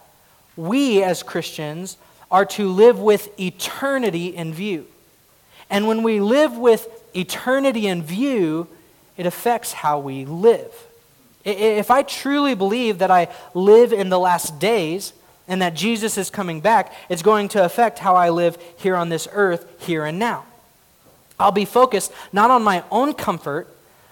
we 0.57 1.03
as 1.03 1.23
Christians 1.23 1.97
are 2.31 2.45
to 2.45 2.69
live 2.69 2.99
with 2.99 3.39
eternity 3.41 4.29
in 4.29 4.53
view. 4.53 4.87
And 5.69 5.89
when 5.89 6.03
we 6.03 6.21
live 6.21 6.57
with 6.57 6.89
eternity 7.15 7.87
in 7.87 8.03
view, 8.03 8.69
it 9.17 9.27
affects 9.27 9.73
how 9.73 9.99
we 9.99 10.25
live. 10.25 10.73
If 11.45 11.91
I 11.91 12.03
truly 12.03 12.55
believe 12.55 12.99
that 12.99 13.11
I 13.11 13.29
live 13.55 13.93
in 13.93 14.09
the 14.09 14.19
last 14.19 14.59
days 14.59 15.13
and 15.49 15.63
that 15.63 15.75
Jesus 15.75 16.19
is 16.19 16.31
coming 16.31 16.61
back, 16.61 16.93
it's 17.09 17.23
going 17.23 17.49
to 17.49 17.65
affect 17.65 17.99
how 17.99 18.15
I 18.15 18.29
live 18.31 18.59
here 18.77 18.97
on 18.97 19.09
this 19.09 19.27
earth, 19.33 19.67
here 19.81 20.05
and 20.05 20.19
now. 20.19 20.45
I'll 21.39 21.53
be 21.53 21.65
focused 21.65 22.13
not 22.33 22.51
on 22.51 22.63
my 22.63 22.85
own 22.91 23.15
comfort, 23.15 23.67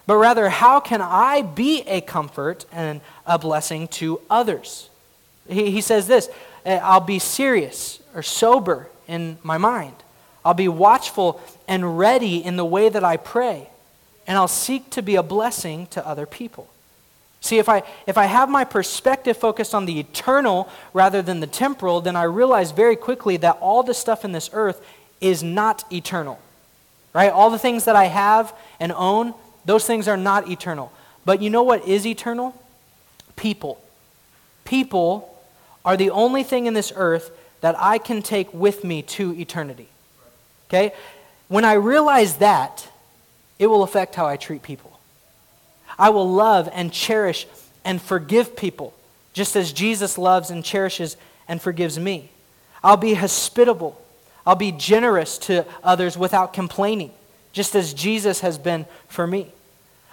but 0.06 0.16
rather 0.16 0.48
how 0.48 0.80
can 0.80 1.02
I 1.02 1.42
be 1.42 1.82
a 1.82 2.00
comfort 2.00 2.64
and 2.72 3.02
a 3.26 3.38
blessing 3.38 3.88
to 3.88 4.20
others? 4.30 4.88
He, 5.46 5.70
he 5.70 5.80
says 5.82 6.06
this 6.06 6.30
eh, 6.64 6.80
I'll 6.82 7.00
be 7.00 7.18
serious 7.18 8.00
or 8.14 8.22
sober 8.22 8.88
in 9.06 9.38
my 9.42 9.58
mind. 9.58 9.96
I'll 10.44 10.54
be 10.54 10.68
watchful 10.68 11.40
and 11.66 11.98
ready 11.98 12.44
in 12.44 12.56
the 12.56 12.64
way 12.64 12.88
that 12.88 13.04
I 13.04 13.16
pray, 13.16 13.68
and 14.26 14.36
I'll 14.38 14.48
seek 14.48 14.90
to 14.90 15.02
be 15.02 15.16
a 15.16 15.22
blessing 15.22 15.86
to 15.88 16.06
other 16.06 16.26
people. 16.26 16.68
See, 17.40 17.58
if 17.58 17.68
I, 17.68 17.82
if 18.06 18.18
I 18.18 18.26
have 18.26 18.48
my 18.48 18.64
perspective 18.64 19.36
focused 19.36 19.74
on 19.74 19.86
the 19.86 20.00
eternal 20.00 20.68
rather 20.92 21.22
than 21.22 21.40
the 21.40 21.46
temporal, 21.46 22.00
then 22.00 22.16
I 22.16 22.24
realize 22.24 22.72
very 22.72 22.96
quickly 22.96 23.36
that 23.38 23.58
all 23.60 23.82
the 23.82 23.94
stuff 23.94 24.24
in 24.24 24.32
this 24.32 24.50
earth 24.52 24.84
is 25.20 25.42
not 25.42 25.84
eternal. 25.92 26.40
Right? 27.14 27.30
All 27.32 27.50
the 27.50 27.58
things 27.58 27.84
that 27.84 27.96
I 27.96 28.04
have 28.04 28.52
and 28.80 28.92
own, 28.92 29.34
those 29.64 29.86
things 29.86 30.08
are 30.08 30.16
not 30.16 30.48
eternal. 30.48 30.92
But 31.24 31.40
you 31.40 31.50
know 31.50 31.62
what 31.62 31.86
is 31.86 32.06
eternal? 32.06 32.60
People. 33.36 33.80
People 34.64 35.34
are 35.84 35.96
the 35.96 36.10
only 36.10 36.42
thing 36.42 36.66
in 36.66 36.74
this 36.74 36.92
earth 36.94 37.30
that 37.60 37.76
I 37.78 37.98
can 37.98 38.22
take 38.22 38.52
with 38.52 38.84
me 38.84 39.02
to 39.02 39.32
eternity. 39.38 39.88
Okay? 40.68 40.92
When 41.48 41.64
I 41.64 41.74
realize 41.74 42.36
that, 42.36 42.86
it 43.58 43.66
will 43.66 43.82
affect 43.82 44.14
how 44.14 44.26
I 44.26 44.36
treat 44.36 44.62
people. 44.62 44.98
I 45.98 46.10
will 46.10 46.30
love 46.30 46.68
and 46.72 46.92
cherish 46.92 47.46
and 47.84 48.00
forgive 48.00 48.56
people, 48.56 48.94
just 49.32 49.56
as 49.56 49.72
Jesus 49.72 50.18
loves 50.18 50.50
and 50.50 50.64
cherishes 50.64 51.16
and 51.48 51.60
forgives 51.60 51.98
me. 51.98 52.30
I'll 52.84 52.96
be 52.96 53.14
hospitable. 53.14 54.00
I'll 54.46 54.54
be 54.54 54.72
generous 54.72 55.38
to 55.38 55.64
others 55.82 56.16
without 56.16 56.52
complaining, 56.52 57.10
just 57.52 57.74
as 57.74 57.92
Jesus 57.92 58.40
has 58.40 58.58
been 58.58 58.86
for 59.08 59.26
me. 59.26 59.52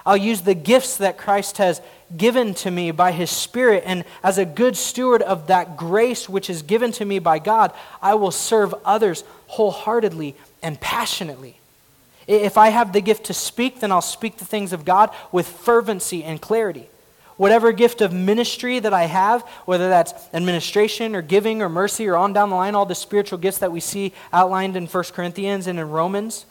I'll 0.05 0.17
use 0.17 0.41
the 0.41 0.55
gifts 0.55 0.97
that 0.97 1.17
Christ 1.17 1.57
has 1.57 1.81
given 2.15 2.53
to 2.55 2.71
me 2.71 2.91
by 2.91 3.11
his 3.11 3.29
Spirit, 3.29 3.83
and 3.85 4.03
as 4.23 4.37
a 4.37 4.45
good 4.45 4.77
steward 4.77 5.21
of 5.21 5.47
that 5.47 5.77
grace 5.77 6.29
which 6.29 6.49
is 6.49 6.61
given 6.61 6.91
to 6.93 7.05
me 7.05 7.19
by 7.19 7.39
God, 7.39 7.73
I 8.01 8.15
will 8.15 8.31
serve 8.31 8.73
others 8.83 9.23
wholeheartedly 9.47 10.35
and 10.61 10.79
passionately. 10.79 11.57
If 12.27 12.57
I 12.57 12.69
have 12.69 12.93
the 12.93 13.01
gift 13.01 13.25
to 13.25 13.33
speak, 13.33 13.79
then 13.79 13.91
I'll 13.91 14.01
speak 14.01 14.37
the 14.37 14.45
things 14.45 14.73
of 14.73 14.85
God 14.85 15.11
with 15.31 15.47
fervency 15.47 16.23
and 16.23 16.41
clarity. 16.41 16.89
Whatever 17.37 17.71
gift 17.71 18.01
of 18.01 18.13
ministry 18.13 18.79
that 18.79 18.93
I 18.93 19.03
have, 19.03 19.41
whether 19.65 19.89
that's 19.89 20.13
administration 20.33 21.15
or 21.15 21.21
giving 21.21 21.61
or 21.61 21.69
mercy 21.69 22.07
or 22.07 22.15
on 22.15 22.33
down 22.33 22.49
the 22.49 22.55
line, 22.55 22.75
all 22.75 22.85
the 22.85 22.95
spiritual 22.95 23.37
gifts 23.37 23.57
that 23.57 23.71
we 23.71 23.81
see 23.81 24.13
outlined 24.31 24.77
in 24.77 24.87
1 24.87 25.03
Corinthians 25.05 25.67
and 25.67 25.77
in 25.77 25.89
Romans, 25.89 26.45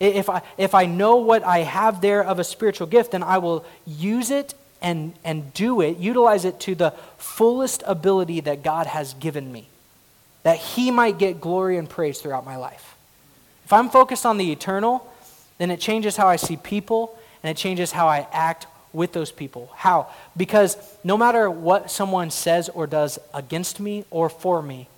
if 0.00 0.30
I, 0.30 0.40
if 0.56 0.74
I 0.74 0.86
know 0.86 1.16
what 1.16 1.44
I 1.44 1.58
have 1.58 2.00
there 2.00 2.24
of 2.24 2.38
a 2.38 2.44
spiritual 2.44 2.86
gift, 2.86 3.12
then 3.12 3.22
I 3.22 3.36
will 3.36 3.66
use 3.86 4.30
it 4.30 4.54
and, 4.82 5.12
and 5.24 5.52
do 5.54 5.80
it, 5.80 5.98
utilize 5.98 6.44
it 6.44 6.60
to 6.60 6.74
the 6.74 6.92
fullest 7.18 7.82
ability 7.86 8.40
that 8.40 8.62
God 8.62 8.86
has 8.86 9.14
given 9.14 9.52
me, 9.52 9.68
that 10.42 10.58
He 10.58 10.90
might 10.90 11.18
get 11.18 11.40
glory 11.40 11.76
and 11.76 11.88
praise 11.88 12.20
throughout 12.20 12.44
my 12.44 12.56
life. 12.56 12.94
If 13.64 13.72
I'm 13.72 13.90
focused 13.90 14.26
on 14.26 14.38
the 14.38 14.50
eternal, 14.50 15.06
then 15.58 15.70
it 15.70 15.80
changes 15.80 16.16
how 16.16 16.28
I 16.28 16.36
see 16.36 16.56
people 16.56 17.16
and 17.42 17.50
it 17.50 17.56
changes 17.56 17.92
how 17.92 18.08
I 18.08 18.26
act 18.32 18.66
with 18.92 19.12
those 19.12 19.30
people. 19.30 19.70
How? 19.76 20.08
Because 20.36 20.76
no 21.04 21.16
matter 21.16 21.50
what 21.50 21.90
someone 21.90 22.30
says 22.30 22.68
or 22.68 22.86
does 22.86 23.18
against 23.32 23.78
me 23.78 24.04
or 24.10 24.28
for 24.28 24.60
me, 24.60 24.88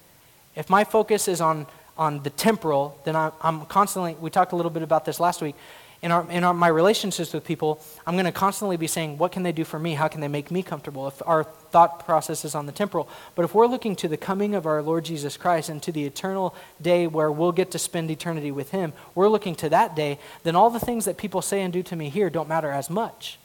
if 0.57 0.71
my 0.71 0.85
focus 0.85 1.29
is 1.29 1.41
on 1.41 1.67
on 1.97 2.23
the 2.23 2.31
temporal, 2.31 2.99
then 3.05 3.17
I'm, 3.17 3.33
I'm 3.41 3.67
constantly, 3.67 4.15
we 4.15 4.31
talked 4.31 4.53
a 4.53 4.57
little 4.57 4.71
bit 4.71 4.83
about 4.83 5.05
this 5.05 5.21
last 5.21 5.43
week. 5.43 5.55
In, 6.03 6.11
our, 6.11 6.29
in 6.31 6.43
our, 6.43 6.53
my 6.53 6.67
relationships 6.67 7.33
with 7.33 7.45
people, 7.45 7.81
I'm 8.07 8.15
going 8.15 8.27
to 8.27 8.33
constantly 8.33 8.77
be 8.77 8.89
saying, 8.89 9.19
what 9.19 9.31
can 9.31 9.45
they 9.45 9.53
do 9.53 9.63
for 9.65 9.79
me? 9.79 9.95
How 9.95 10.09
can 10.09 10.21
they 10.21 10.29
make 10.29 10.51
me 10.51 10.63
comfortable? 10.63 11.07
If 11.07 11.23
our 11.27 11.45
thought 11.45 12.05
process 12.05 12.45
is 12.45 12.57
on 12.57 12.67
the 12.67 12.73
temporal. 12.73 13.09
But 13.37 13.45
if 13.45 13.55
we're 13.55 13.69
looking 13.69 13.95
to 13.97 14.09
the 14.09 14.17
coming 14.17 14.57
of 14.57 14.67
our 14.67 14.83
Lord 14.83 15.05
Jesus 15.05 15.37
Christ 15.37 15.69
and 15.69 15.81
to 15.85 15.93
the 15.93 16.05
eternal 16.05 16.57
day 16.81 17.07
where 17.07 17.31
we'll 17.31 17.53
get 17.53 17.71
to 17.71 17.79
spend 17.79 18.11
eternity 18.11 18.51
with 18.51 18.73
Him, 18.73 18.93
we're 19.15 19.29
looking 19.29 19.55
to 19.57 19.69
that 19.69 19.95
day, 19.95 20.19
then 20.43 20.57
all 20.57 20.71
the 20.71 20.81
things 20.81 21.05
that 21.05 21.17
people 21.17 21.41
say 21.41 21.63
and 21.63 21.73
do 21.73 21.85
to 21.85 21.95
me 21.95 22.09
here 22.09 22.31
don't 22.31 22.49
matter 22.49 22.71
as 22.71 22.91
much. 22.91 23.39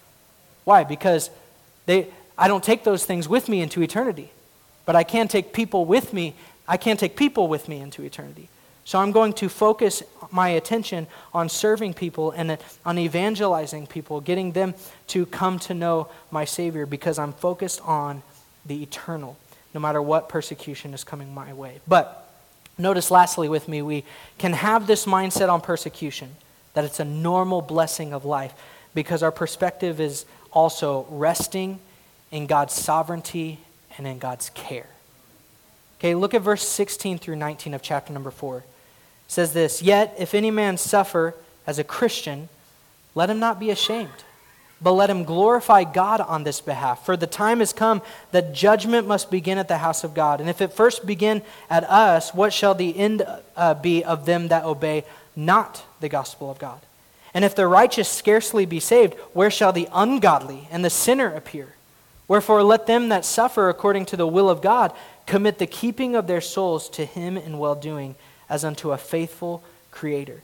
Why? 0.63 0.83
Because 0.83 1.29
they, 1.85 2.07
I 2.37 2.47
don't 2.47 2.63
take 2.63 2.83
those 2.83 3.05
things 3.05 3.29
with 3.29 3.47
me 3.47 3.61
into 3.61 3.83
eternity. 3.83 4.31
But 4.85 4.95
I 4.95 5.03
can 5.03 5.27
take 5.27 5.53
people 5.53 5.85
with 5.85 6.11
me. 6.11 6.33
I 6.67 6.77
can't 6.77 6.99
take 6.99 7.15
people 7.15 7.47
with 7.47 7.69
me 7.69 7.79
into 7.79 8.01
eternity. 8.01 8.49
So 8.87 8.99
I'm 8.99 9.11
going 9.11 9.33
to 9.33 9.49
focus 9.49 10.01
my 10.31 10.47
attention 10.47 11.07
on 11.33 11.49
serving 11.49 11.93
people 11.93 12.31
and 12.31 12.57
on 12.85 12.97
evangelizing 12.97 13.85
people, 13.85 14.21
getting 14.21 14.53
them 14.53 14.75
to 15.07 15.25
come 15.25 15.59
to 15.59 15.73
know 15.73 16.07
my 16.31 16.45
Savior 16.45 16.85
because 16.85 17.19
I'm 17.19 17.33
focused 17.33 17.81
on 17.81 18.23
the 18.65 18.81
eternal, 18.81 19.35
no 19.73 19.81
matter 19.81 20.01
what 20.01 20.29
persecution 20.29 20.93
is 20.93 21.03
coming 21.03 21.33
my 21.33 21.51
way. 21.51 21.81
But 21.85 22.31
notice, 22.77 23.11
lastly, 23.11 23.49
with 23.49 23.67
me, 23.67 23.81
we 23.81 24.05
can 24.37 24.53
have 24.53 24.87
this 24.87 25.05
mindset 25.05 25.49
on 25.49 25.59
persecution 25.59 26.37
that 26.73 26.85
it's 26.85 27.01
a 27.01 27.05
normal 27.05 27.61
blessing 27.61 28.13
of 28.13 28.23
life 28.23 28.53
because 28.95 29.21
our 29.21 29.33
perspective 29.33 29.99
is 29.99 30.25
also 30.53 31.05
resting 31.09 31.81
in 32.31 32.47
God's 32.47 32.73
sovereignty 32.73 33.59
and 33.97 34.07
in 34.07 34.17
God's 34.17 34.49
care. 34.51 34.87
Okay, 35.99 36.15
look 36.15 36.33
at 36.33 36.41
verse 36.41 36.65
16 36.65 37.17
through 37.17 37.35
19 37.35 37.73
of 37.73 37.81
chapter 37.81 38.13
number 38.13 38.31
4 38.31 38.63
says 39.27 39.53
this 39.53 39.81
Yet 39.81 40.15
if 40.17 40.33
any 40.33 40.51
man 40.51 40.77
suffer 40.77 41.35
as 41.65 41.79
a 41.79 41.83
Christian, 41.83 42.49
let 43.13 43.29
him 43.29 43.39
not 43.39 43.59
be 43.59 43.69
ashamed, 43.69 44.23
but 44.81 44.91
let 44.91 45.09
him 45.09 45.23
glorify 45.23 45.83
God 45.83 46.21
on 46.21 46.43
this 46.43 46.61
behalf. 46.61 47.05
For 47.05 47.17
the 47.17 47.27
time 47.27 47.59
has 47.59 47.73
come 47.73 48.01
that 48.31 48.53
judgment 48.53 49.07
must 49.07 49.29
begin 49.29 49.57
at 49.57 49.67
the 49.67 49.79
house 49.79 50.03
of 50.03 50.13
God. 50.13 50.39
And 50.39 50.49
if 50.49 50.61
it 50.61 50.73
first 50.73 51.05
begin 51.05 51.41
at 51.69 51.83
us, 51.83 52.33
what 52.33 52.53
shall 52.53 52.75
the 52.75 52.95
end 52.95 53.25
uh, 53.55 53.73
be 53.73 54.03
of 54.03 54.25
them 54.25 54.47
that 54.49 54.63
obey 54.65 55.03
not 55.35 55.83
the 55.99 56.09
gospel 56.09 56.49
of 56.49 56.59
God? 56.59 56.79
And 57.33 57.43
if 57.43 57.55
the 57.55 57.67
righteous 57.67 58.09
scarcely 58.09 58.65
be 58.65 58.79
saved, 58.79 59.13
where 59.33 59.51
shall 59.51 59.73
the 59.73 59.89
ungodly 59.91 60.67
and 60.71 60.83
the 60.83 60.89
sinner 60.89 61.33
appear? 61.33 61.73
Wherefore, 62.27 62.63
let 62.63 62.87
them 62.87 63.09
that 63.09 63.25
suffer 63.25 63.69
according 63.69 64.05
to 64.07 64.17
the 64.17 64.27
will 64.27 64.49
of 64.49 64.61
God 64.61 64.93
commit 65.25 65.59
the 65.59 65.67
keeping 65.67 66.15
of 66.15 66.27
their 66.27 66.41
souls 66.41 66.89
to 66.89 67.05
him 67.05 67.37
in 67.37 67.57
well 67.57 67.75
doing 67.75 68.15
as 68.49 68.63
unto 68.63 68.91
a 68.91 68.97
faithful 68.97 69.63
creator. 69.91 70.41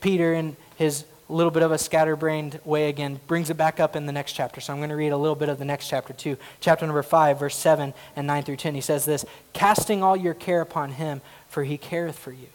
Peter, 0.00 0.34
in 0.34 0.56
his 0.76 1.04
little 1.28 1.50
bit 1.50 1.62
of 1.62 1.72
a 1.72 1.78
scatterbrained 1.78 2.60
way 2.64 2.88
again, 2.88 3.18
brings 3.26 3.50
it 3.50 3.56
back 3.56 3.80
up 3.80 3.96
in 3.96 4.06
the 4.06 4.12
next 4.12 4.32
chapter. 4.32 4.60
So 4.60 4.72
I'm 4.72 4.78
going 4.78 4.90
to 4.90 4.96
read 4.96 5.10
a 5.10 5.16
little 5.16 5.34
bit 5.34 5.48
of 5.48 5.58
the 5.58 5.64
next 5.64 5.88
chapter 5.88 6.12
too. 6.12 6.36
Chapter 6.60 6.86
number 6.86 7.02
5, 7.02 7.40
verse 7.40 7.56
7 7.56 7.92
and 8.14 8.26
9 8.26 8.42
through 8.44 8.56
10. 8.56 8.74
He 8.74 8.80
says 8.80 9.04
this 9.04 9.24
Casting 9.52 10.02
all 10.02 10.16
your 10.16 10.34
care 10.34 10.60
upon 10.60 10.92
him, 10.92 11.20
for 11.48 11.64
he 11.64 11.78
careth 11.78 12.18
for 12.18 12.32
you. 12.32 12.48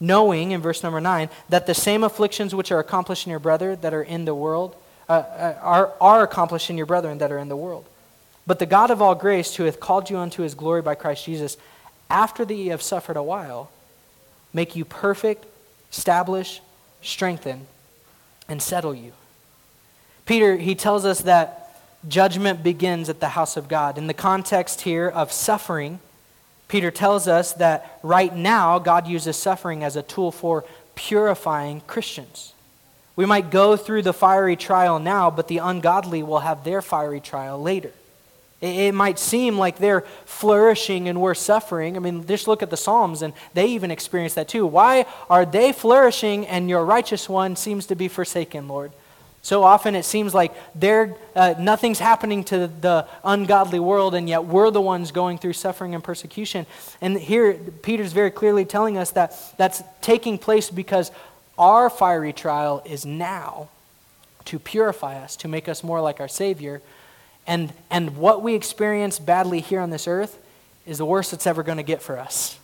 Knowing, 0.00 0.50
in 0.50 0.60
verse 0.60 0.82
number 0.82 1.00
9, 1.00 1.28
that 1.48 1.66
the 1.66 1.74
same 1.74 2.02
afflictions 2.02 2.54
which 2.54 2.72
are 2.72 2.78
accomplished 2.78 3.26
in 3.26 3.30
your 3.30 3.38
brother 3.38 3.76
that 3.76 3.94
are 3.94 4.02
in 4.02 4.24
the 4.24 4.34
world 4.34 4.76
uh, 5.08 5.12
uh, 5.12 5.58
are, 5.60 5.92
are 6.00 6.22
accomplished 6.22 6.70
in 6.70 6.76
your 6.76 6.86
brethren 6.86 7.18
that 7.18 7.30
are 7.30 7.38
in 7.38 7.48
the 7.48 7.56
world. 7.56 7.86
But 8.46 8.58
the 8.58 8.66
God 8.66 8.90
of 8.90 9.00
all 9.00 9.14
grace, 9.14 9.54
who 9.54 9.64
hath 9.64 9.80
called 9.80 10.10
you 10.10 10.18
unto 10.18 10.42
his 10.42 10.54
glory 10.54 10.82
by 10.82 10.94
Christ 10.94 11.24
Jesus, 11.24 11.56
after 12.10 12.44
that 12.44 12.54
ye 12.54 12.68
have 12.68 12.82
suffered 12.82 13.16
a 13.16 13.22
while, 13.22 13.70
make 14.54 14.74
you 14.74 14.84
perfect, 14.86 15.44
establish, 15.92 16.62
strengthen, 17.02 17.66
and 18.48 18.62
settle 18.62 18.94
you. 18.94 19.12
Peter, 20.24 20.56
he 20.56 20.74
tells 20.74 21.04
us 21.04 21.20
that 21.22 21.82
judgment 22.08 22.62
begins 22.62 23.08
at 23.08 23.20
the 23.20 23.30
house 23.30 23.56
of 23.56 23.68
God. 23.68 23.98
In 23.98 24.06
the 24.06 24.14
context 24.14 24.82
here 24.82 25.08
of 25.08 25.32
suffering, 25.32 25.98
Peter 26.68 26.90
tells 26.90 27.28
us 27.28 27.52
that 27.54 27.98
right 28.02 28.34
now 28.34 28.78
God 28.78 29.06
uses 29.06 29.36
suffering 29.36 29.84
as 29.84 29.96
a 29.96 30.02
tool 30.02 30.30
for 30.30 30.64
purifying 30.94 31.82
Christians. 31.82 32.54
We 33.16 33.26
might 33.26 33.50
go 33.50 33.76
through 33.76 34.02
the 34.02 34.12
fiery 34.12 34.56
trial 34.56 34.98
now, 34.98 35.30
but 35.30 35.48
the 35.48 35.58
ungodly 35.58 36.22
will 36.22 36.40
have 36.40 36.64
their 36.64 36.82
fiery 36.82 37.20
trial 37.20 37.60
later. 37.60 37.92
It 38.64 38.94
might 38.94 39.18
seem 39.18 39.58
like 39.58 39.78
they're 39.78 40.04
flourishing 40.24 41.08
and 41.08 41.20
we're 41.20 41.34
suffering. 41.34 41.96
I 41.96 42.00
mean, 42.00 42.26
just 42.26 42.48
look 42.48 42.62
at 42.62 42.70
the 42.70 42.76
Psalms, 42.76 43.20
and 43.20 43.34
they 43.52 43.66
even 43.66 43.90
experience 43.90 44.34
that 44.34 44.48
too. 44.48 44.66
Why 44.66 45.04
are 45.28 45.44
they 45.44 45.72
flourishing 45.72 46.46
and 46.46 46.68
your 46.68 46.84
righteous 46.84 47.28
one 47.28 47.56
seems 47.56 47.86
to 47.86 47.94
be 47.94 48.08
forsaken, 48.08 48.66
Lord? 48.66 48.92
So 49.42 49.62
often 49.62 49.94
it 49.94 50.06
seems 50.06 50.32
like 50.32 50.54
they're, 50.74 51.14
uh, 51.36 51.54
nothing's 51.58 51.98
happening 51.98 52.44
to 52.44 52.66
the 52.66 53.06
ungodly 53.22 53.78
world, 53.78 54.14
and 54.14 54.26
yet 54.26 54.46
we're 54.46 54.70
the 54.70 54.80
ones 54.80 55.12
going 55.12 55.36
through 55.36 55.52
suffering 55.52 55.94
and 55.94 56.02
persecution. 56.02 56.64
And 57.02 57.18
here, 57.18 57.52
Peter's 57.82 58.14
very 58.14 58.30
clearly 58.30 58.64
telling 58.64 58.96
us 58.96 59.10
that 59.10 59.36
that's 59.58 59.82
taking 60.00 60.38
place 60.38 60.70
because 60.70 61.10
our 61.58 61.90
fiery 61.90 62.32
trial 62.32 62.82
is 62.86 63.04
now 63.04 63.68
to 64.46 64.58
purify 64.58 65.22
us, 65.22 65.36
to 65.36 65.48
make 65.48 65.68
us 65.68 65.84
more 65.84 66.00
like 66.00 66.20
our 66.20 66.28
Savior 66.28 66.80
and, 67.46 67.72
and 67.90 68.16
what 68.16 68.42
we 68.42 68.54
experience 68.54 69.18
badly 69.18 69.60
here 69.60 69.80
on 69.80 69.90
this 69.90 70.08
earth 70.08 70.38
is 70.86 70.98
the 70.98 71.04
worst 71.04 71.32
it's 71.32 71.46
ever 71.46 71.62
going 71.62 71.76
to 71.78 71.82
get 71.84 72.02
for 72.02 72.18
us. 72.18 72.58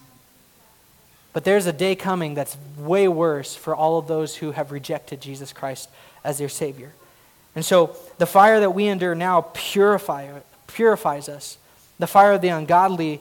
But 1.32 1.44
there's 1.44 1.66
a 1.66 1.72
day 1.72 1.94
coming 1.94 2.34
that's 2.34 2.56
way 2.76 3.06
worse 3.06 3.54
for 3.54 3.74
all 3.74 3.98
of 3.98 4.08
those 4.08 4.36
who 4.36 4.52
have 4.52 4.72
rejected 4.72 5.20
Jesus 5.20 5.52
Christ 5.52 5.88
as 6.24 6.38
their 6.38 6.48
Savior. 6.48 6.92
And 7.54 7.64
so 7.64 7.96
the 8.18 8.26
fire 8.26 8.60
that 8.60 8.70
we 8.70 8.86
endure 8.86 9.14
now 9.14 9.42
purify, 9.52 10.28
purifies 10.66 11.28
us. 11.28 11.58
The 11.98 12.06
fire 12.06 12.32
of 12.32 12.40
the 12.40 12.48
ungodly 12.48 13.20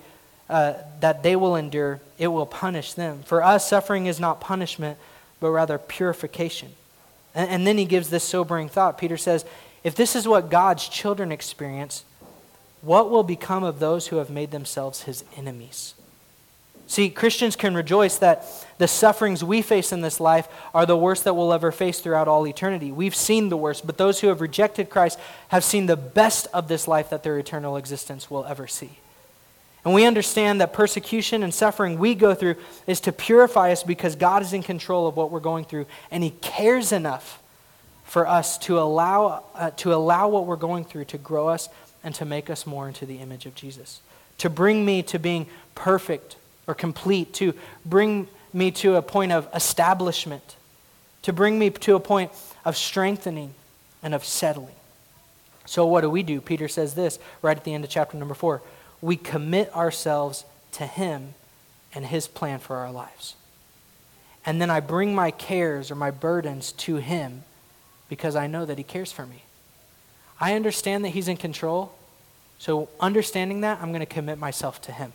uh, 0.49 0.73
that 1.01 1.21
they 1.21 1.35
will 1.35 1.55
endure, 1.55 1.99
it 2.17 2.27
will 2.27 2.45
punish 2.45 2.93
them. 2.93 3.21
For 3.23 3.43
us, 3.43 3.67
suffering 3.67 4.07
is 4.07 4.19
not 4.19 4.41
punishment, 4.41 4.97
but 5.39 5.51
rather 5.51 5.77
purification. 5.77 6.69
And, 7.35 7.49
and 7.49 7.67
then 7.67 7.77
he 7.77 7.85
gives 7.85 8.09
this 8.09 8.23
sobering 8.23 8.69
thought. 8.69 8.97
Peter 8.97 9.17
says, 9.17 9.45
if 9.83 9.95
this 9.95 10.15
is 10.15 10.27
what 10.27 10.49
God's 10.49 10.87
children 10.87 11.31
experience, 11.31 12.03
what 12.81 13.09
will 13.09 13.23
become 13.23 13.63
of 13.63 13.79
those 13.79 14.07
who 14.07 14.17
have 14.17 14.29
made 14.29 14.51
themselves 14.51 15.03
his 15.03 15.23
enemies? 15.35 15.93
See, 16.87 17.11
Christians 17.11 17.55
can 17.55 17.75
rejoice 17.75 18.17
that 18.17 18.47
the 18.79 18.87
sufferings 18.87 19.43
we 19.43 19.61
face 19.61 19.91
in 19.91 20.01
this 20.01 20.19
life 20.19 20.47
are 20.73 20.87
the 20.87 20.97
worst 20.97 21.23
that 21.23 21.35
we'll 21.35 21.53
ever 21.53 21.71
face 21.71 21.99
throughout 21.99 22.27
all 22.27 22.47
eternity. 22.47 22.91
We've 22.91 23.15
seen 23.15 23.49
the 23.49 23.57
worst, 23.57 23.85
but 23.85 23.99
those 23.99 24.21
who 24.21 24.27
have 24.27 24.41
rejected 24.41 24.89
Christ 24.89 25.19
have 25.49 25.63
seen 25.63 25.85
the 25.85 25.95
best 25.95 26.47
of 26.51 26.67
this 26.67 26.87
life 26.87 27.11
that 27.11 27.21
their 27.21 27.37
eternal 27.37 27.77
existence 27.77 28.31
will 28.31 28.43
ever 28.45 28.65
see. 28.65 28.97
And 29.85 29.93
we 29.93 30.03
understand 30.03 30.59
that 30.61 30.73
persecution 30.73 31.43
and 31.43 31.53
suffering 31.53 31.99
we 31.99 32.15
go 32.15 32.33
through 32.33 32.55
is 32.87 32.99
to 33.01 33.11
purify 33.11 33.71
us 33.71 33.83
because 33.83 34.15
God 34.15 34.41
is 34.41 34.51
in 34.51 34.63
control 34.63 35.05
of 35.05 35.15
what 35.15 35.29
we're 35.29 35.39
going 35.39 35.65
through, 35.65 35.85
and 36.09 36.23
He 36.23 36.31
cares 36.41 36.91
enough 36.91 37.39
for 38.09 38.27
us 38.27 38.57
to 38.57 38.79
allow, 38.79 39.43
uh, 39.53 39.69
to 39.69 39.93
allow 39.93 40.27
what 40.27 40.47
we're 40.47 40.55
going 40.55 40.83
through 40.83 41.05
to 41.05 41.17
grow 41.19 41.47
us 41.47 41.69
and 42.03 42.15
to 42.15 42.25
make 42.25 42.49
us 42.49 42.65
more 42.65 42.87
into 42.87 43.05
the 43.05 43.17
image 43.17 43.45
of 43.45 43.53
Jesus. 43.53 44.01
To 44.39 44.49
bring 44.49 44.83
me 44.83 45.03
to 45.03 45.19
being 45.19 45.45
perfect 45.75 46.35
or 46.65 46.73
complete, 46.73 47.33
to 47.35 47.53
bring 47.85 48.27
me 48.51 48.71
to 48.71 48.95
a 48.95 49.03
point 49.03 49.31
of 49.31 49.47
establishment, 49.53 50.55
to 51.21 51.31
bring 51.31 51.59
me 51.59 51.69
to 51.69 51.93
a 51.93 51.99
point 51.99 52.31
of 52.65 52.75
strengthening 52.75 53.53
and 54.01 54.15
of 54.15 54.25
settling. 54.25 54.73
So, 55.67 55.85
what 55.85 56.01
do 56.01 56.09
we 56.09 56.23
do? 56.23 56.41
Peter 56.41 56.67
says 56.67 56.95
this 56.95 57.19
right 57.43 57.55
at 57.55 57.63
the 57.63 57.75
end 57.75 57.83
of 57.83 57.91
chapter 57.91 58.17
number 58.17 58.33
four. 58.33 58.63
We 59.01 59.17
commit 59.17 59.71
ourselves 59.75 60.45
to 60.73 60.87
Him 60.87 61.35
and 61.93 62.07
His 62.07 62.27
plan 62.27 62.57
for 62.57 62.77
our 62.77 62.91
lives. 62.91 63.35
And 64.47 64.59
then 64.59 64.71
I 64.71 64.79
bring 64.79 65.13
my 65.13 65.29
cares 65.29 65.91
or 65.91 65.95
my 65.95 66.09
burdens 66.09 66.71
to 66.71 66.95
Him 66.95 67.43
because 68.09 68.35
I 68.35 68.47
know 68.47 68.65
that 68.65 68.77
He 68.77 68.83
cares 68.83 69.11
for 69.11 69.25
me. 69.25 69.43
I 70.39 70.55
understand 70.55 71.05
that 71.05 71.09
He's 71.09 71.27
in 71.27 71.37
control, 71.37 71.93
so 72.57 72.89
understanding 72.99 73.61
that, 73.61 73.79
I'm 73.81 73.89
going 73.89 74.01
to 74.01 74.05
commit 74.05 74.37
myself 74.37 74.81
to 74.83 74.91
Him. 74.91 75.13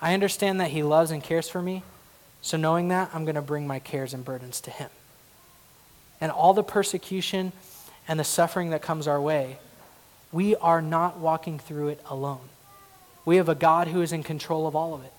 I 0.00 0.14
understand 0.14 0.60
that 0.60 0.70
He 0.70 0.82
loves 0.82 1.10
and 1.10 1.22
cares 1.22 1.48
for 1.48 1.62
me, 1.62 1.82
so 2.42 2.56
knowing 2.56 2.88
that, 2.88 3.10
I'm 3.14 3.24
going 3.24 3.34
to 3.34 3.42
bring 3.42 3.66
my 3.66 3.78
cares 3.78 4.14
and 4.14 4.24
burdens 4.24 4.60
to 4.62 4.70
Him. 4.70 4.90
And 6.20 6.30
all 6.30 6.54
the 6.54 6.62
persecution 6.62 7.52
and 8.06 8.20
the 8.20 8.24
suffering 8.24 8.70
that 8.70 8.82
comes 8.82 9.08
our 9.08 9.20
way, 9.20 9.58
we 10.30 10.56
are 10.56 10.82
not 10.82 11.18
walking 11.18 11.58
through 11.58 11.88
it 11.88 12.00
alone. 12.08 12.48
We 13.24 13.36
have 13.36 13.48
a 13.48 13.54
God 13.54 13.88
who 13.88 14.02
is 14.02 14.12
in 14.12 14.22
control 14.22 14.66
of 14.66 14.76
all 14.76 14.94
of 14.94 15.04
it. 15.04 15.12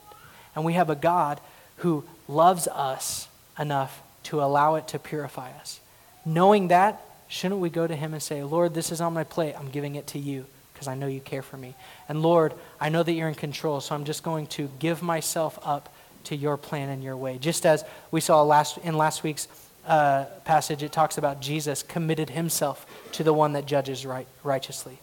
And 0.55 0.63
we 0.63 0.73
have 0.73 0.89
a 0.89 0.95
God 0.95 1.41
who 1.77 2.03
loves 2.27 2.67
us 2.67 3.27
enough 3.57 4.01
to 4.23 4.41
allow 4.41 4.75
it 4.75 4.87
to 4.89 4.99
purify 4.99 5.51
us. 5.59 5.79
Knowing 6.25 6.69
that, 6.69 7.01
shouldn't 7.27 7.61
we 7.61 7.69
go 7.69 7.85
to 7.85 7.95
Him 7.95 8.13
and 8.13 8.21
say, 8.21 8.43
Lord, 8.43 8.73
this 8.73 8.91
is 8.91 8.99
on 9.01 9.13
my 9.13 9.23
plate. 9.23 9.53
I'm 9.57 9.69
giving 9.69 9.95
it 9.95 10.07
to 10.07 10.19
you 10.19 10.45
because 10.73 10.87
I 10.87 10.95
know 10.95 11.07
you 11.07 11.21
care 11.21 11.41
for 11.41 11.57
me. 11.57 11.73
And 12.09 12.21
Lord, 12.21 12.53
I 12.81 12.89
know 12.89 13.01
that 13.01 13.13
you're 13.13 13.29
in 13.29 13.35
control, 13.35 13.79
so 13.79 13.95
I'm 13.95 14.03
just 14.03 14.23
going 14.23 14.47
to 14.47 14.69
give 14.79 15.01
myself 15.01 15.57
up 15.63 15.93
to 16.25 16.35
your 16.35 16.57
plan 16.57 16.89
and 16.89 17.03
your 17.03 17.15
way. 17.15 17.37
Just 17.37 17.65
as 17.65 17.85
we 18.11 18.19
saw 18.19 18.41
last, 18.43 18.77
in 18.79 18.97
last 18.97 19.23
week's 19.23 19.47
uh, 19.87 20.25
passage, 20.43 20.83
it 20.83 20.91
talks 20.91 21.17
about 21.17 21.41
Jesus 21.41 21.83
committed 21.83 22.29
himself 22.31 22.85
to 23.13 23.23
the 23.23 23.33
one 23.33 23.53
that 23.53 23.65
judges 23.65 24.05
right, 24.05 24.27
righteously. 24.43 24.99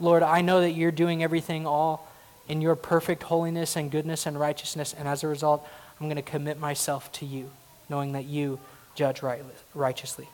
Lord, 0.00 0.22
I 0.22 0.40
know 0.40 0.60
that 0.62 0.72
you're 0.72 0.90
doing 0.90 1.22
everything 1.22 1.66
all 1.66 2.10
in 2.48 2.60
your 2.60 2.74
perfect 2.74 3.22
holiness 3.22 3.76
and 3.76 3.90
goodness 3.90 4.26
and 4.26 4.38
righteousness, 4.38 4.94
and 4.98 5.06
as 5.06 5.22
a 5.22 5.28
result, 5.28 5.66
I'm 6.00 6.06
going 6.06 6.16
to 6.16 6.22
commit 6.22 6.58
myself 6.58 7.12
to 7.12 7.26
you, 7.26 7.50
knowing 7.88 8.12
that 8.12 8.24
you 8.24 8.58
judge 8.94 9.22
right, 9.22 9.42
righteously. 9.74 10.28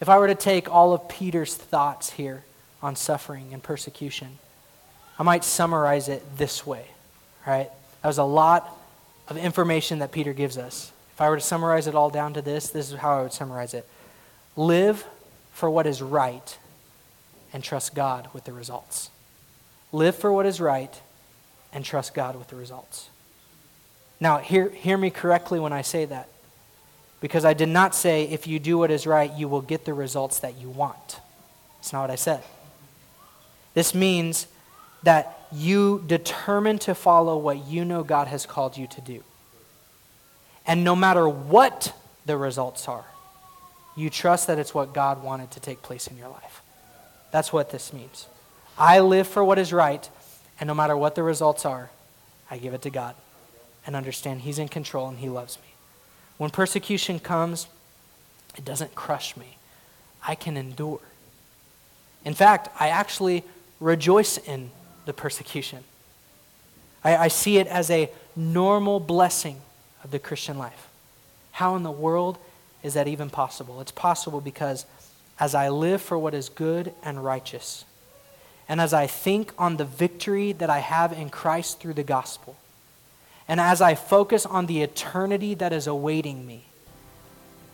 If 0.00 0.08
I 0.08 0.18
were 0.18 0.28
to 0.28 0.34
take 0.34 0.72
all 0.72 0.92
of 0.92 1.08
Peter's 1.08 1.54
thoughts 1.54 2.10
here 2.10 2.44
on 2.82 2.94
suffering 2.94 3.52
and 3.52 3.62
persecution, 3.62 4.38
I 5.18 5.22
might 5.24 5.44
summarize 5.44 6.08
it 6.08 6.22
this 6.36 6.64
way, 6.64 6.86
right? 7.46 7.70
That 8.02 8.08
was 8.08 8.18
a 8.18 8.24
lot 8.24 8.76
of 9.28 9.36
information 9.36 9.98
that 9.98 10.12
Peter 10.12 10.32
gives 10.32 10.56
us. 10.56 10.92
If 11.14 11.20
I 11.20 11.28
were 11.28 11.36
to 11.36 11.42
summarize 11.42 11.88
it 11.88 11.96
all 11.96 12.10
down 12.10 12.34
to 12.34 12.42
this, 12.42 12.70
this 12.70 12.92
is 12.92 12.98
how 12.98 13.18
I 13.18 13.22
would 13.22 13.32
summarize 13.32 13.74
it 13.74 13.88
Live 14.56 15.04
for 15.52 15.70
what 15.70 15.86
is 15.86 16.02
right 16.02 16.58
and 17.52 17.62
trust 17.62 17.94
God 17.94 18.28
with 18.32 18.44
the 18.44 18.52
results. 18.52 19.10
Live 19.92 20.16
for 20.16 20.32
what 20.32 20.46
is 20.46 20.60
right 20.60 21.00
and 21.72 21.84
trust 21.84 22.12
God 22.14 22.36
with 22.36 22.48
the 22.48 22.56
results. 22.56 23.08
Now, 24.20 24.38
hear, 24.38 24.68
hear 24.68 24.96
me 24.98 25.10
correctly 25.10 25.60
when 25.60 25.72
I 25.72 25.82
say 25.82 26.04
that. 26.06 26.28
Because 27.20 27.44
I 27.44 27.54
did 27.54 27.68
not 27.68 27.94
say 27.94 28.24
if 28.24 28.46
you 28.46 28.58
do 28.58 28.78
what 28.78 28.90
is 28.90 29.06
right, 29.06 29.32
you 29.32 29.48
will 29.48 29.62
get 29.62 29.84
the 29.84 29.94
results 29.94 30.38
that 30.40 30.56
you 30.58 30.68
want. 30.68 31.20
That's 31.78 31.92
not 31.92 32.02
what 32.02 32.10
I 32.10 32.16
said. 32.16 32.42
This 33.74 33.94
means 33.94 34.46
that 35.02 35.46
you 35.52 36.04
determine 36.06 36.78
to 36.80 36.94
follow 36.94 37.38
what 37.38 37.66
you 37.66 37.84
know 37.84 38.02
God 38.02 38.28
has 38.28 38.46
called 38.46 38.76
you 38.76 38.86
to 38.88 39.00
do. 39.00 39.22
And 40.66 40.84
no 40.84 40.94
matter 40.94 41.28
what 41.28 41.94
the 42.26 42.36
results 42.36 42.88
are, 42.88 43.06
you 43.96 44.10
trust 44.10 44.46
that 44.46 44.58
it's 44.58 44.74
what 44.74 44.92
God 44.92 45.22
wanted 45.22 45.50
to 45.52 45.60
take 45.60 45.82
place 45.82 46.06
in 46.06 46.16
your 46.16 46.28
life. 46.28 46.62
That's 47.32 47.52
what 47.52 47.70
this 47.70 47.92
means. 47.92 48.26
I 48.76 49.00
live 49.00 49.26
for 49.26 49.42
what 49.42 49.58
is 49.58 49.72
right, 49.72 50.08
and 50.60 50.68
no 50.68 50.74
matter 50.74 50.96
what 50.96 51.14
the 51.14 51.22
results 51.22 51.64
are, 51.64 51.90
I 52.50 52.58
give 52.58 52.74
it 52.74 52.82
to 52.82 52.90
God 52.90 53.14
and 53.86 53.96
understand 53.96 54.42
He's 54.42 54.58
in 54.58 54.68
control 54.68 55.08
and 55.08 55.18
He 55.18 55.28
loves 55.28 55.58
me. 55.58 55.67
When 56.38 56.50
persecution 56.50 57.18
comes, 57.18 57.66
it 58.56 58.64
doesn't 58.64 58.94
crush 58.94 59.36
me. 59.36 59.56
I 60.26 60.34
can 60.34 60.56
endure. 60.56 61.00
In 62.24 62.34
fact, 62.34 62.68
I 62.80 62.88
actually 62.88 63.44
rejoice 63.80 64.38
in 64.38 64.70
the 65.04 65.12
persecution. 65.12 65.84
I, 67.04 67.16
I 67.16 67.28
see 67.28 67.58
it 67.58 67.66
as 67.66 67.90
a 67.90 68.10
normal 68.34 69.00
blessing 69.00 69.60
of 70.02 70.10
the 70.10 70.18
Christian 70.18 70.58
life. 70.58 70.88
How 71.52 71.76
in 71.76 71.82
the 71.82 71.90
world 71.90 72.38
is 72.82 72.94
that 72.94 73.08
even 73.08 73.30
possible? 73.30 73.80
It's 73.80 73.92
possible 73.92 74.40
because 74.40 74.86
as 75.40 75.54
I 75.54 75.68
live 75.68 76.02
for 76.02 76.18
what 76.18 76.34
is 76.34 76.48
good 76.48 76.92
and 77.02 77.24
righteous, 77.24 77.84
and 78.68 78.80
as 78.80 78.92
I 78.92 79.06
think 79.06 79.52
on 79.58 79.76
the 79.76 79.84
victory 79.84 80.52
that 80.52 80.70
I 80.70 80.78
have 80.80 81.12
in 81.12 81.30
Christ 81.30 81.80
through 81.80 81.94
the 81.94 82.02
gospel, 82.02 82.56
and 83.48 83.60
as 83.60 83.80
I 83.80 83.94
focus 83.94 84.44
on 84.44 84.66
the 84.66 84.82
eternity 84.82 85.54
that 85.54 85.72
is 85.72 85.86
awaiting 85.86 86.46
me, 86.46 86.66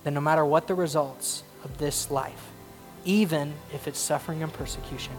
then 0.05 0.15
no 0.15 0.21
matter 0.21 0.45
what 0.45 0.69
the 0.69 0.75
results 0.75 1.43
of 1.65 1.79
this 1.79 2.11
life, 2.11 2.53
even 3.05 3.53
if 3.73 3.89
it's 3.89 3.99
suffering 3.99 4.43
and 4.43 4.53
persecution, 4.53 5.15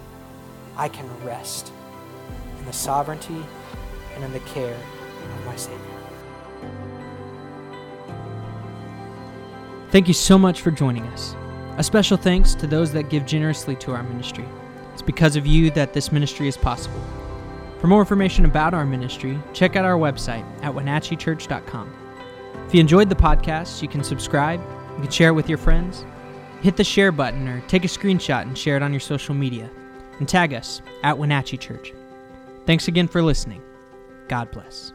I 0.78 0.88
can 0.88 1.08
rest 1.26 1.72
in 2.58 2.66
the 2.66 2.74
sovereignty 2.74 3.44
and 4.16 4.24
in 4.24 4.32
the 4.32 4.40
care 4.40 4.74
of 4.74 5.46
my 5.46 5.56
Savior. 5.58 5.80
Thank 9.92 10.08
you 10.08 10.14
so 10.14 10.38
much 10.38 10.62
for 10.62 10.72
joining 10.72 11.04
us. 11.08 11.36
A 11.78 11.84
special 11.84 12.18
thanks 12.18 12.56
to 12.56 12.68
those 12.68 12.94
that 12.94 13.10
give 13.10 13.26
generously 13.26 13.76
to 13.78 13.92
our 13.92 14.04
ministry. 14.04 14.46
It's 14.94 15.02
because 15.02 15.36
of 15.36 15.46
you 15.46 15.70
that 15.72 15.94
this 15.94 16.12
ministry 16.12 16.48
is 16.48 16.56
possible. 16.56 17.02
For 17.86 17.90
more 17.90 18.00
information 18.00 18.46
about 18.46 18.74
our 18.74 18.84
ministry, 18.84 19.38
check 19.54 19.76
out 19.76 19.86
our 19.86 19.94
website 19.94 20.44
at 20.64 20.74
wenatcheechurch.com. 20.74 21.94
If 22.66 22.74
you 22.74 22.80
enjoyed 22.80 23.10
the 23.10 23.16
podcast, 23.16 23.84
you 23.84 23.88
can 23.88 24.04
subscribe, 24.04 24.60
you 24.96 25.04
can 25.04 25.12
share 25.12 25.30
it 25.30 25.34
with 25.34 25.48
your 25.48 25.60
friends, 25.60 26.04
hit 26.64 26.78
the 26.78 26.84
share 26.84 27.12
button, 27.12 27.48
or 27.48 27.62
take 27.68 27.86
a 27.86 27.88
screenshot 27.88 28.42
and 28.42 28.58
share 28.58 28.76
it 28.76 28.82
on 28.82 28.92
your 28.92 29.00
social 29.00 29.36
media, 29.36 29.70
and 30.18 30.28
tag 30.28 30.52
us 30.56 30.82
at 31.04 31.16
Wenatchee 31.16 31.58
Church. 31.58 31.94
Thanks 32.66 32.88
again 32.88 33.08
for 33.08 33.22
listening. 33.22 33.62
God 34.30 34.50
bless. 34.50 34.95